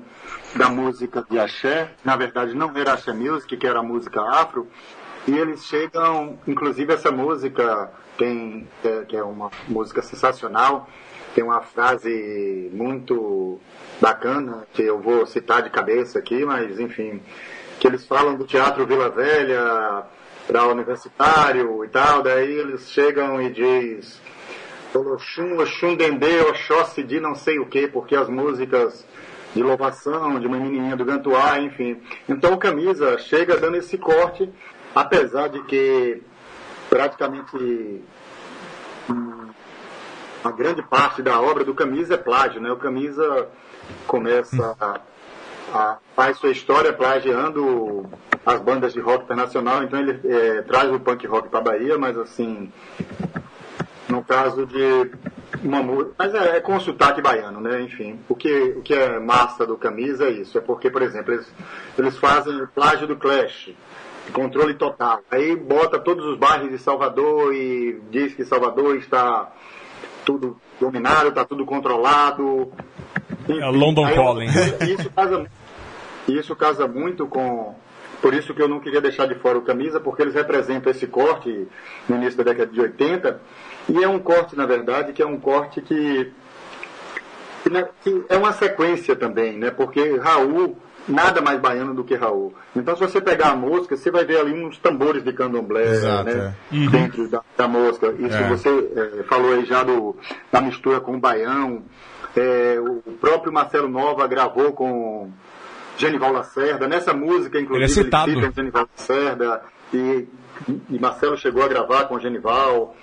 da 0.55 0.68
música 0.70 1.26
de 1.30 1.39
axé. 1.39 1.91
Na 2.03 2.18
verdade, 2.18 2.53
não 2.53 2.76
era 2.78 2.93
axé 2.93 3.14
music, 3.14 3.55
que 3.55 3.68
era 3.68 3.80
a 3.80 3.84
música 3.84 4.22
afro. 4.22 4.68
E 5.28 5.38
eles 5.38 5.65
chegam, 5.65 6.39
inclusive 6.47 6.93
essa 6.93 7.11
música 7.11 7.91
tem, 8.17 8.67
é, 8.84 9.05
que 9.05 9.15
é 9.15 9.24
uma 9.24 9.51
música 9.67 10.01
sensacional, 10.01 10.89
tem 11.36 11.43
uma 11.43 11.61
frase 11.61 12.69
muito 12.74 13.59
bacana, 13.99 14.65
que 14.74 14.82
eu 14.82 14.99
vou 14.99 15.26
citar 15.26 15.61
de 15.61 15.69
cabeça 15.69 16.19
aqui, 16.19 16.43
mas 16.43 16.80
enfim, 16.80 17.22
que 17.80 17.88
eles 17.88 18.05
falam 18.05 18.36
do 18.36 18.45
Teatro 18.45 18.86
Vila 18.86 19.09
Velha 19.09 20.03
para 20.47 20.67
universitário 20.67 21.86
e 21.86 21.88
tal, 21.88 22.24
daí 22.24 22.51
eles 22.51 22.89
chegam 22.89 23.41
e 23.41 23.51
diz 23.51 24.19
Oxum, 24.93 25.59
Oxum, 25.59 25.95
Dendê, 25.95 26.41
Oxóssi 26.41 27.03
de 27.03 27.19
não 27.19 27.36
sei 27.36 27.59
o 27.59 27.65
que, 27.65 27.88
porque 27.88 28.15
as 28.15 28.28
músicas 28.28 29.05
de 29.53 29.61
louvação, 29.61 30.39
de 30.39 30.47
uma 30.47 30.57
menininha 30.57 30.95
do 30.95 31.05
Gantuá, 31.05 31.59
enfim. 31.59 32.01
Então 32.28 32.53
o 32.53 32.57
Camisa 32.57 33.17
chega 33.17 33.57
dando 33.57 33.78
esse 33.78 33.97
corte 33.97 34.49
apesar 34.95 35.49
de 35.49 35.61
que 35.63 36.21
praticamente 36.89 38.01
a 40.43 40.51
grande 40.51 40.81
parte 40.81 41.21
da 41.21 41.39
obra 41.39 41.63
do 41.63 41.73
Camisa 41.73 42.15
é 42.15 42.17
plágio, 42.17 42.59
né? 42.59 42.71
O 42.71 42.77
Camisa 42.77 43.47
começa 44.07 44.75
a, 44.79 44.99
a 45.73 45.97
faz 46.15 46.37
sua 46.37 46.51
história 46.51 46.91
plagiando 46.91 48.09
as 48.45 48.59
bandas 48.59 48.93
de 48.93 48.99
rock 48.99 49.23
internacional, 49.23 49.83
então 49.83 49.99
ele 49.99 50.19
é, 50.25 50.61
traz 50.63 50.91
o 50.91 50.99
punk 50.99 51.27
rock 51.27 51.49
para 51.49 51.61
Bahia, 51.61 51.97
mas 51.97 52.17
assim, 52.17 52.71
no 54.09 54.23
caso 54.23 54.65
de 54.65 55.11
uma 55.63 55.83
música, 55.83 56.15
mas 56.17 56.33
é, 56.33 56.57
é 56.57 56.59
com 56.59 56.79
sotaque 56.79 57.21
baiano, 57.21 57.61
né? 57.61 57.81
Enfim, 57.81 58.19
o 58.27 58.35
que, 58.35 58.73
o 58.75 58.81
que 58.81 58.93
é 58.93 59.19
massa 59.19 59.65
do 59.65 59.77
Camisa 59.77 60.25
é 60.25 60.31
isso, 60.31 60.57
é 60.57 60.61
porque, 60.61 60.89
por 60.89 61.01
exemplo, 61.01 61.33
eles, 61.33 61.53
eles 61.97 62.17
fazem 62.17 62.65
plágio 62.73 63.05
do 63.07 63.15
Clash, 63.15 63.73
controle 64.32 64.73
total. 64.73 65.21
Aí 65.29 65.55
bota 65.55 65.99
todos 65.99 66.25
os 66.25 66.38
bairros 66.38 66.69
de 66.69 66.77
Salvador 66.77 67.53
e 67.53 68.01
diz 68.09 68.34
que 68.34 68.45
Salvador 68.45 68.97
está 68.97 69.51
tudo 70.25 70.59
dominado, 70.79 71.29
está 71.29 71.45
tudo 71.45 71.65
controlado. 71.65 72.71
É 73.47 73.65
London 73.65 74.05
Aí, 74.05 74.15
Calling. 74.15 74.47
Isso 74.99 75.09
casa, 75.11 75.45
isso 76.27 76.55
casa 76.55 76.88
muito 76.88 77.27
com. 77.27 77.75
Por 78.21 78.36
isso 78.36 78.53
que 78.53 78.61
eu 78.61 78.67
não 78.67 78.79
queria 78.79 79.01
deixar 79.01 79.27
de 79.27 79.34
fora 79.34 79.57
o 79.57 79.63
camisa, 79.63 79.99
porque 79.99 80.21
eles 80.21 80.36
representam 80.36 80.91
esse 80.91 81.07
corte 81.07 81.67
no 82.07 82.17
início 82.17 82.38
da 82.38 82.43
década 82.43 82.71
de 82.71 82.79
80. 82.79 83.41
E 83.89 84.03
é 84.03 84.07
um 84.07 84.19
corte, 84.19 84.55
na 84.55 84.67
verdade, 84.67 85.11
que 85.11 85.23
é 85.23 85.25
um 85.25 85.39
corte 85.39 85.82
que, 85.82 86.32
que, 87.63 87.69
né, 87.71 87.89
que 88.03 88.23
é 88.29 88.38
uma 88.38 88.53
sequência 88.53 89.15
também, 89.15 89.57
né? 89.57 89.71
Porque 89.71 90.17
Raul 90.17 90.77
nada 91.08 91.41
mais 91.41 91.60
baiano 91.60 91.93
do 91.93 92.04
que 92.04 92.16
Raul. 92.16 92.54
Então, 92.76 92.95
se 92.95 93.02
você 93.02 93.20
pegar 93.22 93.52
a 93.52 93.56
música, 93.56 93.95
você 93.95 94.12
vai 94.12 94.26
ver 94.26 94.39
ali 94.39 94.54
uns 94.54 94.78
tambores 94.78 95.24
de 95.24 95.34
candomblé 95.34 95.84
Exato, 95.84 96.24
né, 96.26 96.54
é. 96.72 96.76
Uhum. 96.76 96.89
dentro 96.89 97.28
da, 97.28 97.41
da 97.58 97.68
música. 97.68 98.14
Isso 98.18 98.38
É. 98.38 98.47
você 98.47 98.70
eh, 98.70 99.24
falou 99.28 99.54
aí 99.54 99.66
já 99.66 99.84
do, 99.84 100.16
da 100.52 100.62
mistura 100.62 100.99
com 100.99 101.16
o 101.16 101.20
baião. 101.20 101.84
Eh, 102.36 102.78
o 102.80 103.12
próprio 103.14 103.52
Marcelo 103.52 103.89
Nova 103.89 104.26
gravou 104.28 104.72
com 104.74 105.32
Genival 105.97 106.32
Lacerda. 106.32 106.88
Nessa 106.88 107.14
música, 107.14 107.60
inclusive, 107.60 107.76
Ele 107.84 107.86
é 107.86 108.04
citado. 108.04 108.32
cita 108.32 108.49
o 108.49 108.54
Genival 108.54 108.88
Lacerda. 108.97 109.62
E, 109.93 110.28
e 110.89 110.99
Marcelo 110.99 111.38
chegou 111.38 111.64
a 111.64 111.68
gravar 111.68 112.06
com 112.06 112.16
o 112.16 112.20
Genival. 112.20 112.95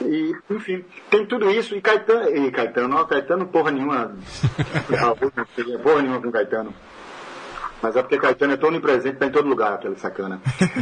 E, 0.00 0.34
enfim, 0.50 0.84
tem 1.08 1.24
tudo 1.24 1.50
isso. 1.50 1.74
E 1.74 1.80
Caetano, 1.80 2.28
e 2.28 2.50
Caetano, 2.50 2.96
ó, 2.96 3.04
Caetano 3.04 3.46
porra 3.46 3.70
nenhuma. 3.70 4.14
Não 4.90 5.78
porra 5.80 6.02
nenhuma 6.02 6.20
com 6.20 6.30
Caetano. 6.30 6.74
Mas 7.82 7.94
é 7.94 8.02
porque 8.02 8.18
Caetano 8.18 8.54
é 8.54 8.56
tão 8.56 8.70
onipresente, 8.70 9.16
tá 9.16 9.26
em 9.26 9.30
todo 9.30 9.48
lugar, 9.48 9.74
aquele 9.74 9.96
sacana. 9.96 10.40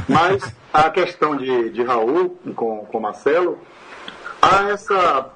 Mas 0.08 0.54
a 0.72 0.90
questão 0.90 1.36
de, 1.36 1.70
de 1.70 1.82
Raul 1.82 2.38
com, 2.54 2.84
com 2.86 3.00
Marcelo, 3.00 3.58
há 4.40 4.68
essa, 4.70 5.30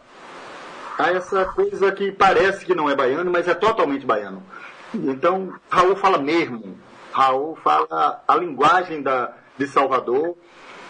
há 0.99 1.11
essa 1.11 1.45
coisa 1.47 1.91
que 1.93 2.13
parece 2.13 2.65
que 2.65 2.75
não 2.75 2.89
é 2.89 2.95
baiano, 2.95 3.31
mas 3.31 3.49
é 3.49 3.55
totalmente 3.55 4.07
baiano. 4.07 4.43
Então, 4.95 5.53
Raul 5.69 5.97
fala 5.97 6.19
mesmo. 6.19 6.79
Raul 7.13 7.57
fala 7.57 8.23
a 8.27 8.37
linguagem 8.37 9.03
da, 9.03 9.33
de 9.57 9.67
Salvador, 9.67 10.37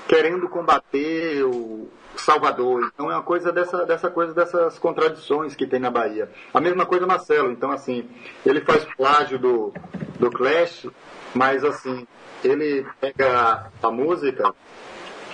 querendo 0.06 0.48
combater 0.48 1.42
o 1.44 1.88
Salvador. 2.20 2.90
Então 2.92 3.10
é 3.10 3.14
uma 3.14 3.22
coisa 3.22 3.52
dessa, 3.52 3.84
dessa 3.84 4.10
coisa 4.10 4.34
dessas 4.34 4.78
contradições 4.78 5.54
que 5.54 5.66
tem 5.66 5.80
na 5.80 5.90
Bahia. 5.90 6.28
A 6.52 6.60
mesma 6.60 6.86
coisa 6.86 7.06
Marcelo. 7.06 7.50
Então 7.50 7.70
assim, 7.70 8.08
ele 8.44 8.60
faz 8.60 8.84
plágio 8.96 9.38
do, 9.38 9.72
do 10.18 10.30
Clash, 10.30 10.86
mas 11.34 11.64
assim, 11.64 12.06
ele 12.44 12.86
pega 13.00 13.70
a 13.82 13.90
música 13.90 14.54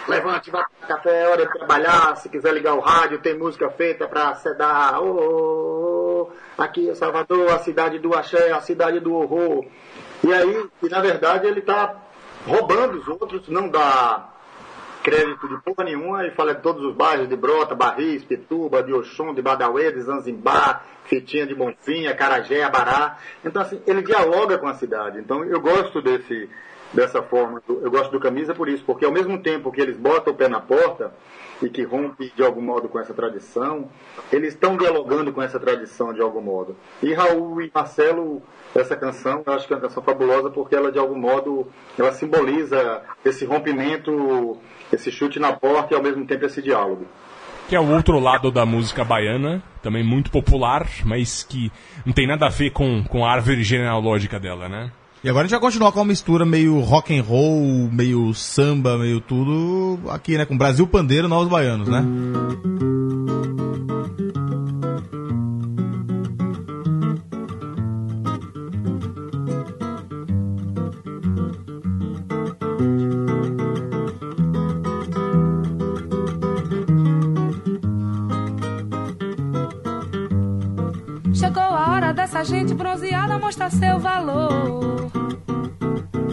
Levante, 0.07 0.51
vá 0.51 0.67
para 0.81 0.97
café, 0.97 1.23
é 1.23 1.29
hora 1.29 1.47
de 1.47 1.53
trabalhar. 1.53 2.17
Se 2.17 2.29
quiser 2.29 2.53
ligar 2.53 2.75
o 2.75 2.81
rádio, 2.81 3.21
tem 3.21 3.37
música 3.37 3.71
feita 3.71 4.07
para 4.07 4.35
sedar. 4.35 5.01
Ô, 5.01 5.07
ô, 5.07 6.23
ô, 6.23 6.33
aqui 6.59 6.91
é 6.91 6.95
Salvador, 6.95 7.51
a 7.51 7.59
cidade 7.61 7.99
do 7.99 8.15
axé, 8.15 8.53
a 8.53 8.61
cidade 8.61 9.01
do 9.01 9.15
horror. 9.15 9.65
E 10.23 10.33
aí, 10.33 10.69
e 10.83 10.89
na 10.89 11.01
verdade, 11.01 11.47
ele 11.47 11.61
está 11.61 11.97
roubando 12.47 12.99
os 12.99 13.09
outros, 13.09 13.49
não 13.49 13.69
dá 13.69 14.29
crédito 15.05 15.47
de 15.47 15.59
porra 15.59 15.85
nenhuma, 15.85 16.23
ele 16.25 16.35
fala 16.35 16.55
de 16.55 16.63
todos 16.63 16.83
os 16.83 16.95
bairros, 16.95 17.29
de 17.29 17.37
Brota, 17.37 17.75
Barris, 17.75 18.25
Pituba, 18.25 18.83
de 18.83 18.91
Oxum, 18.91 19.35
de 19.35 19.43
Badauê, 19.43 19.93
de 19.93 20.01
Zanzibar, 20.01 20.83
Fitinha 21.05 21.47
de 21.47 21.55
Bonfim, 21.55 22.07
Acarajé, 22.07 22.65
Abará. 22.65 23.19
Então, 23.45 23.61
assim, 23.61 23.83
ele 23.87 24.01
dialoga 24.01 24.57
com 24.57 24.67
a 24.67 24.73
cidade. 24.73 25.19
Então, 25.19 25.45
eu 25.45 25.61
gosto 25.61 26.01
desse, 26.01 26.49
dessa 26.95 27.23
forma, 27.23 27.63
eu 27.69 27.91
gosto 27.91 28.13
do 28.13 28.19
Camisa 28.19 28.55
por 28.55 28.67
isso, 28.67 28.83
porque 28.83 29.05
ao 29.05 29.13
mesmo 29.13 29.39
tempo 29.43 29.71
que 29.71 29.81
eles 29.81 29.99
botam 29.99 30.33
o 30.33 30.37
pé 30.37 30.49
na 30.49 30.61
porta 30.61 31.13
e 31.63 31.69
que 31.69 31.83
rompe 31.83 32.33
de 32.35 32.43
algum 32.43 32.63
modo 32.63 32.89
com 32.89 32.99
essa 32.99 33.13
tradição, 33.13 33.91
eles 34.33 34.55
estão 34.55 34.75
dialogando 34.75 35.33
com 35.33 35.43
essa 35.43 35.61
tradição 35.61 36.15
de 36.15 36.23
algum 36.23 36.41
modo. 36.41 36.77
E 37.03 37.13
Raul 37.13 37.61
e 37.61 37.71
Marcelo, 37.73 38.43
essa 38.75 38.97
canção, 38.97 39.43
eu 39.47 39.53
acho 39.53 39.67
que 39.67 39.73
é 39.75 39.77
uma 39.77 39.83
canção 39.83 40.03
fabulosa 40.03 40.51
porque 40.51 40.75
ela 40.75 40.91
de 40.91 40.99
algum 40.99 41.19
modo, 41.19 41.67
ela 41.99 42.13
simboliza 42.13 43.03
esse 43.25 43.45
rompimento, 43.45 44.59
esse 44.95 45.11
chute 45.11 45.39
na 45.39 45.53
porta 45.53 45.95
e 45.95 45.97
ao 45.97 46.03
mesmo 46.03 46.25
tempo 46.27 46.45
esse 46.45 46.63
diálogo. 46.63 47.07
Que 47.69 47.77
é 47.77 47.81
o 47.81 47.91
outro 47.91 48.19
lado 48.19 48.51
da 48.51 48.67
música 48.67 49.05
baiana, 49.05 49.63
também 49.83 50.05
muito 50.05 50.31
popular, 50.31 50.87
mas 51.05 51.43
que 51.43 51.73
não 52.05 52.13
tem 52.13 52.27
nada 52.27 52.47
a 52.47 52.51
ver 52.51 52.71
com, 52.71 53.03
com 53.05 53.25
a 53.25 53.33
árvore 53.33 53.63
genealógica 53.63 54.39
dela, 54.39 54.69
né? 54.69 54.91
E 55.23 55.29
agora 55.31 55.45
a 55.45 55.47
gente 55.47 55.59
vai 55.59 55.61
continuar 55.61 55.91
com 55.91 56.01
uma 56.01 56.05
mistura 56.05 56.45
meio 56.45 56.81
rock 56.81 57.19
and 57.19 57.23
roll, 57.23 57.89
meio 57.91 58.35
samba, 58.35 58.99
meio 58.99 59.23
tudo 59.23 59.99
aqui, 60.11 60.37
né? 60.37 60.45
Com 60.45 60.59
Brasil 60.59 60.87
Pandeiro, 60.87 61.29
Novos 61.29 61.49
Baianos, 61.49 61.89
né? 61.89 62.05
Chegou 62.05 63.64
gente 82.45 82.75
bronzeada 82.75 83.39
mostrar 83.39 83.71
seu 83.71 83.99
valor. 83.99 85.11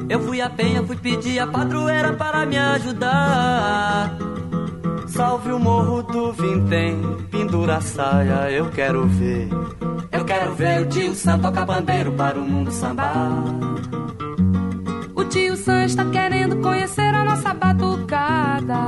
Eu 0.10 0.20
fui 0.20 0.42
a 0.42 0.50
penha, 0.50 0.84
fui 0.84 0.98
pedir 0.98 1.40
a 1.40 1.48
padroeira 1.48 2.14
para 2.14 2.46
me 2.46 2.58
ajudar. 2.58 4.18
Salve 5.08 5.52
o 5.52 5.60
morro 5.60 6.04
do 6.04 6.34
Vintém, 6.34 7.02
pendura 7.30 7.78
a 7.78 7.82
saia, 7.82 8.52
eu 8.52 8.70
quero 8.70 9.08
ver. 9.08 9.50
Eu 10.12 10.26
quero 10.26 10.54
ver 10.54 10.82
o 10.82 10.86
tio 10.88 11.16
Sam 11.16 11.40
tocar 11.40 11.66
bandeiro 11.66 12.12
para 12.12 12.38
o 12.38 12.42
mundo 12.42 12.72
sambar. 12.72 13.44
O 15.16 15.24
tio 15.26 15.56
Sam 15.56 15.86
está 15.86 16.06
querendo 16.06 16.58
conhecer 16.58 17.14
a 17.14 17.24
nossa 17.24 17.54
batucada. 17.54 18.88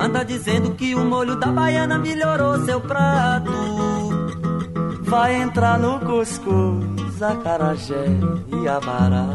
Anda 0.00 0.24
dizendo 0.24 0.74
que 0.74 0.94
o 0.94 1.04
molho 1.04 1.36
da 1.36 1.48
baiana 1.48 1.98
melhorou 1.98 2.64
seu 2.64 2.80
prato. 2.80 3.97
Vai 5.08 5.40
entrar 5.40 5.78
no 5.78 5.98
cuscuz, 6.00 7.22
acarajé 7.22 8.06
e 8.62 8.68
abará. 8.68 9.26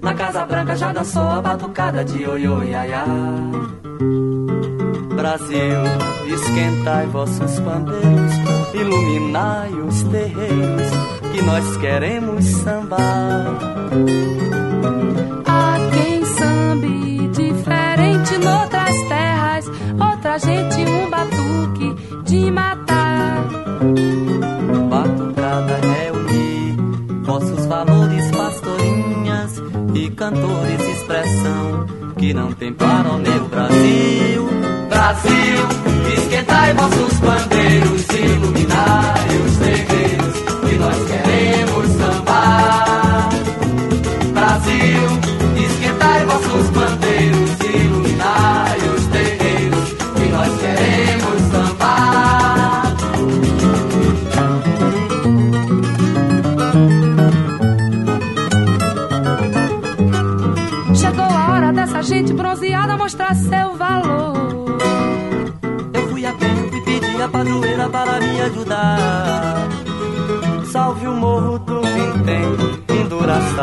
Na 0.00 0.14
Casa 0.14 0.46
Branca 0.46 0.76
já 0.76 0.92
dançou 0.92 1.22
a 1.22 1.40
batucada 1.40 2.04
de 2.04 2.24
oiô 2.24 2.62
iaiá. 2.62 3.04
Brasil, 5.16 5.82
esquentai 6.32 7.06
vossos 7.06 7.58
pandeiros, 7.60 8.32
iluminai 8.74 9.72
os 9.72 10.02
terreiros, 10.04 10.90
que 11.32 11.42
nós 11.42 11.76
queremos 11.78 12.44
sambar. 12.44 13.46
Cantores, 30.22 30.80
expressão 30.80 31.84
que 32.16 32.32
não 32.32 32.52
tem 32.52 32.72
para 32.72 33.10
o 33.10 33.18
meu 33.18 33.48
Brasil. 33.48 34.48
Brasil, 34.88 36.14
esquentai 36.16 36.72
vossos 36.74 37.18
bandeiros, 37.18 37.51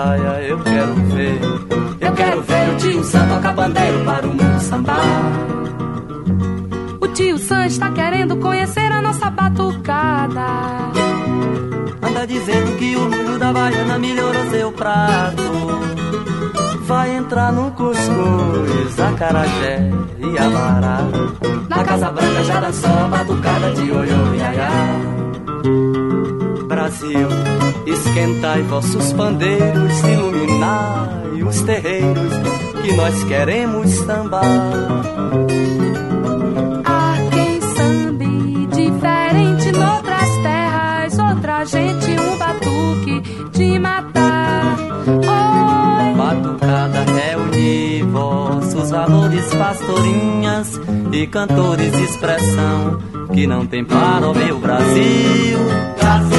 pendura 0.09 0.33
a 0.33 0.37
saia, 0.37 0.41
eu 0.43 0.59
quero 0.59 0.95
ver. 0.95 1.39
Eu 2.01 2.13
quero 2.13 2.41
ver 2.41 2.69
o 2.69 2.77
tio 2.77 3.03
Sam 3.03 3.27
tocar 3.27 3.53
bandeiro 3.53 4.05
para 4.05 4.25
o 4.25 4.29
mundo 4.29 4.59
sambar. 4.61 5.01
O 7.01 7.07
tio 7.09 7.37
Sam 7.37 7.65
está 7.65 7.91
querendo 7.91 8.37
conhecer 8.37 8.91
a 8.91 9.01
nossa 9.01 9.29
batucada. 9.29 10.45
Anda 12.01 12.25
dizendo 12.25 12.77
que 12.77 12.95
o 12.95 13.09
molho 13.09 13.37
da 13.37 13.53
baiana 13.53 13.99
melhorou 13.99 14.49
seu 14.49 14.71
prato. 14.71 15.43
Vai 16.85 17.15
entrar 17.15 17.51
no 17.51 17.69
cuscuz, 17.71 18.99
acarajé 18.99 19.91
e 20.17 20.37
amará. 20.39 21.01
Na 21.69 21.83
Casa 21.83 22.11
Branca 22.11 22.43
já 22.43 22.59
dançou 22.59 22.91
a 22.91 23.07
batucada 23.07 23.71
de 23.73 23.91
oiô 23.91 24.33
iaiá. 24.33 24.69
Brasil, 26.79 27.27
esquentai 27.85 28.61
vossos 28.61 29.11
pandeiros, 29.11 29.99
iluminai 29.99 31.43
os 31.43 31.61
terreiros, 31.63 32.33
que 32.81 32.93
nós 32.93 33.21
queremos 33.25 33.89
sambar. 33.89 34.45
Há 36.85 37.17
quem 37.31 37.59
sambe 37.59 38.67
diferente 38.67 39.71
noutras 39.73 40.29
terras, 40.41 41.19
outra 41.19 41.65
gente 41.65 42.11
um 42.11 42.37
batuque 42.37 43.23
de 43.51 43.77
matar. 43.77 44.77
Oi, 45.05 46.15
Batucada 46.15 47.03
reunir 47.11 48.03
vossos 48.03 48.89
valores, 48.89 49.53
pastorinhas 49.53 50.79
e 51.11 51.27
cantores 51.27 51.91
de 51.91 52.03
expressão 52.05 52.99
que 53.33 53.45
não 53.45 53.65
tem 53.65 53.83
para 53.83 54.29
o 54.29 54.33
meu 54.33 54.59
Brasil. 54.59 55.59
Brasil, 55.97 56.38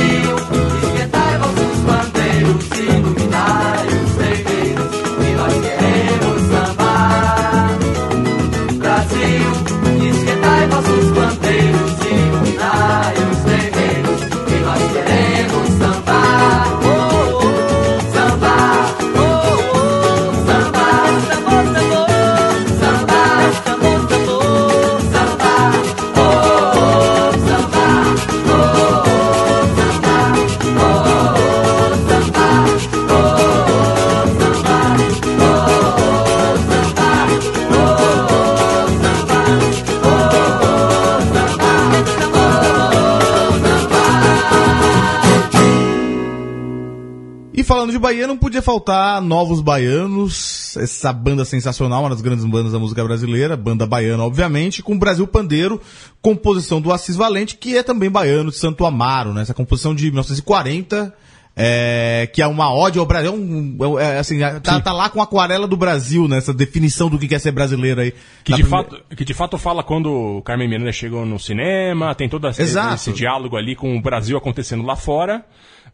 E 47.60 47.64
falando 47.64 47.90
de 47.92 47.98
Bahia, 47.98 48.26
não 48.26 48.38
podia 48.38 48.62
faltar 48.62 49.20
Novos 49.20 49.60
Baianos, 49.60 50.76
essa 50.78 51.12
banda 51.12 51.44
sensacional, 51.44 52.00
uma 52.00 52.08
das 52.08 52.22
grandes 52.22 52.42
bandas 52.46 52.72
da 52.72 52.78
música 52.78 53.04
brasileira, 53.04 53.54
banda 53.54 53.86
baiana, 53.86 54.24
obviamente, 54.24 54.82
com 54.82 54.98
Brasil 54.98 55.26
Pandeiro, 55.26 55.78
composição 56.22 56.80
do 56.80 56.90
Assis 56.90 57.16
Valente, 57.16 57.56
que 57.58 57.76
é 57.76 57.82
também 57.82 58.08
baiano 58.10 58.50
de 58.50 58.56
Santo 58.56 58.86
Amaro, 58.86 59.34
né? 59.34 59.42
Essa 59.42 59.52
composição 59.52 59.94
de 59.94 60.04
1940, 60.06 61.14
é, 61.54 62.30
que 62.32 62.40
é 62.40 62.46
uma 62.46 62.72
ódio 62.72 63.00
ao 63.00 63.06
Brasil, 63.06 63.30
é 63.30 63.34
um- 63.36 63.98
é, 63.98 64.18
assim, 64.18 64.38
tá, 64.62 64.80
tá 64.80 64.92
lá 64.92 65.10
com 65.10 65.20
a 65.20 65.24
aquarela 65.24 65.66
do 65.68 65.76
Brasil, 65.76 66.26
né? 66.26 66.38
Essa 66.38 66.54
definição 66.54 67.10
do 67.10 67.18
que 67.18 67.28
quer 67.28 67.40
ser 67.40 67.50
brasileiro 67.52 68.00
aí. 68.00 68.14
Que 68.42 68.54
de, 68.54 68.62
primeira- 68.62 68.88
fato, 68.90 69.02
que 69.16 69.24
de 69.24 69.34
fato 69.34 69.58
fala 69.58 69.82
quando 69.82 70.10
o 70.38 70.40
Carmen 70.42 70.66
Miranda 70.66 70.92
chegou 70.92 71.26
no 71.26 71.38
cinema, 71.38 72.14
tem 72.14 72.26
todo 72.26 72.48
esse, 72.48 72.62
esse 72.94 73.12
diálogo 73.12 73.54
ali 73.58 73.76
com 73.76 73.98
o 73.98 74.00
Brasil 74.00 74.38
acontecendo 74.38 74.82
lá 74.82 74.96
fora. 74.96 75.44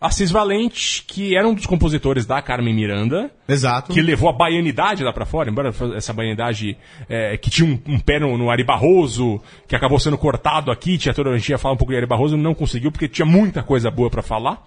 Assis 0.01 0.31
Valente, 0.31 1.03
que 1.07 1.37
era 1.37 1.47
um 1.49 1.55
dos 1.55 1.67
compositores 1.67 2.27
da 2.27 2.41
Carmen 2.43 2.75
Miranda. 2.75 3.31
Exato. 3.49 3.93
Que 3.93 4.03
levou 4.03 4.29
a 4.29 4.33
baianidade 4.33 5.03
lá 5.03 5.13
pra 5.13 5.25
fora, 5.25 5.51
embora 5.51 5.73
essa 5.97 6.13
baianidade 6.13 6.77
é, 7.09 7.37
que 7.37 7.51
tinha 7.51 7.69
um, 7.69 7.95
um 7.95 7.99
pé 7.99 8.19
no, 8.19 8.37
no 8.37 8.51
Ari 8.51 8.65
Barroso, 8.65 9.41
que 9.67 9.75
acabou 9.75 9.99
sendo 9.99 10.19
cortado 10.19 10.71
aqui, 10.71 10.99
tinha 10.99 11.15
toda, 11.15 11.31
a 11.31 11.37
gente 11.37 11.49
ia 11.49 11.59
falar 11.59 11.75
um 11.75 11.79
pouco 11.79 11.93
de 11.93 11.97
Ari 11.97 12.07
Barroso, 12.07 12.37
não 12.37 12.55
conseguiu, 12.55 12.93
porque 12.93 13.09
tinha 13.09 13.27
muita 13.27 13.63
coisa 13.63 13.91
boa 13.91 14.11
pra 14.11 14.23
falar. 14.23 14.67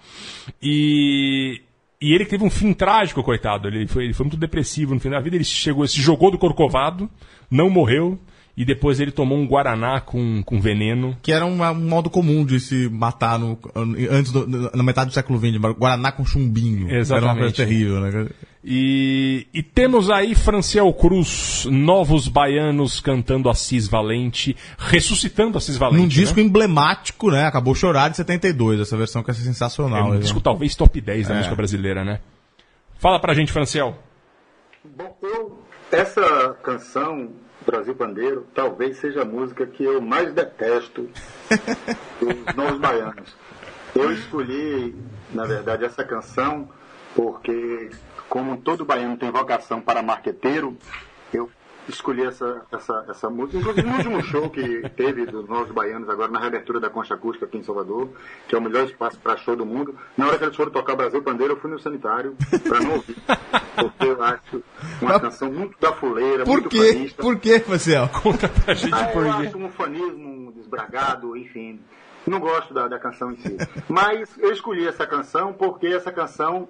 E, 0.62 1.60
e 2.00 2.14
ele 2.14 2.24
teve 2.24 2.42
um 2.42 2.50
fim 2.50 2.72
trágico, 2.72 3.22
coitado. 3.22 3.68
Ele 3.68 3.86
foi, 3.86 4.04
ele 4.04 4.14
foi 4.14 4.24
muito 4.24 4.38
depressivo 4.38 4.94
no 4.94 5.00
fim 5.00 5.10
da 5.10 5.20
vida. 5.20 5.36
Ele 5.36 5.44
chegou, 5.44 5.86
se 5.86 6.00
jogou 6.00 6.30
do 6.30 6.38
Corcovado, 6.38 7.08
não 7.50 7.70
morreu. 7.70 8.18
E 8.56 8.64
depois 8.64 9.00
ele 9.00 9.10
tomou 9.10 9.38
um 9.38 9.46
Guaraná 9.46 10.00
com, 10.00 10.42
com 10.42 10.60
veneno. 10.60 11.16
Que 11.22 11.32
era 11.32 11.46
um, 11.46 11.62
um 11.62 11.74
modo 11.74 12.10
comum 12.10 12.44
de 12.44 12.60
se 12.60 12.88
matar 12.90 13.38
no, 13.38 13.58
antes 14.10 14.32
do- 14.32 14.46
na 14.76 14.82
metade 14.82 15.10
do 15.10 15.14
século 15.14 15.38
XX, 15.38 15.56
Guaraná 15.78 16.12
com 16.12 16.24
chumbinho. 16.26 16.88
Era 16.88 16.98
uma 16.98 17.06
coisa 17.06 17.14
Exatamente. 17.16 17.56
terrível, 17.56 18.00
né? 18.00 18.28
E, 18.62 19.46
e 19.54 19.62
temos 19.62 20.10
aí 20.10 20.34
Franciel 20.34 20.92
Cruz, 20.92 21.66
novos 21.70 22.28
baianos 22.28 23.00
cantando 23.00 23.48
Assis 23.48 23.88
Valente, 23.88 24.54
ressuscitando 24.76 25.56
Assis 25.56 25.78
Valente. 25.78 25.96
Num 26.02 26.08
né? 26.08 26.08
disco 26.10 26.38
emblemático, 26.40 27.30
né? 27.30 27.46
Acabou 27.46 27.74
chorar 27.74 28.10
de 28.10 28.16
72, 28.18 28.80
essa 28.80 28.96
versão 28.98 29.22
que 29.22 29.30
é 29.30 29.32
É 29.32 29.36
sensacional. 29.36 30.08
um 30.08 30.14
né? 30.14 30.18
disco 30.18 30.40
talvez 30.40 30.74
top 30.76 31.00
10 31.00 31.28
da 31.28 31.34
É. 31.34 31.36
música 31.38 31.54
brasileira, 31.54 32.04
né? 32.04 32.20
Fala 32.98 33.18
pra 33.18 33.32
gente, 33.32 33.50
Franciel. 33.50 33.96
Bom, 34.84 35.16
eu, 35.22 35.58
essa 35.90 36.54
canção, 36.62 37.30
Brasil 37.64 37.94
Pandeiro, 37.94 38.46
talvez 38.54 38.98
seja 38.98 39.22
a 39.22 39.24
música 39.24 39.66
que 39.66 39.84
eu 39.84 40.00
mais 40.00 40.32
detesto 40.32 41.08
dos 42.20 42.54
Novos 42.56 42.78
Baianos. 42.78 43.36
Eu 43.94 44.12
escolhi, 44.12 44.94
na 45.32 45.44
verdade, 45.44 45.84
essa 45.84 46.04
canção 46.04 46.68
porque, 47.14 47.90
como 48.28 48.58
todo 48.58 48.84
baiano 48.84 49.16
tem 49.16 49.30
vocação 49.30 49.80
para 49.80 50.02
marqueteiro, 50.02 50.76
eu 51.32 51.50
escolhi 51.88 52.22
essa, 52.24 52.62
essa, 52.70 53.04
essa 53.08 53.30
música. 53.30 53.58
Inclusive, 53.58 53.86
no 53.88 53.96
último 53.96 54.22
show 54.22 54.48
que 54.50 54.88
teve 54.90 55.26
dos 55.26 55.48
Novos 55.48 55.72
Baianos, 55.72 56.08
agora 56.08 56.30
na 56.30 56.38
reabertura 56.38 56.78
da 56.80 56.88
Concha 56.90 57.14
Acústica 57.14 57.46
aqui 57.46 57.58
em 57.58 57.62
Salvador, 57.62 58.08
que 58.48 58.54
é 58.54 58.58
o 58.58 58.62
melhor 58.62 58.84
espaço 58.84 59.18
para 59.18 59.36
show 59.36 59.56
do 59.56 59.66
mundo, 59.66 59.94
na 60.16 60.26
hora 60.28 60.38
que 60.38 60.44
eles 60.44 60.56
foram 60.56 60.70
tocar 60.70 60.94
Brasil 60.96 61.22
Pandeiro, 61.22 61.54
eu 61.54 61.56
fui 61.60 61.70
no 61.70 61.78
sanitário 61.80 62.36
para 62.68 62.80
não 62.80 62.92
ouvir. 62.94 63.16
Porque 63.76 64.06
eu 64.06 64.22
acho 64.22 64.62
uma 65.00 65.18
canção 65.18 65.50
muito 65.50 65.76
da 65.80 65.92
fuleira, 65.92 66.44
Por 66.44 66.52
muito 66.60 66.68
quê? 66.68 66.92
fanista. 66.92 67.22
Por 67.22 67.36
quê, 67.38 67.64
Marcel? 67.66 68.08
Conta 68.22 68.48
pra 68.48 68.74
gente 68.74 68.94
Ah, 68.94 69.04
por 69.06 69.26
eu 69.26 69.32
quê. 69.38 69.46
acho 69.46 69.58
um 69.58 69.70
fanismo 69.70 70.52
desbragado, 70.52 71.36
enfim. 71.36 71.80
Não 72.26 72.38
gosto 72.38 72.74
da, 72.74 72.86
da 72.86 72.98
canção 72.98 73.32
em 73.32 73.36
si. 73.38 73.56
Mas 73.88 74.28
eu 74.38 74.52
escolhi 74.52 74.86
essa 74.86 75.06
canção 75.06 75.52
porque 75.54 75.86
essa 75.86 76.12
canção 76.12 76.68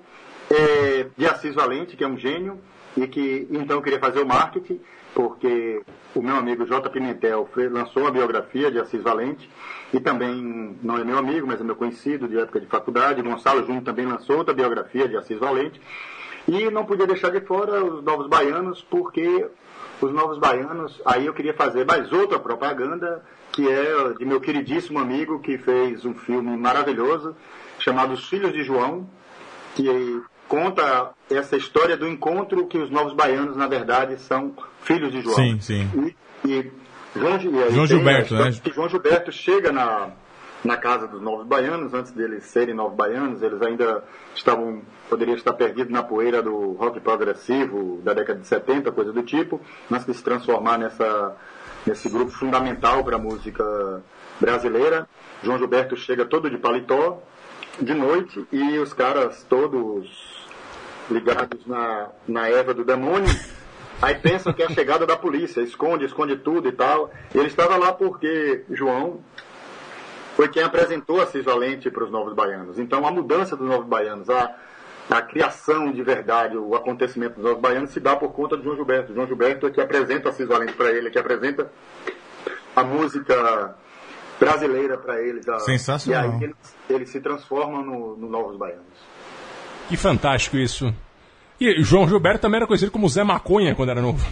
é 0.48 1.06
de 1.16 1.26
Assis 1.26 1.54
Valente, 1.54 1.96
que 1.96 2.04
é 2.04 2.06
um 2.08 2.16
gênio, 2.16 2.60
e 2.96 3.06
que 3.06 3.46
então 3.50 3.76
eu 3.76 3.82
queria 3.82 3.98
fazer 3.98 4.20
o 4.20 4.26
marketing, 4.26 4.80
porque 5.14 5.82
o 6.14 6.22
meu 6.22 6.36
amigo 6.36 6.66
J. 6.66 6.88
Pimentel 6.90 7.48
lançou 7.70 8.06
a 8.06 8.10
biografia 8.10 8.70
de 8.70 8.78
Assis 8.78 9.02
Valente, 9.02 9.48
e 9.92 10.00
também 10.00 10.76
não 10.82 10.98
é 10.98 11.04
meu 11.04 11.18
amigo, 11.18 11.46
mas 11.46 11.60
é 11.60 11.64
meu 11.64 11.76
conhecido 11.76 12.28
de 12.28 12.38
época 12.38 12.60
de 12.60 12.66
faculdade. 12.66 13.22
Gonçalo 13.22 13.66
Júnior 13.66 13.82
também 13.82 14.06
lançou 14.06 14.38
outra 14.38 14.54
biografia 14.54 15.08
de 15.08 15.16
Assis 15.16 15.38
Valente. 15.38 15.80
E 16.48 16.70
não 16.70 16.84
podia 16.84 17.06
deixar 17.06 17.30
de 17.30 17.40
fora 17.40 17.84
os 17.84 18.02
Novos 18.02 18.26
Baianos, 18.28 18.82
porque 18.82 19.46
os 20.00 20.12
Novos 20.12 20.38
Baianos, 20.38 21.00
aí 21.04 21.26
eu 21.26 21.34
queria 21.34 21.54
fazer 21.54 21.84
mais 21.84 22.12
outra 22.12 22.38
propaganda, 22.38 23.22
que 23.52 23.68
é 23.68 24.14
de 24.18 24.24
meu 24.24 24.40
queridíssimo 24.40 24.98
amigo 24.98 25.40
que 25.40 25.58
fez 25.58 26.04
um 26.04 26.14
filme 26.14 26.56
maravilhoso, 26.56 27.36
chamado 27.78 28.14
Os 28.14 28.28
Filhos 28.28 28.52
de 28.52 28.62
João, 28.62 29.08
que 29.74 29.88
conta 30.50 31.10
essa 31.30 31.56
história 31.56 31.96
do 31.96 32.08
encontro 32.08 32.66
que 32.66 32.76
os 32.76 32.90
Novos 32.90 33.12
Baianos, 33.12 33.56
na 33.56 33.68
verdade, 33.68 34.20
são 34.20 34.52
filhos 34.82 35.12
de 35.12 35.20
João. 35.20 35.36
Sim, 35.36 35.60
sim. 35.60 36.14
E, 36.44 36.48
e 36.48 36.72
João, 37.14 37.38
e 37.40 37.62
aí 37.62 37.72
João 37.72 37.86
Gilberto, 37.86 38.34
né? 38.34 38.50
que 38.60 38.72
João 38.72 38.88
Gilberto 38.88 39.30
chega 39.30 39.70
na, 39.70 40.10
na 40.64 40.76
casa 40.76 41.06
dos 41.06 41.22
novos 41.22 41.46
baianos, 41.46 41.94
antes 41.94 42.10
deles 42.10 42.44
serem 42.46 42.74
novos 42.74 42.96
baianos, 42.96 43.40
eles 43.42 43.62
ainda 43.62 44.02
estavam, 44.34 44.82
poderiam 45.08 45.36
estar 45.36 45.52
perdidos 45.52 45.92
na 45.92 46.02
poeira 46.02 46.42
do 46.42 46.72
rock 46.72 46.98
progressivo 46.98 48.00
da 48.02 48.12
década 48.12 48.40
de 48.40 48.48
70, 48.48 48.90
coisa 48.90 49.12
do 49.12 49.22
tipo, 49.22 49.60
mas 49.88 50.04
que 50.04 50.12
se 50.12 50.22
transformar 50.22 50.78
nessa, 50.78 51.36
nesse 51.86 52.08
grupo 52.08 52.32
fundamental 52.32 53.04
para 53.04 53.14
a 53.14 53.20
música 53.20 54.02
brasileira. 54.40 55.08
João 55.44 55.58
Gilberto 55.58 55.96
chega 55.96 56.24
todo 56.24 56.50
de 56.50 56.58
paletó, 56.58 57.22
de 57.80 57.94
noite, 57.94 58.44
e 58.50 58.78
os 58.78 58.92
caras 58.92 59.46
todos 59.48 60.39
ligados 61.10 61.66
na, 61.66 62.08
na 62.26 62.48
erva 62.48 62.72
do 62.72 62.84
demônio, 62.84 63.28
aí 64.00 64.14
pensam 64.14 64.52
que 64.52 64.62
é 64.62 64.66
a 64.66 64.70
chegada 64.70 65.06
da 65.06 65.16
polícia, 65.16 65.60
esconde, 65.60 66.04
esconde 66.04 66.36
tudo 66.36 66.68
e 66.68 66.72
tal. 66.72 67.10
Ele 67.34 67.46
estava 67.48 67.76
lá 67.76 67.92
porque 67.92 68.64
João 68.70 69.20
foi 70.36 70.48
quem 70.48 70.62
apresentou 70.62 71.20
a 71.20 71.26
Cisvalente 71.26 71.90
para 71.90 72.04
os 72.04 72.10
Novos 72.10 72.32
Baianos. 72.34 72.78
Então, 72.78 73.06
a 73.06 73.10
mudança 73.10 73.56
dos 73.56 73.68
Novos 73.68 73.86
Baianos, 73.86 74.30
a, 74.30 74.54
a 75.10 75.20
criação 75.20 75.92
de 75.92 76.02
verdade, 76.02 76.56
o 76.56 76.74
acontecimento 76.74 77.34
dos 77.34 77.44
Novos 77.44 77.60
Baianos 77.60 77.90
se 77.90 78.00
dá 78.00 78.16
por 78.16 78.32
conta 78.32 78.56
de 78.56 78.62
João 78.62 78.76
Gilberto. 78.76 79.12
João 79.12 79.26
Gilberto 79.26 79.66
é 79.66 79.70
que 79.70 79.80
apresenta 79.80 80.28
a 80.30 80.32
Cisvalente 80.32 80.72
para 80.74 80.90
ele, 80.90 81.08
é 81.08 81.10
que 81.10 81.18
apresenta 81.18 81.70
a 82.74 82.84
música 82.84 83.74
brasileira 84.38 84.96
para 84.96 85.20
eles. 85.20 85.46
a- 85.48 85.60
Sensacional. 85.60 86.30
E 86.30 86.34
aí 86.36 86.44
eles, 86.44 86.56
eles 86.88 87.08
se 87.10 87.20
transformam 87.20 87.82
no, 87.84 88.16
no 88.16 88.28
Novos 88.30 88.56
Baianos. 88.56 89.09
Que 89.90 89.96
fantástico 89.96 90.56
isso. 90.56 90.94
E 91.60 91.82
João 91.82 92.08
Gilberto 92.08 92.40
também 92.40 92.58
era 92.58 92.66
conhecido 92.66 92.92
como 92.92 93.08
Zé 93.08 93.24
Maconha 93.24 93.74
quando 93.74 93.90
era 93.90 94.00
novo. 94.00 94.24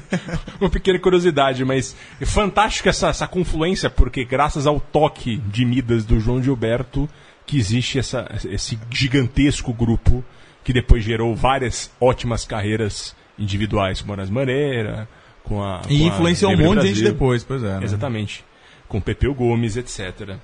Uma 0.60 0.68
pequena 0.68 0.98
curiosidade, 0.98 1.64
mas 1.64 1.96
é 2.20 2.26
fantástico 2.26 2.88
essa, 2.88 3.08
essa 3.08 3.26
confluência, 3.28 3.88
porque 3.88 4.24
graças 4.24 4.66
ao 4.66 4.80
toque 4.80 5.36
de 5.36 5.64
Midas 5.64 6.04
do 6.04 6.18
João 6.18 6.42
Gilberto 6.42 7.08
que 7.46 7.56
existe 7.56 8.00
essa, 8.00 8.28
esse 8.50 8.76
gigantesco 8.90 9.72
grupo 9.72 10.24
que 10.64 10.72
depois 10.72 11.04
gerou 11.04 11.34
várias 11.36 11.88
ótimas 12.00 12.44
carreiras 12.44 13.14
individuais, 13.38 14.00
como 14.00 14.12
Aras 14.14 14.28
Maneira, 14.28 15.08
com 15.44 15.62
a. 15.62 15.82
E 15.88 15.98
com 16.00 16.04
a 16.04 16.08
influenciou 16.08 16.50
um 16.50 16.56
monte 16.56 16.80
de 16.80 16.88
gente 16.88 17.04
depois, 17.04 17.44
pois 17.44 17.62
é, 17.62 17.78
né? 17.78 17.84
Exatamente. 17.84 18.44
Com 18.88 19.00
Pepeu 19.00 19.32
Gomes, 19.32 19.76
etc. 19.76 20.36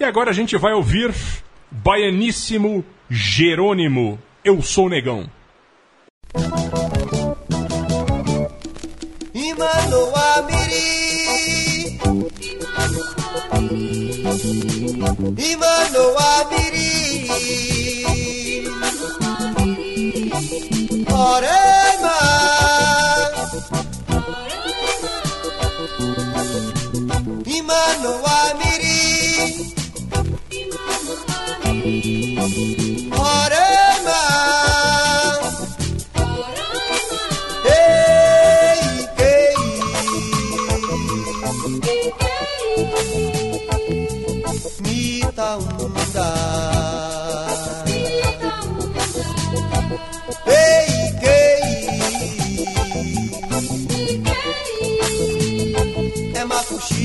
E 0.00 0.04
agora 0.04 0.30
a 0.30 0.34
gente 0.34 0.56
vai 0.58 0.72
ouvir 0.72 1.14
Baianíssimo 1.72 2.84
Jerônimo, 3.08 4.18
Eu 4.44 4.60
Sou 4.60 4.90
Negão. 4.90 5.30
Imanoamiri. 9.32 10.52
Imanoamiri. 15.38 16.82
Orema 21.10 21.72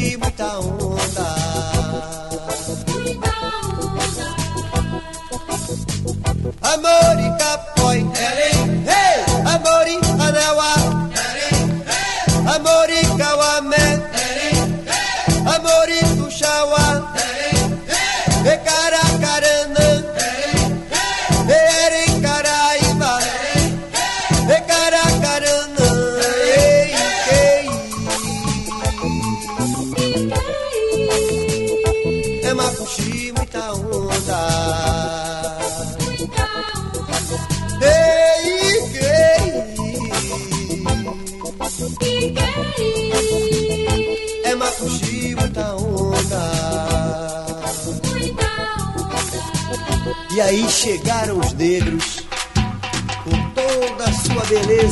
macuxi, 0.08 0.18
muita 0.18 0.60
onda. 0.60 1.28
Amori 6.62 7.38
capoi 7.38 8.00
Hey, 8.16 8.57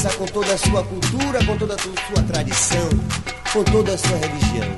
com 0.10 0.26
toda 0.26 0.54
a 0.54 0.58
sua 0.58 0.84
cultura, 0.84 1.44
com 1.46 1.58
toda 1.58 1.76
a 1.76 1.78
sua 1.78 2.24
tradição, 2.24 2.90
com 3.52 3.64
toda 3.64 3.94
a 3.94 3.98
sua 3.98 4.18
religião. 4.18 4.76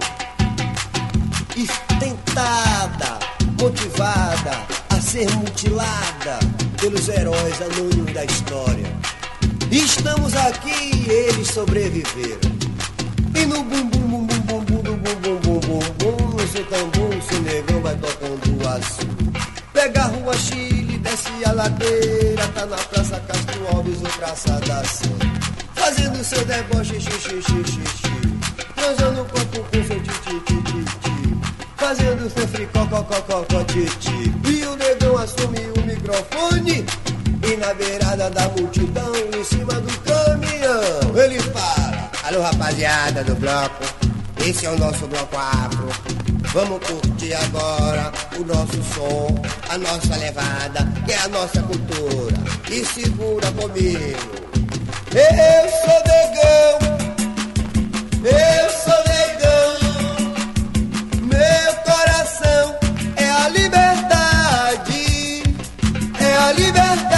E 1.56 1.68
tentada, 2.00 3.20
motivada 3.60 4.64
a 4.90 5.02
ser 5.02 5.30
mutilada 5.32 6.40
pelos 6.80 7.10
heróis 7.10 7.62
anônimos 7.62 8.14
da 8.14 8.26
história. 8.26 8.88
E 9.70 9.80
estamos 9.80 10.36
aqui 10.36 10.92
e 10.96 11.10
eles 11.10 11.48
sobreviveram. 11.50 12.52
E 13.36 13.46
no 13.46 13.64
bum 13.64 13.90
bum 13.90 14.00
bum 14.08 14.26
bum 14.26 14.60
bum 14.62 14.82
bum 14.82 14.98
bum 14.98 15.40
bum 15.40 15.60
bum 15.60 15.80
bum 15.98 16.30
no 16.30 16.48
seu 16.48 16.66
tambor, 16.66 17.16
o 17.16 17.22
seu 17.22 17.42
negão 17.42 17.82
vai 17.82 17.96
tocando 17.96 18.64
o 18.64 18.68
azul. 18.68 19.10
Pega 19.74 20.02
a 20.02 20.06
rua 20.06 20.34
Chile, 20.38 20.98
desce 21.00 21.46
a 21.46 21.52
ladeira, 21.52 22.48
tá 22.56 22.66
na 22.66 22.78
Praça 22.78 23.20
Castro 23.20 23.47
Alves 23.74 24.00
Praça 24.18 24.60
da 24.68 24.84
Sé. 24.84 25.10
Fazendo 25.76 26.24
seu 26.24 26.44
deboche, 26.46 27.00
xixi, 27.00 27.42
xixi, 27.42 27.64
xixi. 27.64 28.08
Transando 28.76 29.22
o 29.22 29.26
corpo 29.26 29.60
com 29.60 29.84
seu 29.84 30.00
titi, 30.02 30.40
titi, 30.46 30.84
titi. 30.84 31.38
Fazendo 31.78 32.30
seu 32.30 32.48
fricó, 32.48 32.86
titi. 33.66 34.34
E 34.50 34.66
o 34.66 34.76
negão 34.76 35.18
assume 35.18 35.60
o 35.78 35.82
microfone. 35.86 36.86
E 37.44 37.58
na 37.58 37.74
beirada 37.74 38.30
da 38.30 38.50
multidão, 38.50 39.14
em 39.38 39.44
cima 39.44 39.74
do 39.74 40.00
caminhão, 40.00 41.18
ele 41.24 41.40
fala: 41.40 42.12
Alô, 42.24 42.42
rapaziada 42.42 43.24
do 43.24 43.36
bloco, 43.36 43.84
esse 44.46 44.66
é 44.66 44.70
o 44.70 44.78
nosso 44.78 45.08
bloco 45.08 45.38
afro. 45.38 46.27
Vamos 46.54 46.80
curtir 46.88 47.34
agora 47.34 48.12
o 48.40 48.44
nosso 48.44 48.82
som, 48.94 49.28
a 49.70 49.78
nossa 49.78 50.16
levada, 50.18 50.88
que 51.06 51.12
é 51.12 51.18
a 51.18 51.28
nossa 51.28 51.62
cultura. 51.64 52.38
E 52.72 52.86
segura 52.86 53.52
comigo. 53.52 54.48
Eu 55.14 55.70
sou 55.82 56.02
negão, 56.08 56.80
eu 58.24 58.70
sou 58.70 59.04
negão. 59.14 59.78
Meu 61.24 61.76
coração 61.84 62.76
é 63.16 63.30
a 63.30 63.50
liberdade, 63.50 65.44
é 66.20 66.38
a 66.38 66.52
liberdade. 66.54 67.17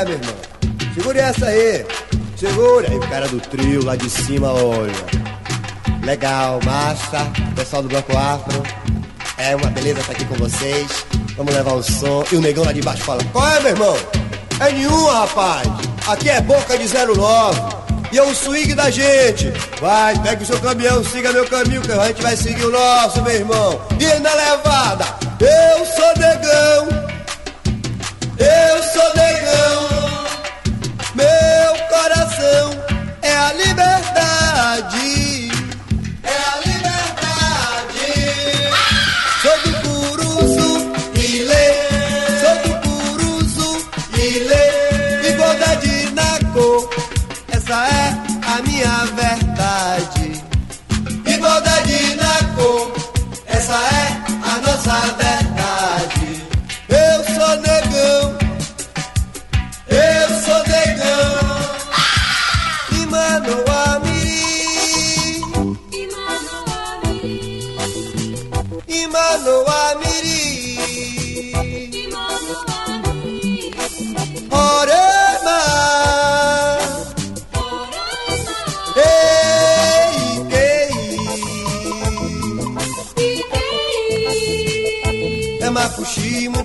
Olha, 0.00 0.08
meu 0.08 0.18
irmão. 0.18 0.34
Segure 0.94 1.18
essa 1.18 1.46
aí. 1.46 1.86
Segura. 2.34 2.88
Aí 2.88 2.96
o 2.96 3.00
cara 3.00 3.28
do 3.28 3.38
trio 3.38 3.84
lá 3.84 3.96
de 3.96 4.08
cima, 4.08 4.50
olha. 4.50 4.94
Legal, 6.02 6.58
massa. 6.64 7.30
Pessoal 7.54 7.82
do 7.82 7.88
Bloco 7.90 8.16
Afro. 8.16 8.62
É 9.36 9.54
uma 9.54 9.66
beleza 9.66 10.00
estar 10.00 10.12
aqui 10.12 10.24
com 10.24 10.36
vocês. 10.36 11.04
Vamos 11.36 11.54
levar 11.54 11.74
o 11.74 11.82
som. 11.82 12.24
E 12.32 12.36
o 12.36 12.40
negão 12.40 12.64
lá 12.64 12.72
de 12.72 12.80
baixo 12.80 13.02
fala: 13.02 13.22
Qual 13.30 13.46
é, 13.46 13.60
meu 13.60 13.72
irmão? 13.72 13.96
É 14.58 14.72
nenhuma, 14.72 15.20
rapaz. 15.20 15.68
Aqui 16.06 16.30
é 16.30 16.40
boca 16.40 16.78
de 16.78 16.86
09. 16.88 17.60
E 18.10 18.18
é 18.18 18.22
o 18.22 18.34
swing 18.34 18.72
da 18.72 18.88
gente. 18.88 19.52
Vai, 19.82 20.18
pega 20.20 20.42
o 20.42 20.46
seu 20.46 20.58
caminhão, 20.60 21.04
siga 21.04 21.30
meu 21.30 21.46
caminho, 21.46 21.82
que 21.82 21.92
a 21.92 22.06
gente 22.06 22.22
vai 22.22 22.36
seguir 22.38 22.64
o 22.64 22.70
nosso, 22.70 23.20
meu 23.20 23.34
irmão. 23.34 23.78
E 24.00 24.18
na 24.18 24.32
levada, 24.32 25.04
eu 25.40 25.84
sou 25.84 26.16
negão. 26.16 27.10
Eu 28.38 28.82
sou 28.82 29.14
negão. 29.14 29.79
Coração 32.02 32.70
é 33.20 33.30
a 33.30 33.52
liberdade. 33.52 34.39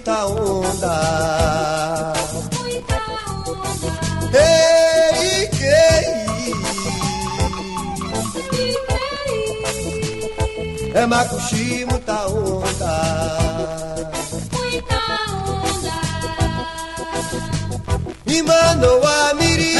Macuxi, 0.06 0.12
muita 0.12 0.26
onda. 0.28 2.14
Ei, 4.34 5.50
ei. 5.62 6.06
É 10.94 11.06
macuxi, 11.08 11.86
muita 11.90 12.28
onda. 12.28 12.96
E 18.28 18.42
Manoa 18.44 19.34
Miri. 19.34 19.76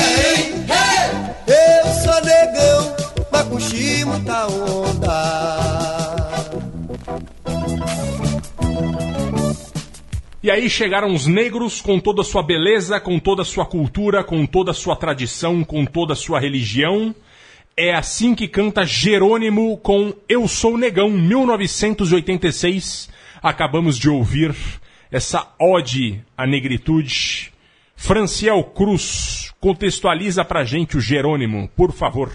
Eu 1.48 1.94
sou 2.04 2.22
negão, 2.22 2.96
macuxi, 3.32 4.04
muita 4.06 4.48
onda. 4.48 5.65
E 10.46 10.52
aí 10.52 10.70
chegaram 10.70 11.12
os 11.12 11.26
negros 11.26 11.82
com 11.82 12.00
toda 12.00 12.22
a 12.22 12.24
sua 12.24 12.44
beleza, 12.44 13.00
com 13.00 13.18
toda 13.18 13.42
a 13.42 13.46
sua 13.46 13.66
cultura, 13.66 14.24
com 14.24 14.46
toda 14.46 14.70
a 14.70 14.76
sua 14.76 14.96
tradição, 14.96 15.64
com 15.64 15.88
toda 15.88 16.14
a 16.14 16.16
sua 16.16 16.40
religião. 16.40 17.16
É 17.76 17.96
assim 17.96 18.36
que 18.36 18.48
canta 18.48 18.86
Jerônimo 18.86 19.76
com 19.78 20.14
Eu 20.30 20.48
Sou 20.48 20.78
Negão, 20.78 21.10
1986. 21.10 23.10
Acabamos 23.42 23.98
de 23.98 24.08
ouvir 24.08 24.56
essa 25.12 25.52
ode 25.60 26.24
à 26.38 26.46
negritude. 26.46 27.52
Franciel 27.96 28.64
Cruz, 28.66 29.52
contextualiza 29.60 30.46
pra 30.46 30.64
gente 30.64 30.96
o 30.96 31.02
Jerônimo, 31.02 31.68
por 31.76 31.92
favor. 31.92 32.32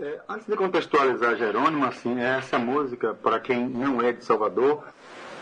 É, 0.00 0.20
antes 0.28 0.46
de 0.46 0.54
contextualizar 0.54 1.36
Jerônimo, 1.36 1.86
assim, 1.86 2.20
essa 2.20 2.56
música, 2.56 3.14
para 3.14 3.40
quem 3.40 3.68
não 3.68 4.00
é 4.00 4.12
de 4.12 4.24
Salvador, 4.24 4.84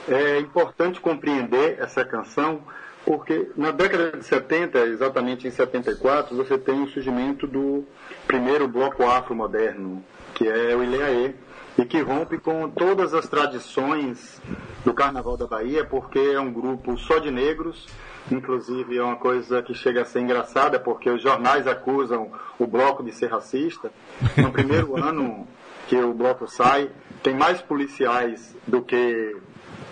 é 0.09 0.39
importante 0.39 1.01
compreender 1.01 1.79
essa 1.79 2.05
canção, 2.05 2.63
porque 3.05 3.51
na 3.57 3.71
década 3.71 4.17
de 4.17 4.25
70, 4.25 4.79
exatamente 4.87 5.47
em 5.47 5.51
74, 5.51 6.37
você 6.37 6.59
tem 6.59 6.83
o 6.83 6.89
surgimento 6.89 7.47
do 7.47 7.85
primeiro 8.27 8.69
bloco 8.69 9.05
afro-moderno, 9.05 10.05
que 10.35 10.49
é 10.49 10.75
o 10.75 10.83
Ileaê, 10.83 11.35
e 11.79 11.85
que 11.85 12.01
rompe 12.01 12.39
com 12.39 12.69
todas 12.69 13.15
as 13.15 13.27
tradições 13.29 14.41
do 14.85 14.93
Carnaval 14.93 15.37
da 15.37 15.47
Bahia, 15.47 15.85
porque 15.85 16.19
é 16.19 16.41
um 16.41 16.53
grupo 16.53 16.97
só 16.99 17.19
de 17.19 17.31
negros, 17.31 17.89
inclusive 18.31 18.99
é 18.99 19.03
uma 19.03 19.17
coisa 19.17 19.63
que 19.63 19.75
chega 19.75 20.03
a 20.03 20.05
ser 20.05 20.21
engraçada, 20.21 20.79
porque 20.79 21.09
os 21.09 21.23
jornais 21.23 21.67
acusam 21.67 22.31
o 22.59 22.67
bloco 22.67 23.03
de 23.03 23.13
ser 23.13 23.29
racista. 23.29 23.91
No 24.37 24.51
primeiro 24.51 24.97
ano 25.03 25.47
que 25.89 25.97
o 25.97 26.13
bloco 26.13 26.47
sai, 26.47 26.91
tem 27.23 27.35
mais 27.35 27.61
policiais 27.63 28.57
do 28.67 28.83
que 28.83 29.37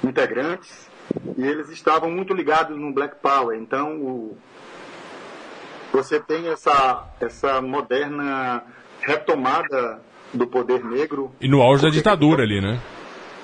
integrantes, 0.05 0.88
e 1.36 1.46
eles 1.46 1.68
estavam 1.70 2.11
muito 2.11 2.34
ligados 2.34 2.76
no 2.76 2.92
Black 2.92 3.16
Power. 3.22 3.59
Então, 3.59 3.96
o, 3.96 4.38
você 5.92 6.20
tem 6.20 6.49
essa, 6.49 7.07
essa 7.20 7.61
moderna 7.61 8.62
retomada 9.01 10.01
do 10.32 10.46
poder 10.46 10.84
negro. 10.84 11.32
E 11.40 11.49
no 11.49 11.62
auge 11.62 11.82
da 11.82 11.90
ditadura 11.90 12.42
ali, 12.42 12.61
né? 12.61 12.80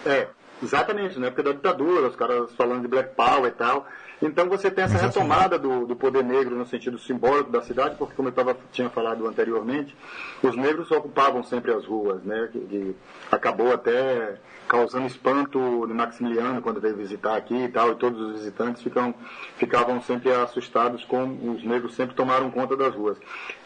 É, 0.05 0.29
exatamente, 0.63 1.19
na 1.19 1.29
época 1.29 1.43
da 1.43 1.53
ditadura, 1.53 2.09
os 2.09 2.17
caras 2.17 2.55
falando 2.55 2.83
de 2.83 2.89
Black 2.89 3.15
Power 3.15 3.47
e 3.47 3.55
tal. 3.55 3.87
Então 4.27 4.49
você 4.49 4.71
tem 4.71 4.85
essa 4.85 4.97
retomada 4.97 5.59
do, 5.59 5.87
do 5.87 5.95
poder 5.95 6.25
negro 6.25 6.57
no 6.57 6.65
sentido 6.65 6.99
simbólico 6.99 7.51
da 7.51 7.61
cidade, 7.61 7.97
porque 7.97 8.15
como 8.15 8.29
eu 8.29 8.33
tava, 8.33 8.57
tinha 8.73 8.89
falado 8.89 9.27
anteriormente, 9.27 9.95
os 10.43 10.57
negros 10.57 10.91
ocupavam 10.91 11.45
sempre 11.45 11.73
as 11.73 11.85
ruas, 11.85 12.23
né? 12.23 12.49
Que, 12.51 12.59
que 12.61 12.97
acabou 13.31 13.71
até 13.71 14.37
causando 14.67 15.07
espanto 15.07 15.59
no 15.59 15.95
Maximiliano 15.95 16.63
quando 16.63 16.81
veio 16.81 16.97
visitar 16.97 17.37
aqui 17.37 17.55
e 17.55 17.69
tal, 17.69 17.93
e 17.93 17.97
todos 17.97 18.19
os 18.19 18.33
visitantes 18.41 18.83
ficam, 18.83 19.15
ficavam 19.59 20.01
sempre 20.01 20.33
assustados 20.33 21.05
com 21.05 21.53
os 21.53 21.63
negros 21.63 21.95
sempre 21.95 22.17
tomaram 22.17 22.51
conta 22.51 22.75
das 22.75 22.95
ruas. 22.95 23.19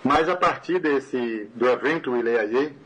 Mas 0.03 0.29
a 0.29 0.35
partir 0.35 0.81
desse 0.81 1.49
do 1.55 1.69
evento 1.69 2.17
Ileaie, 2.17 2.77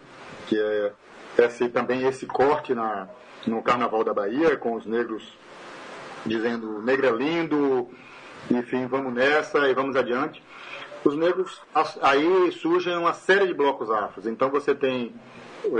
que 0.46 0.58
é 0.58 0.92
esse, 1.38 1.70
também 1.70 2.02
esse 2.06 2.26
corte 2.26 2.74
na, 2.74 3.08
no 3.46 3.62
Carnaval 3.62 4.04
da 4.04 4.12
Bahia, 4.12 4.58
com 4.58 4.74
os 4.74 4.84
negros 4.84 5.40
dizendo 6.24 6.82
negro 6.82 7.06
é 7.06 7.10
lindo, 7.10 7.88
enfim, 8.50 8.86
vamos 8.86 9.12
nessa 9.12 9.68
e 9.68 9.74
vamos 9.74 9.96
adiante. 9.96 10.42
Os 11.04 11.16
negros, 11.16 11.60
aí 12.00 12.52
surgem 12.52 12.96
uma 12.96 13.12
série 13.12 13.48
de 13.48 13.54
blocos 13.54 13.90
afros. 13.90 14.26
Então 14.26 14.50
você 14.50 14.74
tem 14.74 15.12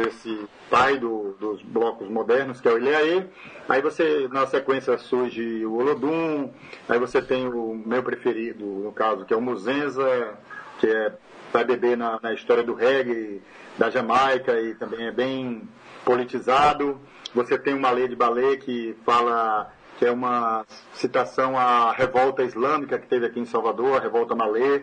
esse 0.09 0.49
pai 0.71 0.99
do, 0.99 1.37
dos 1.39 1.63
blocos 1.63 2.09
modernos, 2.09 2.61
que 2.61 2.69
é 2.69 2.73
o 2.73 2.79
Ilhaê, 2.79 3.25
aí 3.69 3.83
você, 3.83 4.29
na 4.31 4.47
sequência, 4.47 4.97
surge 4.99 5.65
o 5.67 5.75
Olodum, 5.75 6.51
aí 6.89 6.99
você 6.99 7.21
tem 7.21 7.49
o 7.49 7.75
meu 7.75 8.03
preferido, 8.03 8.65
no 8.65 8.93
caso, 8.93 9.25
que 9.25 9.35
é 9.35 9.37
o 9.37 9.41
Muzenza, 9.41 10.35
que 10.79 10.87
é, 10.87 11.13
vai 11.53 11.65
beber 11.65 11.97
na, 11.97 12.19
na 12.23 12.33
história 12.33 12.63
do 12.63 12.75
reggae, 12.75 13.43
da 13.77 13.91
Jamaica, 13.91 14.61
e 14.61 14.75
também 14.75 15.07
é 15.07 15.13
bem 15.13 15.69
politizado. 16.05 17.01
Você 17.35 17.59
tem 17.59 17.75
uma 17.75 17.91
lei 17.91 18.09
de 18.09 18.17
balé 18.17 18.57
que 18.57 18.95
fala 19.05 19.73
que 20.03 20.07
é 20.07 20.11
uma 20.11 20.67
citação 20.95 21.57
à 21.57 21.93
revolta 21.93 22.43
islâmica 22.43 22.99
que 22.99 23.07
teve 23.07 23.25
aqui 23.25 23.39
em 23.39 23.45
Salvador, 23.45 23.99
a 23.99 24.01
revolta 24.01 24.35
malê. 24.35 24.83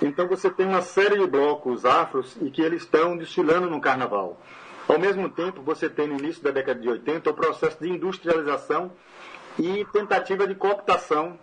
Então 0.00 0.28
você 0.28 0.48
tem 0.48 0.64
uma 0.64 0.80
série 0.80 1.18
de 1.18 1.26
blocos 1.26 1.84
afros 1.84 2.36
e 2.40 2.48
que 2.48 2.62
eles 2.62 2.82
estão 2.82 3.16
desfilando 3.16 3.68
no 3.68 3.80
carnaval. 3.80 4.40
Ao 4.86 4.96
mesmo 4.96 5.28
tempo, 5.28 5.60
você 5.60 5.88
tem 5.88 6.06
no 6.06 6.16
início 6.20 6.40
da 6.40 6.52
década 6.52 6.78
de 6.78 6.88
80 6.88 7.28
o 7.28 7.34
processo 7.34 7.82
de 7.82 7.90
industrialização 7.90 8.92
e 9.58 9.84
tentativa 9.86 10.46
de 10.46 10.54
cooptação 10.54 11.36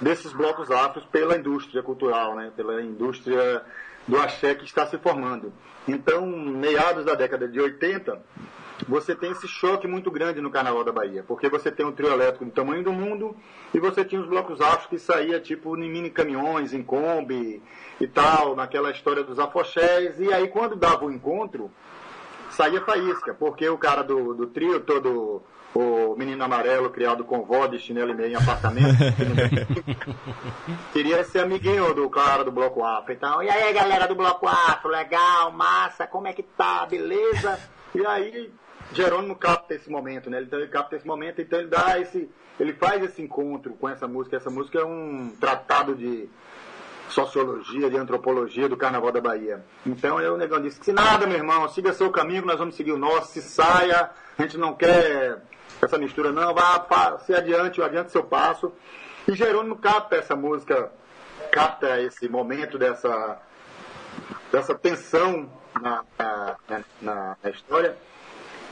desses 0.00 0.32
blocos 0.32 0.70
afros 0.70 1.04
pela 1.06 1.36
indústria 1.36 1.82
cultural, 1.82 2.36
né? 2.36 2.52
pela 2.54 2.80
indústria 2.80 3.60
do 4.06 4.20
axé 4.20 4.54
que 4.54 4.64
está 4.64 4.86
se 4.86 4.96
formando. 4.98 5.52
Então, 5.88 6.24
meados 6.24 7.04
da 7.04 7.16
década 7.16 7.48
de 7.48 7.60
80, 7.60 8.22
você 8.88 9.14
tem 9.14 9.30
esse 9.30 9.46
choque 9.46 9.86
muito 9.86 10.10
grande 10.10 10.40
no 10.40 10.50
Carnaval 10.50 10.84
da 10.84 10.92
Bahia, 10.92 11.24
porque 11.26 11.48
você 11.48 11.70
tem 11.70 11.84
um 11.84 11.92
trio 11.92 12.12
elétrico 12.12 12.44
do 12.44 12.50
tamanho 12.50 12.82
do 12.82 12.92
mundo 12.92 13.36
e 13.74 13.78
você 13.78 14.04
tinha 14.04 14.20
os 14.20 14.28
blocos 14.28 14.60
afros 14.60 14.86
que 14.86 14.98
saía 14.98 15.40
tipo 15.40 15.76
em 15.76 15.90
mini 15.90 16.10
caminhões, 16.10 16.72
em 16.72 16.82
Kombi 16.82 17.62
e 18.00 18.06
tal, 18.06 18.56
naquela 18.56 18.90
história 18.90 19.22
dos 19.22 19.38
afoxés, 19.38 20.18
e 20.18 20.32
aí 20.32 20.48
quando 20.48 20.76
dava 20.76 21.04
o 21.04 21.12
encontro, 21.12 21.70
saía 22.50 22.80
faísca, 22.80 23.34
porque 23.34 23.68
o 23.68 23.78
cara 23.78 24.02
do, 24.02 24.34
do 24.34 24.46
trio 24.46 24.80
todo, 24.80 25.42
o 25.74 26.14
menino 26.16 26.42
amarelo 26.42 26.90
criado 26.90 27.24
com 27.24 27.44
vó 27.44 27.66
de 27.66 27.78
chinelo 27.78 28.10
e 28.10 28.14
meio 28.14 28.32
em 28.32 28.34
apartamento, 28.36 28.96
queria 30.92 31.22
ser 31.24 31.40
amiguinho 31.40 31.92
do 31.94 32.08
cara 32.08 32.42
do 32.42 32.50
Bloco 32.50 32.84
Afro. 32.84 33.12
Então, 33.12 33.42
e 33.42 33.50
aí 33.50 33.72
galera 33.72 34.08
do 34.08 34.14
Bloco 34.14 34.48
Afro, 34.48 34.90
legal, 34.90 35.52
massa, 35.52 36.06
como 36.06 36.26
é 36.26 36.32
que 36.32 36.42
tá, 36.42 36.86
beleza? 36.86 37.58
E 37.94 38.06
aí 38.06 38.50
Jerônimo 38.92 39.36
capta 39.36 39.74
esse 39.74 39.88
momento, 39.90 40.28
né? 40.28 40.42
Então 40.42 40.58
ele 40.58 40.68
capta 40.68 40.96
esse 40.96 41.06
momento, 41.06 41.40
então 41.40 41.60
ele 41.60 41.68
dá 41.68 41.98
esse, 41.98 42.28
ele 42.58 42.72
faz 42.72 43.02
esse 43.02 43.22
encontro 43.22 43.74
com 43.74 43.88
essa 43.88 44.08
música. 44.08 44.36
Essa 44.36 44.50
música 44.50 44.80
é 44.80 44.84
um 44.84 45.32
tratado 45.40 45.94
de 45.94 46.28
sociologia, 47.08 47.90
de 47.90 47.96
antropologia 47.96 48.68
do 48.68 48.76
Carnaval 48.76 49.12
da 49.12 49.20
Bahia. 49.20 49.64
Então 49.86 50.20
eu, 50.20 50.34
o 50.34 50.36
negão 50.36 50.60
disse 50.60 50.82
se 50.82 50.92
nada, 50.92 51.26
meu 51.26 51.36
irmão, 51.36 51.68
siga 51.68 51.92
seu 51.92 52.10
caminho, 52.10 52.44
nós 52.44 52.58
vamos 52.58 52.74
seguir 52.74 52.92
o 52.92 52.98
nosso, 52.98 53.32
se 53.32 53.42
saia, 53.42 54.10
a 54.38 54.42
gente 54.42 54.56
não 54.58 54.74
quer 54.74 55.42
essa 55.82 55.98
mistura 55.98 56.30
não, 56.32 56.52
vá, 56.54 56.78
vá 56.78 57.18
se 57.18 57.34
adiante, 57.34 57.82
adiante 57.82 58.12
seu 58.12 58.24
passo. 58.24 58.72
E 59.26 59.34
Jerônimo 59.34 59.76
capta 59.76 60.16
essa 60.16 60.34
música, 60.34 60.90
capta 61.52 62.00
esse 62.00 62.28
momento 62.28 62.78
dessa, 62.78 63.40
dessa 64.50 64.74
tensão 64.74 65.50
na, 65.80 66.04
na, 66.18 66.56
na, 67.00 67.36
na 67.42 67.50
história 67.50 67.96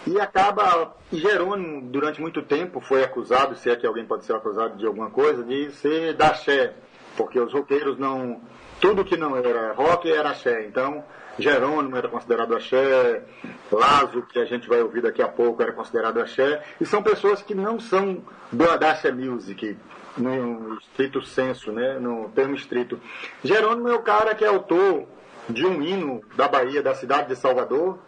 e 0.09 0.19
acaba, 0.19 0.95
Jerônimo, 1.13 1.83
durante 1.83 2.19
muito 2.19 2.41
tempo, 2.41 2.81
foi 2.81 3.05
acusado, 3.05 3.57
se 3.57 3.69
é 3.69 3.77
que 3.77 3.87
alguém 3.87 4.07
pode 4.07 4.25
ser 4.25 4.35
acusado 4.35 4.77
de 4.77 4.87
alguma 4.87 5.11
coisa, 5.11 5.45
de 5.45 5.71
ser 5.73 6.15
da 6.15 6.29
axé, 6.29 6.73
porque 7.17 7.39
os 7.39 7.53
roqueiros 7.53 7.99
não. 7.99 8.41
Tudo 8.81 9.05
que 9.05 9.17
não 9.17 9.37
era 9.37 9.73
rock 9.73 10.11
era 10.11 10.31
axé. 10.31 10.65
Então, 10.65 11.05
Jerônimo 11.39 11.97
era 11.97 12.09
considerado 12.09 12.57
axé, 12.57 13.23
Lazo, 13.71 14.23
que 14.23 14.39
a 14.39 14.47
gente 14.47 14.67
vai 14.69 14.81
ouvir 14.81 15.03
daqui 15.03 15.21
a 15.21 15.29
pouco, 15.29 15.63
era 15.63 15.73
considerado 15.73 16.21
axé. 16.21 16.63
E 16.81 16.87
são 16.87 17.03
pessoas 17.03 17.43
que 17.43 17.55
não 17.55 17.79
são 17.79 18.23
da 18.51 18.77
da 18.77 18.93
axé 18.93 19.13
music, 19.13 19.77
no 20.17 20.79
estrito 20.79 21.21
senso, 21.23 21.71
né, 21.71 21.99
no 21.99 22.31
termo 22.31 22.55
estrito. 22.55 22.99
Jerônimo 23.45 23.89
é 23.89 23.95
o 23.95 24.03
cara 24.03 24.35
que 24.35 24.45
é 24.45 24.49
autor 24.49 25.07
de 25.49 25.67
um 25.67 25.83
hino 25.83 26.23
da 26.37 26.49
Bahia, 26.49 26.83
da 26.83 26.95
cidade 26.95 27.29
de 27.29 27.37
Salvador, 27.37 27.99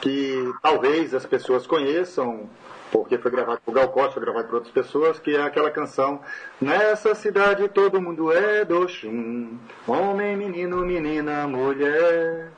que 0.00 0.52
talvez 0.62 1.14
as 1.14 1.26
pessoas 1.26 1.66
conheçam, 1.66 2.48
porque 2.90 3.18
foi 3.18 3.30
gravado 3.30 3.60
por 3.64 3.74
Gal 3.74 3.88
Costa, 3.88 4.14
foi 4.14 4.22
gravado 4.22 4.48
por 4.48 4.54
outras 4.56 4.72
pessoas, 4.72 5.18
que 5.18 5.36
é 5.36 5.42
aquela 5.42 5.70
canção 5.70 6.20
Nessa 6.60 7.14
cidade 7.14 7.68
todo 7.68 8.00
mundo 8.00 8.32
é 8.32 8.64
do 8.64 8.88
Xum, 8.88 9.58
homem, 9.86 10.36
menino, 10.36 10.78
menina, 10.78 11.46
mulher. 11.46 12.50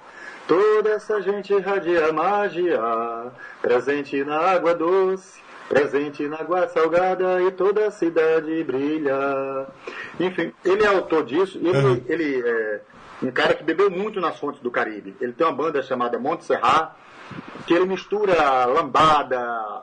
Toda 0.47 0.91
essa 0.91 1.21
gente 1.23 1.53
irradia 1.53 2.13
magia, 2.13 2.81
presente 3.61 4.25
na 4.25 4.39
água 4.39 4.75
doce, 4.75 5.41
presente 5.69 6.27
na 6.29 6.37
água 6.41 6.69
salgada 6.69 7.41
e 7.43 7.51
toda 7.53 7.87
a 7.87 7.91
cidade 7.91 8.63
brilha. 8.65 9.67
Enfim, 10.19 10.53
ele 10.65 10.83
é 10.83 10.89
autor 10.89 11.25
disso 11.25 11.59
e 11.63 11.69
ele, 11.69 12.05
ele 12.09 12.43
é 12.47 12.81
um 13.23 13.31
cara 13.31 13.55
que 13.55 13.63
bebeu 13.63 13.91
muito 13.91 14.21
nas 14.21 14.39
fontes 14.39 14.61
do 14.61 14.71
Caribe. 14.71 15.17
Ele 15.21 15.33
tem 15.33 15.47
uma 15.47 15.53
banda 15.53 15.81
chamada 15.83 16.19
Monte 16.19 16.45
Serrat, 16.45 16.93
que 17.67 17.75
ele 17.75 17.87
mistura 17.87 18.67
lambada. 18.67 19.83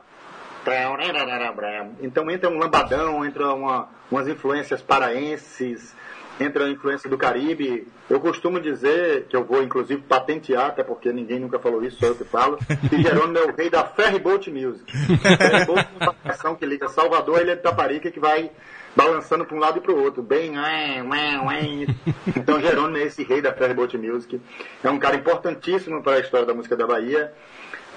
Então 2.01 2.29
entra 2.29 2.49
um 2.49 2.57
lambadão, 2.57 3.25
entra 3.25 3.53
uma, 3.53 3.87
umas 4.11 4.27
influências 4.27 4.81
paraenses, 4.81 5.95
entra 6.39 6.65
a 6.65 6.69
influência 6.69 7.09
do 7.09 7.17
Caribe. 7.17 7.87
Eu 8.09 8.19
costumo 8.19 8.59
dizer, 8.59 9.25
que 9.29 9.35
eu 9.35 9.43
vou 9.43 9.63
inclusive 9.63 10.01
patentear, 10.01 10.67
até 10.67 10.83
porque 10.83 11.11
ninguém 11.11 11.39
nunca 11.39 11.59
falou 11.59 11.83
isso, 11.83 11.97
só 11.99 12.07
eu 12.07 12.15
que 12.15 12.23
falo, 12.23 12.57
que 12.89 13.01
Jerônimo 13.01 13.37
é 13.37 13.43
o 13.43 13.55
rei 13.55 13.69
da 13.69 13.85
Ferryboat 13.85 14.51
Music. 14.51 14.91
Ferryboat 14.91 15.87
é 16.45 16.47
uma 16.47 16.55
que 16.55 16.65
liga 16.65 16.87
Salvador 16.89 17.39
e 17.39 17.43
Ilha 17.43 17.55
de 17.55 17.61
Taparica, 17.61 18.11
que 18.11 18.19
vai 18.19 18.51
balançando 18.95 19.45
para 19.45 19.55
um 19.55 19.59
lado 19.59 19.77
e 19.77 19.81
para 19.81 19.91
o 19.91 20.03
outro, 20.03 20.21
bem, 20.21 20.57
ué, 20.57 21.03
ué, 21.03 21.41
ué. 21.45 21.87
Então 22.35 22.59
Jerônimo 22.59 22.97
é 22.97 23.03
esse 23.03 23.23
rei 23.23 23.41
da 23.41 23.53
Ferryboat 23.53 23.97
Music, 23.97 24.39
é 24.83 24.89
um 24.89 24.99
cara 24.99 25.15
importantíssimo 25.15 26.01
para 26.01 26.17
a 26.17 26.19
história 26.19 26.45
da 26.45 26.53
música 26.53 26.75
da 26.75 26.87
Bahia 26.87 27.31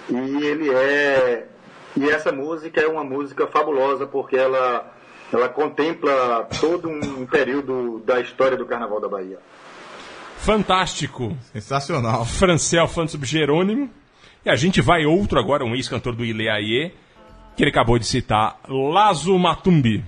e 0.09 0.45
ele 0.45 0.71
é 0.71 1.47
e 1.97 2.09
essa 2.09 2.33
música 2.33 2.81
é 2.81 2.87
uma 2.87 3.05
música 3.05 3.47
fabulosa 3.47 4.07
porque 4.07 4.37
ela 4.37 4.93
ela 5.33 5.49
contempla 5.49 6.47
todo 6.61 6.89
um 6.89 7.27
período 7.27 8.03
da 8.05 8.21
história 8.21 8.57
do 8.57 8.67
Carnaval 8.67 9.01
da 9.01 9.09
Bahia. 9.09 9.39
Fantástico. 10.37 11.37
Sensacional. 11.53 12.25
Francel 12.27 12.87
sobre 12.89 13.27
Jerônimo. 13.27 13.89
E 14.45 14.51
a 14.51 14.57
gente 14.57 14.81
vai 14.83 15.07
outro 15.07 15.39
agora, 15.39 15.65
um 15.65 15.75
ex-cantor 15.75 16.15
do 16.15 16.25
Ileaie, 16.25 16.93
que 17.57 17.63
ele 17.63 17.71
acabou 17.71 17.99
de 17.99 18.05
citar, 18.05 18.59
Lazo 18.69 19.39
Matumbi. 19.39 20.05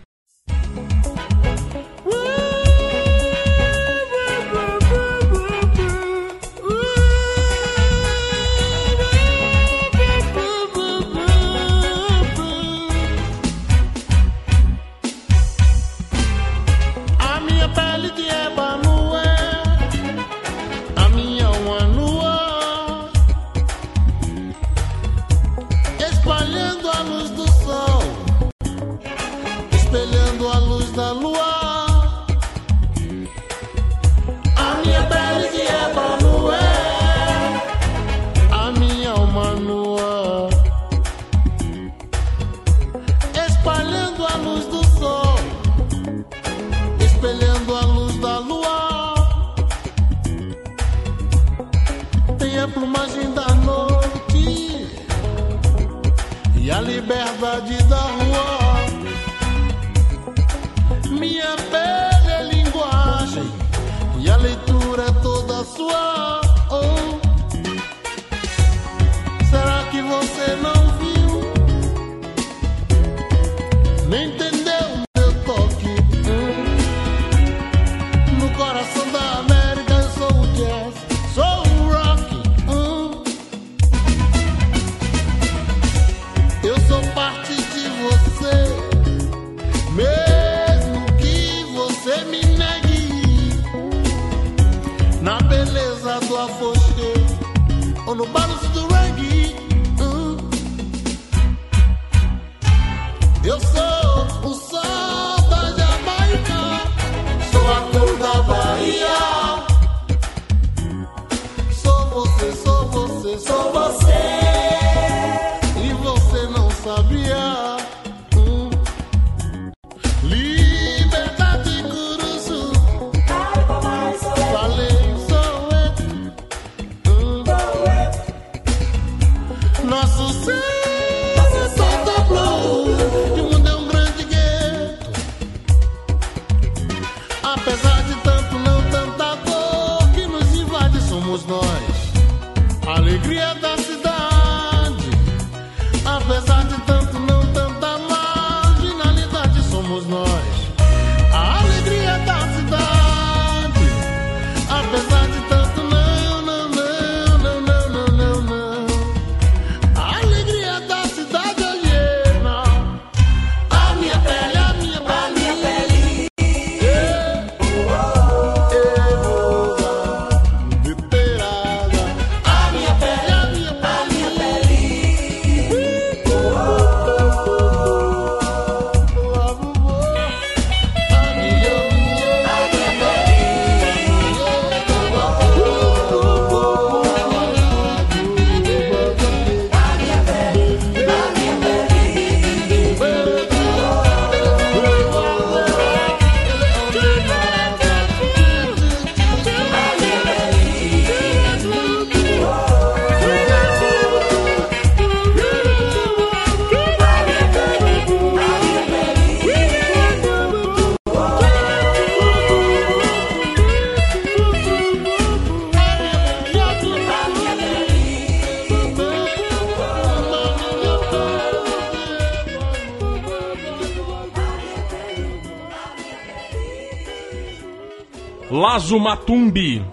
Lazo 228.94 228.98
Matumbi, 229.00 229.84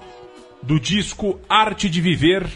do 0.62 0.80
disco 0.80 1.40
Arte 1.50 1.90
de 1.90 2.00
Viver, 2.00 2.48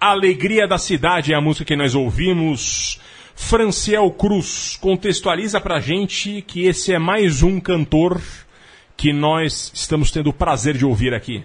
Alegria 0.00 0.66
da 0.66 0.76
Cidade 0.76 1.32
é 1.32 1.36
a 1.36 1.40
música 1.40 1.64
que 1.64 1.76
nós 1.76 1.94
ouvimos. 1.94 3.00
Franciel 3.36 4.10
Cruz, 4.10 4.76
contextualiza 4.82 5.60
pra 5.60 5.78
gente 5.78 6.42
que 6.42 6.66
esse 6.66 6.92
é 6.92 6.98
mais 6.98 7.44
um 7.44 7.60
cantor 7.60 8.20
que 8.96 9.12
nós 9.12 9.70
estamos 9.72 10.10
tendo 10.10 10.30
o 10.30 10.32
prazer 10.32 10.76
de 10.76 10.84
ouvir 10.84 11.14
aqui. 11.14 11.44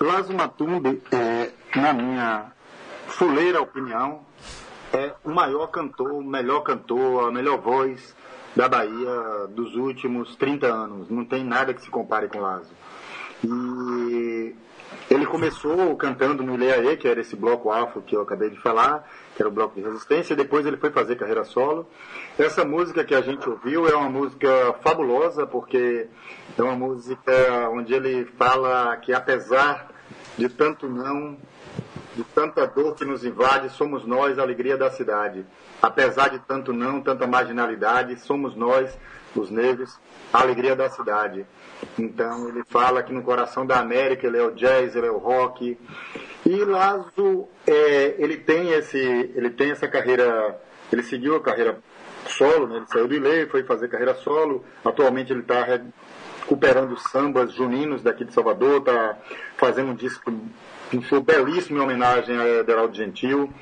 Lazo 0.00 0.32
Matumbi, 0.32 1.02
é, 1.12 1.50
na 1.76 1.92
minha 1.92 2.52
fuleira 3.08 3.60
opinião, 3.60 4.20
é 4.94 5.12
o 5.22 5.28
maior 5.30 5.66
cantor, 5.66 6.12
o 6.12 6.24
melhor 6.24 6.60
cantor, 6.60 7.28
a 7.28 7.30
melhor 7.30 7.60
voz 7.60 8.14
da 8.54 8.68
Bahia 8.68 9.46
dos 9.50 9.74
últimos 9.76 10.36
30 10.36 10.66
anos. 10.66 11.10
Não 11.10 11.24
tem 11.24 11.44
nada 11.44 11.72
que 11.72 11.82
se 11.82 11.90
compare 11.90 12.28
com 12.28 12.40
Lazo. 12.40 12.72
E 13.44 14.54
ele 15.10 15.26
começou 15.26 15.96
cantando 15.96 16.42
no 16.42 16.54
Ileaê, 16.54 16.96
que 16.96 17.08
era 17.08 17.20
esse 17.20 17.34
bloco 17.34 17.70
afro 17.70 18.02
que 18.02 18.14
eu 18.14 18.22
acabei 18.22 18.50
de 18.50 18.60
falar, 18.60 19.08
que 19.34 19.42
era 19.42 19.48
o 19.48 19.52
bloco 19.52 19.74
de 19.74 19.82
resistência, 19.82 20.32
e 20.34 20.36
depois 20.36 20.64
ele 20.64 20.76
foi 20.76 20.90
fazer 20.90 21.16
carreira 21.16 21.44
solo. 21.44 21.86
Essa 22.38 22.64
música 22.64 23.04
que 23.04 23.14
a 23.14 23.20
gente 23.20 23.48
ouviu 23.48 23.88
é 23.88 23.94
uma 23.94 24.10
música 24.10 24.74
fabulosa, 24.82 25.46
porque 25.46 26.06
é 26.56 26.62
uma 26.62 26.76
música 26.76 27.68
onde 27.70 27.94
ele 27.94 28.24
fala 28.38 28.96
que 28.98 29.12
apesar 29.12 29.90
de 30.38 30.48
tanto 30.48 30.88
não, 30.88 31.36
de 32.14 32.22
tanta 32.34 32.66
dor 32.66 32.94
que 32.94 33.04
nos 33.04 33.24
invade, 33.24 33.70
somos 33.70 34.06
nós 34.06 34.38
a 34.38 34.42
alegria 34.42 34.76
da 34.76 34.90
cidade. 34.90 35.44
Apesar 35.82 36.28
de 36.28 36.38
tanto 36.38 36.72
não, 36.72 37.00
tanta 37.00 37.26
marginalidade, 37.26 38.16
somos 38.20 38.54
nós, 38.54 38.96
os 39.34 39.50
negros, 39.50 39.98
a 40.32 40.40
alegria 40.40 40.76
da 40.76 40.88
cidade. 40.88 41.44
Então 41.98 42.48
ele 42.48 42.62
fala 42.68 43.02
que 43.02 43.12
no 43.12 43.24
coração 43.24 43.66
da 43.66 43.80
América 43.80 44.28
ele 44.28 44.38
é 44.38 44.42
o 44.44 44.52
jazz, 44.52 44.94
ele 44.94 45.08
é 45.08 45.10
o 45.10 45.18
rock. 45.18 45.76
E 46.46 46.64
Lazo, 46.64 47.48
é, 47.66 48.14
ele 48.16 48.36
tem 48.36 48.70
esse, 48.70 48.96
ele 48.96 49.50
tem 49.50 49.72
essa 49.72 49.88
carreira, 49.88 50.56
ele 50.92 51.02
seguiu 51.02 51.34
a 51.34 51.40
carreira 51.40 51.78
solo, 52.26 52.68
né? 52.68 52.76
ele 52.76 52.86
saiu 52.86 53.08
do 53.08 53.14
Ilê, 53.14 53.46
foi 53.46 53.64
fazer 53.64 53.88
carreira 53.88 54.14
solo. 54.14 54.64
Atualmente 54.84 55.32
ele 55.32 55.40
está 55.40 55.64
recuperando 55.64 56.96
sambas 56.96 57.52
juninos 57.52 58.02
daqui 58.02 58.24
de 58.24 58.32
Salvador, 58.32 58.78
está 58.78 59.18
fazendo 59.56 59.90
um 59.90 59.96
disco, 59.96 60.32
um 60.94 61.02
show 61.02 61.20
belíssimo 61.20 61.78
em 61.78 61.82
homenagem 61.82 62.38
a 62.38 62.46
Ederaldo 62.60 62.94
Gentil 62.94 63.52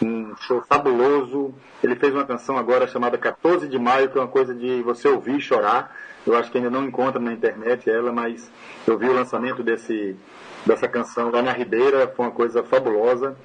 um 0.00 0.34
show 0.36 0.62
fabuloso. 0.62 1.54
Ele 1.82 1.96
fez 1.96 2.14
uma 2.14 2.24
canção 2.24 2.56
agora 2.56 2.86
chamada 2.86 3.18
14 3.18 3.68
de 3.68 3.78
Maio, 3.78 4.08
que 4.10 4.18
é 4.18 4.20
uma 4.20 4.28
coisa 4.28 4.54
de 4.54 4.82
você 4.82 5.08
ouvir 5.08 5.40
chorar. 5.40 5.94
Eu 6.26 6.36
acho 6.36 6.50
que 6.50 6.58
ainda 6.58 6.70
não 6.70 6.84
encontra 6.84 7.20
na 7.20 7.32
internet 7.32 7.90
ela, 7.90 8.12
mas 8.12 8.50
eu 8.86 8.96
vi 8.96 9.08
o 9.08 9.12
lançamento 9.12 9.62
desse, 9.62 10.16
dessa 10.64 10.86
canção 10.88 11.30
lá 11.30 11.42
na 11.42 11.52
Ribeira, 11.52 12.12
foi 12.16 12.26
uma 12.26 12.32
coisa 12.32 12.62
fabulosa. 12.62 13.36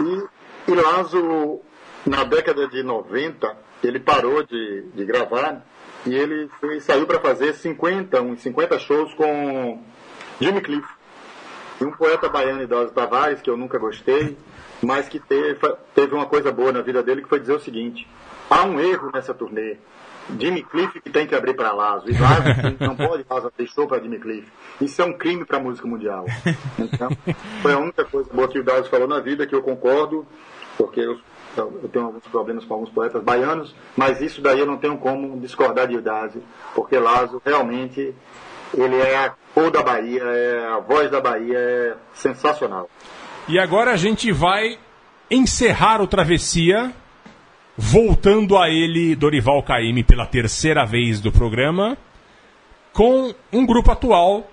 E, 0.00 0.70
e 0.70 0.74
Lazo, 0.74 1.60
na 2.04 2.24
década 2.24 2.66
de 2.66 2.82
90, 2.82 3.56
ele 3.82 4.00
parou 4.00 4.42
de, 4.42 4.82
de 4.94 5.04
gravar 5.04 5.64
e 6.04 6.14
ele 6.14 6.48
foi, 6.60 6.80
saiu 6.80 7.06
para 7.06 7.20
fazer 7.20 7.54
50, 7.54 8.20
uns 8.20 8.42
50 8.42 8.78
shows 8.80 9.14
com 9.14 9.80
Jimmy 10.40 10.60
Cliff. 10.60 10.86
E 11.80 11.84
um 11.84 11.92
poeta 11.92 12.28
baiano, 12.28 12.62
Idoso 12.62 12.92
Tavares, 12.92 13.40
que 13.40 13.50
eu 13.50 13.56
nunca 13.56 13.78
gostei, 13.78 14.36
mas 14.82 15.08
que 15.08 15.18
teve, 15.18 15.58
teve 15.94 16.14
uma 16.14 16.26
coisa 16.26 16.50
boa 16.50 16.72
na 16.72 16.82
vida 16.82 17.02
dele, 17.02 17.22
que 17.22 17.28
foi 17.28 17.40
dizer 17.40 17.54
o 17.54 17.60
seguinte: 17.60 18.06
há 18.50 18.64
um 18.64 18.80
erro 18.80 19.10
nessa 19.12 19.32
turnê. 19.32 19.76
Jimmy 20.38 20.62
Cliff 20.62 21.00
que 21.00 21.10
tem 21.10 21.26
que 21.26 21.34
abrir 21.34 21.54
para 21.54 21.72
Lazo. 21.72 22.08
E 22.08 22.16
Lazo 22.16 22.42
não 22.78 22.94
pode 22.94 23.24
Lazo 23.28 23.52
show 23.74 23.86
para 23.86 24.00
Jimmy 24.00 24.18
Cliff. 24.18 24.46
Isso 24.80 25.02
é 25.02 25.04
um 25.04 25.12
crime 25.12 25.44
para 25.44 25.56
a 25.56 25.60
música 25.60 25.86
mundial. 25.86 26.26
Então, 26.78 27.10
foi 27.60 27.72
a 27.72 27.78
única 27.78 28.04
coisa 28.04 28.30
boa 28.32 28.48
que 28.48 28.58
o 28.58 28.64
Dawes 28.64 28.88
falou 28.88 29.08
na 29.08 29.20
vida, 29.20 29.46
que 29.46 29.54
eu 29.54 29.62
concordo, 29.62 30.26
porque 30.76 31.00
eu, 31.00 31.18
eu 31.56 31.88
tenho 31.92 32.06
alguns 32.06 32.26
problemas 32.28 32.64
com 32.64 32.74
alguns 32.74 32.90
poetas 32.90 33.22
baianos, 33.22 33.74
mas 33.96 34.20
isso 34.20 34.40
daí 34.40 34.60
eu 34.60 34.66
não 34.66 34.76
tenho 34.76 34.96
como 34.98 35.40
discordar 35.40 35.88
de 35.88 36.00
Dawes, 36.00 36.34
porque 36.74 36.98
Lazo 36.98 37.42
realmente 37.44 38.14
ele 38.74 38.96
é 38.96 39.26
a 39.26 39.34
cor 39.54 39.70
da 39.70 39.82
Bahia, 39.82 40.22
é 40.22 40.66
a 40.66 40.78
voz 40.78 41.10
da 41.10 41.20
Bahia, 41.20 41.58
é 41.58 41.94
sensacional. 42.14 42.88
E 43.48 43.58
agora 43.58 43.92
a 43.92 43.96
gente 43.96 44.30
vai 44.30 44.78
encerrar 45.30 46.00
o 46.00 46.06
Travessia, 46.06 46.92
voltando 47.76 48.56
a 48.56 48.70
ele, 48.70 49.16
Dorival 49.16 49.62
Caymmi, 49.62 50.04
pela 50.04 50.26
terceira 50.26 50.84
vez 50.84 51.20
do 51.20 51.32
programa, 51.32 51.98
com 52.92 53.34
um 53.52 53.66
grupo 53.66 53.90
atual, 53.90 54.48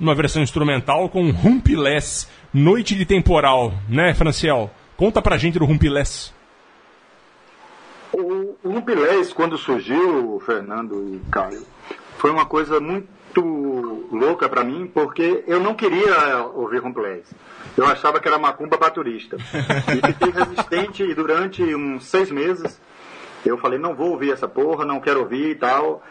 uma 0.00 0.14
versão 0.14 0.42
instrumental, 0.42 1.08
com 1.08 1.30
Rumpilés, 1.30 2.28
Noite 2.52 2.94
de 2.94 3.04
Temporal, 3.04 3.74
né, 3.88 4.14
Franciel? 4.14 4.70
Conta 4.96 5.20
pra 5.20 5.36
gente 5.36 5.58
do 5.58 5.64
Rumpilés. 5.66 6.32
O, 8.12 8.56
o 8.62 8.82
quando 9.34 9.58
surgiu, 9.58 10.40
Fernando 10.46 11.14
e 11.14 11.30
Caio, 11.30 11.66
foi 12.16 12.30
uma 12.30 12.46
coisa 12.46 12.80
muito 12.80 13.08
louca 13.40 14.48
para 14.48 14.64
mim, 14.64 14.90
porque 14.92 15.44
eu 15.46 15.60
não 15.60 15.74
queria 15.74 16.44
ouvir 16.54 16.78
Rumpilés. 16.78 17.24
Eu 17.76 17.86
achava 17.86 18.20
que 18.20 18.28
era 18.28 18.38
macumba 18.38 18.78
para 18.78 18.90
turista. 18.90 19.36
E 19.36 20.06
fiquei 20.12 20.30
resistente 20.44 21.14
durante 21.14 21.62
uns 21.74 22.04
seis 22.04 22.30
meses. 22.30 22.80
Eu 23.44 23.58
falei, 23.58 23.78
não 23.78 23.94
vou 23.94 24.12
ouvir 24.12 24.32
essa 24.32 24.48
porra, 24.48 24.84
não 24.84 25.00
quero 25.00 25.20
ouvir 25.20 25.50
e 25.50 25.54
tal. 25.54 26.02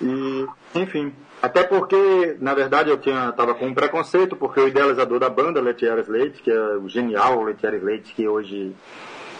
E, 0.00 0.46
enfim. 0.74 1.12
Até 1.42 1.62
porque, 1.62 2.38
na 2.40 2.54
verdade, 2.54 2.88
eu 2.88 2.96
tinha, 2.96 3.30
tava 3.32 3.54
com 3.54 3.66
um 3.66 3.74
preconceito, 3.74 4.34
porque 4.34 4.60
o 4.60 4.68
idealizador 4.68 5.18
da 5.18 5.28
banda, 5.28 5.60
Letieres 5.60 6.08
Leite, 6.08 6.42
que 6.42 6.50
é 6.50 6.76
o 6.76 6.88
genial 6.88 7.42
Letieres 7.42 7.82
Leite, 7.82 8.14
que 8.14 8.26
hoje, 8.26 8.74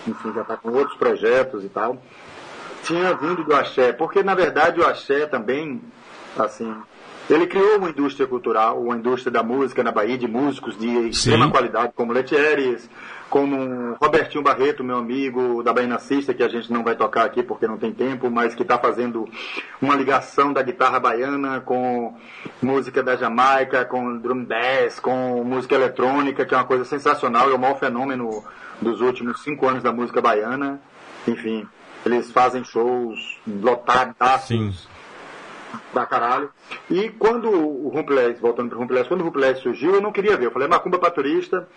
enfim, 0.06 0.32
já 0.34 0.42
está 0.42 0.54
com 0.54 0.70
outros 0.70 0.98
projetos 0.98 1.64
e 1.64 1.68
tal, 1.70 1.96
tinha 2.82 3.14
vindo 3.14 3.42
do 3.42 3.54
axé. 3.54 3.90
Porque, 3.90 4.22
na 4.22 4.34
verdade, 4.34 4.80
o 4.80 4.86
axé 4.86 5.24
também, 5.24 5.80
assim, 6.36 6.76
ele 7.28 7.46
criou 7.46 7.78
uma 7.78 7.88
indústria 7.88 8.26
cultural, 8.26 8.80
uma 8.80 8.96
indústria 8.96 9.32
da 9.32 9.42
música 9.42 9.82
na 9.82 9.90
Bahia, 9.90 10.18
de 10.18 10.28
músicos 10.28 10.76
de 10.78 10.88
extrema 11.08 11.46
Sim. 11.46 11.50
qualidade, 11.50 11.92
como 11.96 12.12
Letieres, 12.12 12.88
como 13.30 13.96
Robertinho 14.00 14.44
Barreto, 14.44 14.84
meu 14.84 14.98
amigo 14.98 15.62
da 15.62 15.72
Bahia 15.72 15.98
Cista, 15.98 16.34
que 16.34 16.42
a 16.42 16.48
gente 16.48 16.70
não 16.70 16.84
vai 16.84 16.94
tocar 16.94 17.24
aqui 17.24 17.42
porque 17.42 17.66
não 17.66 17.78
tem 17.78 17.92
tempo, 17.92 18.30
mas 18.30 18.54
que 18.54 18.62
está 18.62 18.78
fazendo 18.78 19.28
uma 19.80 19.96
ligação 19.96 20.52
da 20.52 20.62
guitarra 20.62 21.00
baiana 21.00 21.60
com 21.60 22.14
música 22.62 23.02
da 23.02 23.16
Jamaica, 23.16 23.84
com 23.84 24.18
drum 24.18 24.44
bass, 24.44 25.00
com 25.00 25.42
música 25.42 25.74
eletrônica, 25.74 26.44
que 26.44 26.54
é 26.54 26.56
uma 26.56 26.64
coisa 26.64 26.84
sensacional, 26.84 27.50
é 27.50 27.54
o 27.54 27.58
maior 27.58 27.78
fenômeno 27.78 28.44
dos 28.80 29.00
últimos 29.00 29.42
cinco 29.42 29.66
anos 29.66 29.82
da 29.82 29.92
música 29.92 30.20
baiana. 30.20 30.80
Enfim, 31.26 31.66
eles 32.04 32.30
fazem 32.30 32.62
shows 32.62 33.40
lotados 33.46 34.14
da 35.92 36.06
caralho. 36.06 36.50
E 36.90 37.08
quando 37.10 37.48
o 37.50 37.88
Rumpelés, 37.88 38.38
voltando 38.40 38.68
para 38.68 38.78
o 38.78 38.80
Rumpelés, 38.80 39.08
quando 39.08 39.20
o 39.20 39.24
Rumpelés 39.24 39.58
surgiu, 39.58 39.94
eu 39.94 40.00
não 40.00 40.12
queria 40.12 40.36
ver. 40.36 40.46
Eu 40.46 40.50
falei, 40.50 40.68
macumba 40.68 40.98
para 40.98 41.10
turista. 41.10 41.68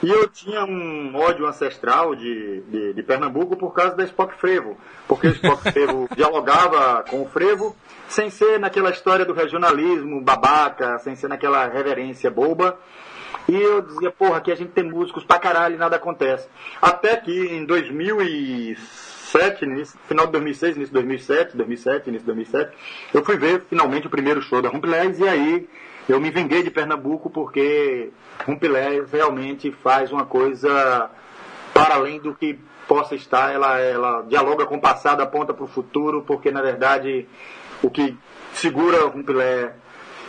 E 0.00 0.08
eu 0.08 0.28
tinha 0.28 0.64
um 0.64 1.16
ódio 1.16 1.44
ancestral 1.44 2.14
de, 2.14 2.60
de, 2.62 2.94
de 2.94 3.02
Pernambuco 3.02 3.56
por 3.56 3.72
causa 3.72 3.96
da 3.96 4.04
Spock 4.04 4.34
Frevo. 4.38 4.76
Porque 5.08 5.26
o 5.26 5.32
Spock 5.32 5.62
Frevo 5.72 6.08
dialogava 6.14 7.04
com 7.10 7.22
o 7.22 7.28
Frevo 7.28 7.74
sem 8.08 8.30
ser 8.30 8.60
naquela 8.60 8.90
história 8.90 9.24
do 9.24 9.32
regionalismo 9.32 10.20
babaca, 10.20 10.98
sem 11.00 11.16
ser 11.16 11.28
naquela 11.28 11.66
reverência 11.66 12.30
boba. 12.30 12.78
E 13.48 13.56
eu 13.56 13.82
dizia, 13.82 14.10
porra, 14.10 14.36
aqui 14.36 14.52
a 14.52 14.54
gente 14.54 14.70
tem 14.72 14.84
músicos 14.84 15.24
pra 15.24 15.38
caralho 15.38 15.74
e 15.74 15.78
nada 15.78 15.96
acontece. 15.96 16.48
Até 16.80 17.16
que 17.16 17.32
em 17.32 17.64
2007, 19.32 19.64
início, 19.64 19.98
final 20.08 20.26
de 20.26 20.32
2006, 20.32 20.76
início 20.76 20.86
de 20.86 20.94
2007, 20.94 21.56
2007, 21.56 22.08
início 22.08 22.20
de 22.20 22.26
2007, 22.26 22.76
eu 23.12 23.24
fui 23.24 23.36
ver 23.36 23.62
finalmente 23.68 24.06
o 24.06 24.10
primeiro 24.10 24.40
show 24.40 24.62
da 24.62 24.68
Rumpelés 24.68 25.18
e 25.18 25.28
aí 25.28 25.68
eu 26.08 26.18
me 26.18 26.30
vinguei 26.30 26.62
de 26.62 26.70
Pernambuco 26.70 27.28
porque 27.28 28.10
Rumpelés 28.46 29.12
realmente 29.12 29.70
faz 29.70 30.10
uma 30.10 30.24
coisa 30.24 31.10
para 31.74 31.96
além 31.96 32.18
do 32.18 32.34
que 32.34 32.58
possa 32.86 33.14
estar, 33.14 33.52
ela, 33.52 33.78
ela 33.78 34.22
dialoga 34.22 34.64
com 34.64 34.76
o 34.76 34.80
passado, 34.80 35.20
aponta 35.20 35.52
para 35.52 35.64
o 35.64 35.68
futuro, 35.68 36.24
porque 36.26 36.50
na 36.50 36.62
verdade 36.62 37.28
o 37.82 37.90
que 37.90 38.16
segura 38.54 39.06
o 39.06 39.12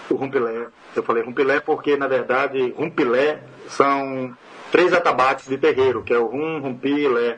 o 0.09 0.15
Rumpelé, 0.15 0.67
eu 0.95 1.03
falei 1.03 1.23
Rumpelé 1.23 1.59
porque 1.61 1.95
na 1.95 2.07
verdade 2.07 2.73
Rumpilé 2.77 3.43
são 3.67 4.35
três 4.71 4.93
atabaques 4.93 5.47
de 5.47 5.57
terreiro, 5.57 6.03
que 6.03 6.13
é 6.13 6.17
o 6.17 6.25
Rum, 6.25 6.59
Rumpi, 6.59 7.07
Lé, 7.07 7.37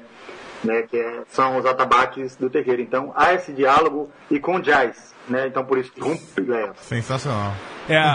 né, 0.63 0.83
que 0.83 0.97
é- 0.97 1.21
são 1.29 1.57
os 1.57 1.65
atabaques 1.65 2.35
do 2.35 2.49
terreiro. 2.49 2.81
Então 2.81 3.11
há 3.15 3.33
esse 3.33 3.51
diálogo 3.51 4.09
e 4.29 4.39
com 4.39 4.59
jazz, 4.59 5.13
né? 5.27 5.47
Então 5.47 5.63
por 5.65 5.77
isso 5.77 5.91
que 5.91 6.01
Rumpilé. 6.01 6.71
Sensacional. 6.81 7.53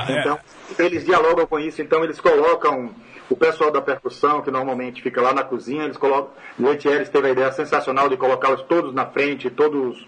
É, 0.09 0.20
Então, 0.20 0.39
eles 0.78 1.05
dialogam 1.05 1.47
com 1.47 1.59
isso, 1.59 1.82
então 1.82 2.02
eles 2.05 2.20
colocam 2.20 2.90
o 3.28 3.36
pessoal 3.36 3.70
da 3.73 3.81
percussão, 3.82 4.40
que 4.40 4.51
normalmente 4.51 5.02
fica 5.02 5.20
lá 5.20 5.32
na 5.32 5.43
cozinha, 5.43 5.85
eles 5.85 5.97
colocam. 5.97 6.31
Leitieres 6.59 7.09
teve 7.09 7.28
a 7.28 7.31
ideia 7.31 7.52
sensacional 7.52 8.09
de 8.09 8.16
colocá-los 8.16 8.62
todos 8.62 8.94
na 8.94 9.05
frente, 9.06 9.51
todos 9.51 10.06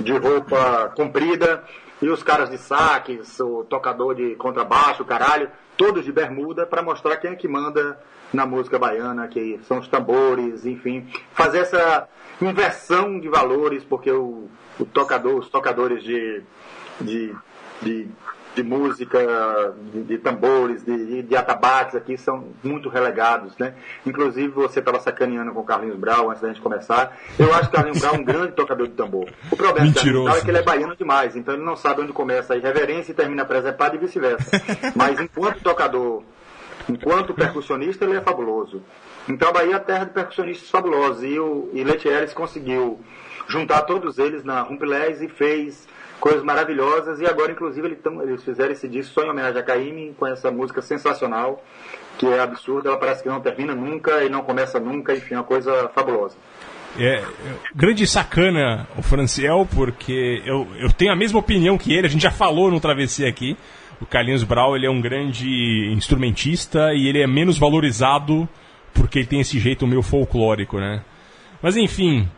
de 0.00 0.16
roupa 0.16 0.92
comprida, 0.96 1.62
e 2.04 2.10
os 2.10 2.22
caras 2.22 2.50
de 2.50 2.58
saques, 2.58 3.40
o 3.40 3.64
tocador 3.64 4.14
de 4.14 4.34
contrabaixo, 4.34 5.06
caralho, 5.06 5.50
todos 5.74 6.04
de 6.04 6.12
bermuda, 6.12 6.66
para 6.66 6.82
mostrar 6.82 7.16
quem 7.16 7.30
é 7.30 7.34
que 7.34 7.48
manda 7.48 7.98
na 8.30 8.44
música 8.44 8.78
baiana, 8.78 9.26
que 9.26 9.58
são 9.66 9.78
os 9.78 9.88
tambores, 9.88 10.66
enfim. 10.66 11.08
Fazer 11.32 11.60
essa 11.60 12.06
inversão 12.42 13.18
de 13.18 13.26
valores, 13.30 13.82
porque 13.84 14.10
o, 14.10 14.50
o 14.78 14.84
tocador, 14.84 15.38
os 15.38 15.48
tocadores 15.48 16.04
de, 16.04 16.42
de, 17.00 17.34
de, 17.80 18.06
de 18.54 18.62
música, 18.62 19.74
de, 19.92 20.02
de 20.02 20.18
tambores, 20.18 20.84
de, 20.84 21.22
de 21.22 21.36
atabaques 21.36 21.94
aqui 21.94 22.16
são 22.16 22.48
muito 22.62 22.88
relegados, 22.88 23.56
né? 23.58 23.74
Inclusive 24.06 24.48
você 24.48 24.78
estava 24.78 25.00
sacaneando 25.00 25.52
com 25.52 25.60
o 25.60 25.64
Carlinhos 25.64 25.96
Brau 25.96 26.30
antes 26.30 26.40
da 26.40 26.48
gente 26.48 26.60
começar. 26.60 27.16
Eu 27.38 27.52
acho 27.52 27.68
que 27.68 27.68
o 27.68 27.72
Carlinhos 27.72 28.00
Brau 28.00 28.14
é 28.14 28.18
um 28.18 28.24
grande 28.24 28.52
tocador 28.56 28.86
de 28.86 28.94
tambor. 28.94 29.28
O 29.50 29.56
problema 29.56 29.90
do. 29.90 30.22
Brau 30.24 30.36
é 30.36 30.40
que 30.40 30.50
ele 30.50 30.58
é 30.58 30.62
baiano 30.62 30.96
demais, 30.96 31.36
então 31.36 31.54
ele 31.54 31.64
não 31.64 31.76
sabe 31.76 32.02
onde 32.02 32.12
começa 32.12 32.54
a 32.54 32.56
irreverência 32.56 33.12
e 33.12 33.14
termina 33.14 33.44
presepado 33.44 33.96
e 33.96 33.98
vice-versa. 33.98 34.50
Mas 34.94 35.20
enquanto 35.20 35.60
tocador, 35.60 36.22
enquanto 36.88 37.34
percussionista, 37.34 38.04
ele 38.04 38.16
é 38.16 38.20
fabuloso. 38.20 38.82
Então 39.28 39.48
a 39.48 39.52
Bahia 39.52 39.72
é 39.72 39.76
a 39.76 39.80
terra 39.80 40.04
de 40.04 40.12
percussionistas 40.12 40.70
fabulosos 40.70 41.22
e 41.24 41.38
o 41.38 41.70
e 41.72 41.82
Letieres 41.82 42.32
conseguiu 42.34 43.00
juntar 43.48 43.82
todos 43.82 44.18
eles 44.18 44.44
na 44.44 44.62
Rumpelés 44.62 45.20
e 45.22 45.28
fez 45.28 45.86
coisas 46.20 46.42
maravilhosas 46.42 47.20
e 47.20 47.26
agora 47.26 47.52
inclusive 47.52 47.86
eles, 47.86 47.98
tão- 48.02 48.22
eles 48.22 48.42
fizeram 48.42 48.72
esse 48.72 48.88
disco 48.88 49.12
só 49.14 49.24
em 49.26 49.30
homenagem 49.30 49.60
a 49.60 49.62
Caíme 49.64 50.14
com 50.18 50.26
essa 50.26 50.50
música 50.50 50.80
sensacional 50.80 51.62
que 52.18 52.26
é 52.26 52.40
absurda, 52.40 52.88
ela 52.88 52.98
parece 52.98 53.22
que 53.22 53.28
não 53.28 53.40
termina 53.40 53.74
nunca 53.74 54.22
e 54.24 54.28
não 54.28 54.42
começa 54.42 54.78
nunca, 54.78 55.12
enfim, 55.14 55.34
é 55.34 55.38
uma 55.38 55.44
coisa 55.44 55.88
fabulosa. 55.94 56.36
É, 56.96 57.24
grande 57.74 58.06
sacana 58.06 58.86
o 58.96 59.02
Franciel, 59.02 59.66
porque 59.74 60.40
eu, 60.46 60.66
eu 60.78 60.92
tenho 60.92 61.12
a 61.12 61.16
mesma 61.16 61.40
opinião 61.40 61.76
que 61.76 61.92
ele, 61.92 62.06
a 62.06 62.10
gente 62.10 62.22
já 62.22 62.30
falou 62.30 62.70
no 62.70 62.78
Travessia 62.78 63.28
aqui. 63.28 63.56
O 64.00 64.06
Carlinhos 64.06 64.44
Brau 64.44 64.76
ele 64.76 64.86
é 64.86 64.90
um 64.90 65.00
grande 65.00 65.90
instrumentista 65.92 66.94
e 66.94 67.08
ele 67.08 67.20
é 67.20 67.26
menos 67.26 67.58
valorizado 67.58 68.48
porque 68.92 69.18
ele 69.18 69.26
tem 69.26 69.40
esse 69.40 69.58
jeito 69.58 69.86
meio 69.88 70.02
folclórico, 70.02 70.78
né? 70.78 71.02
Mas 71.60 71.76
enfim, 71.76 72.28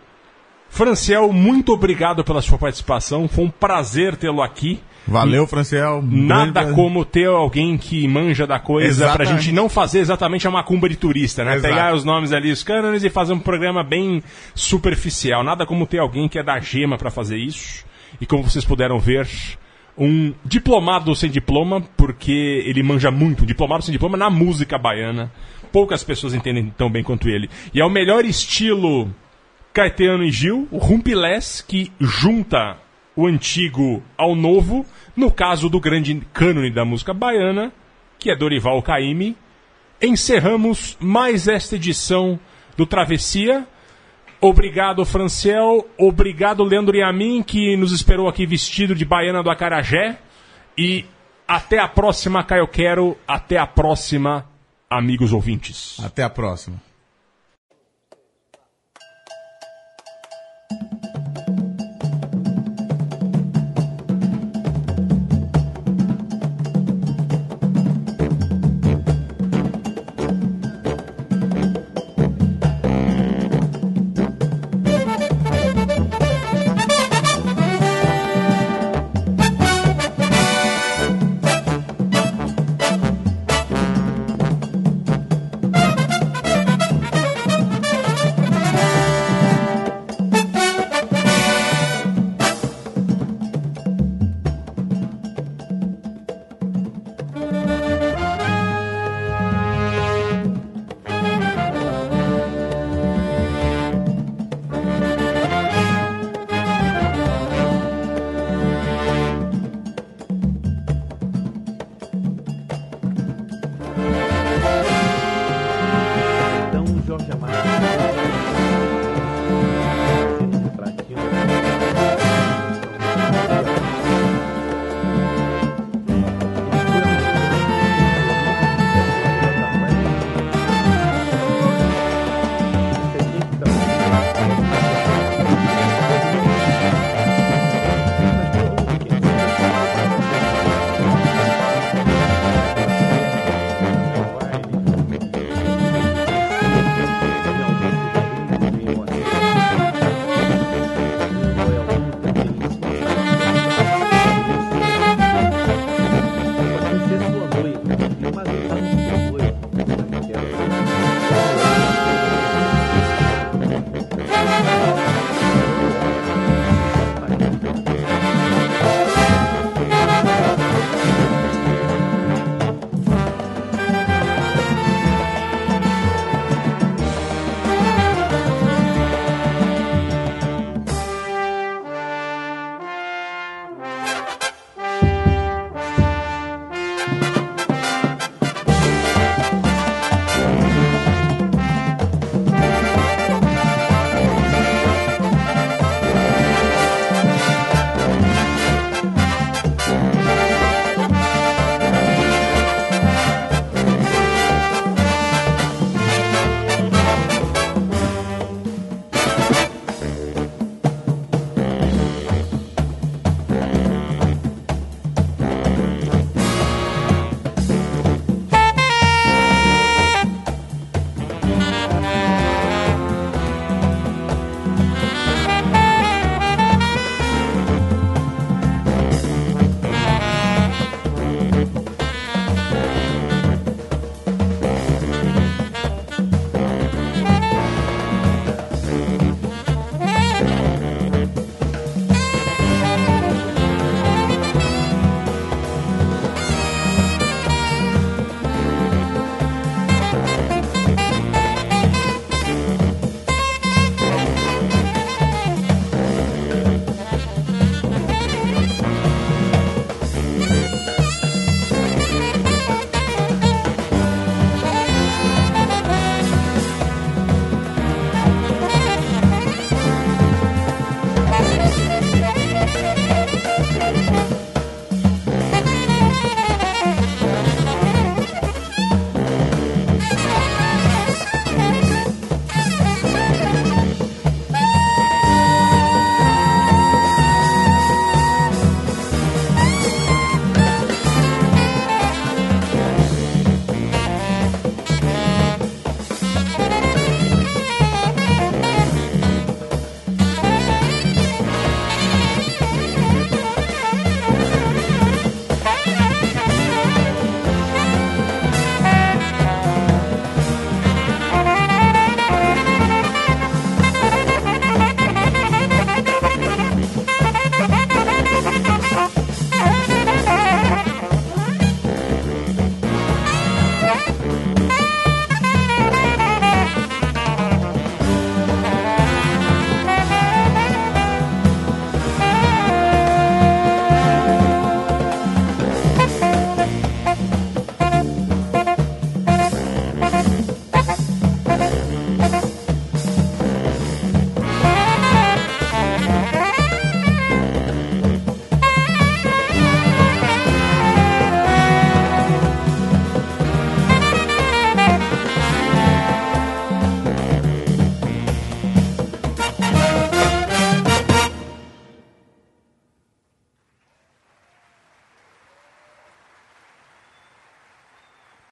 Franciel, 0.77 1.32
muito 1.32 1.73
obrigado 1.73 2.23
pela 2.23 2.43
sua 2.43 2.59
participação, 2.59 3.27
foi 3.27 3.44
um 3.47 3.51
prazer 3.51 4.15
tê-lo 4.15 4.43
aqui. 4.43 4.78
Valeu, 5.09 5.47
Franciel. 5.47 6.03
Nada 6.03 6.62
Grande- 6.65 6.74
como 6.74 7.03
ter 7.05 7.28
alguém 7.28 7.78
que 7.78 8.07
manja 8.09 8.47
da 8.47 8.59
coisa 8.59 9.05
pra 9.05 9.23
Exatamente. 9.23 9.44
gente 9.44 9.55
não 9.55 9.69
fazer 9.69 10.01
exatamente 10.01 10.47
a 10.47 10.51
macumba 10.51 10.89
de 10.89 10.97
turista, 10.97 11.44
né? 11.44 11.55
Exato. 11.55 11.73
Pegar 11.74 11.94
os 11.94 12.05
nomes 12.05 12.32
ali, 12.32 12.51
os 12.51 12.62
cânones 12.62 13.05
e 13.05 13.09
fazer 13.09 13.32
um 13.32 13.39
programa 13.39 13.82
bem 13.85 14.23
superficial. 14.55 15.43
Nada 15.44 15.65
como 15.65 15.86
ter 15.86 15.98
alguém 15.98 16.28
que 16.28 16.39
é 16.39 16.43
da 16.43 16.59
gema 16.59 16.98
pra 16.98 17.11
fazer 17.11 17.39
isso. 17.39 17.85
E 18.20 18.27
como 18.27 18.43
vocês 18.43 18.65
puderam 18.65 18.98
ver, 18.98 19.28
um 19.97 20.35
diplomado 20.44 21.15
sem 21.15 21.31
diploma, 21.31 21.81
porque 21.97 22.65
ele 22.66 22.82
manja 22.82 23.11
muito, 23.11 23.44
um 23.44 23.47
diplomado 23.47 23.82
sem 23.85 23.93
diploma 23.93 24.16
na 24.16 24.28
música 24.28 24.77
baiana. 24.77 25.31
Poucas 25.73 26.03
pessoas 26.03 26.35
entendem 26.35 26.70
tão 26.77 26.90
bem 26.90 27.03
quanto 27.05 27.28
ele. 27.28 27.48
E 27.73 27.81
é 27.81 27.85
o 27.85 27.89
melhor 27.90 28.24
estilo 28.24 29.09
Caetano 29.77 30.24
e 30.24 30.31
Gil, 30.31 30.66
o 30.70 30.78
Rumpilés, 30.78 31.61
que 31.61 31.93
junta 32.01 32.78
o 33.15 33.27
antigo 33.27 34.03
ao 34.16 34.35
novo, 34.35 34.86
no 35.15 35.31
caso 35.31 35.69
do 35.69 35.78
grande 35.78 36.15
cânone 36.32 36.70
da 36.70 36.82
música 36.82 37.12
baiana, 37.12 37.70
que 38.19 38.31
é 38.31 38.35
Dorival 38.35 38.81
Caymmi. 38.81 39.36
Encerramos 40.01 40.97
mais 40.98 41.47
esta 41.47 41.77
edição 41.77 42.40
do 42.74 42.86
Travessia. 42.86 43.66
Obrigado, 44.40 45.05
Franciel. 45.05 45.86
Obrigado, 45.98 46.65
Leandro 46.65 46.97
Yamin, 46.97 47.43
que 47.43 47.77
nos 47.77 47.93
esperou 47.93 48.31
aqui 48.31 48.47
vestido 48.47 48.94
de 48.94 49.05
baiana 49.05 49.43
do 49.43 49.51
Acarajé. 49.51 50.19
E 50.78 51.05
até 51.47 51.78
a 51.78 51.86
próxima, 51.86 52.43
Caio 52.43 52.66
Quero. 52.66 53.15
Até 53.28 53.59
a 53.59 53.66
próxima, 53.66 54.47
amigos 54.89 55.35
ouvintes. 55.35 56.01
Até 56.03 56.23
a 56.23 56.31
próxima. 56.31 56.86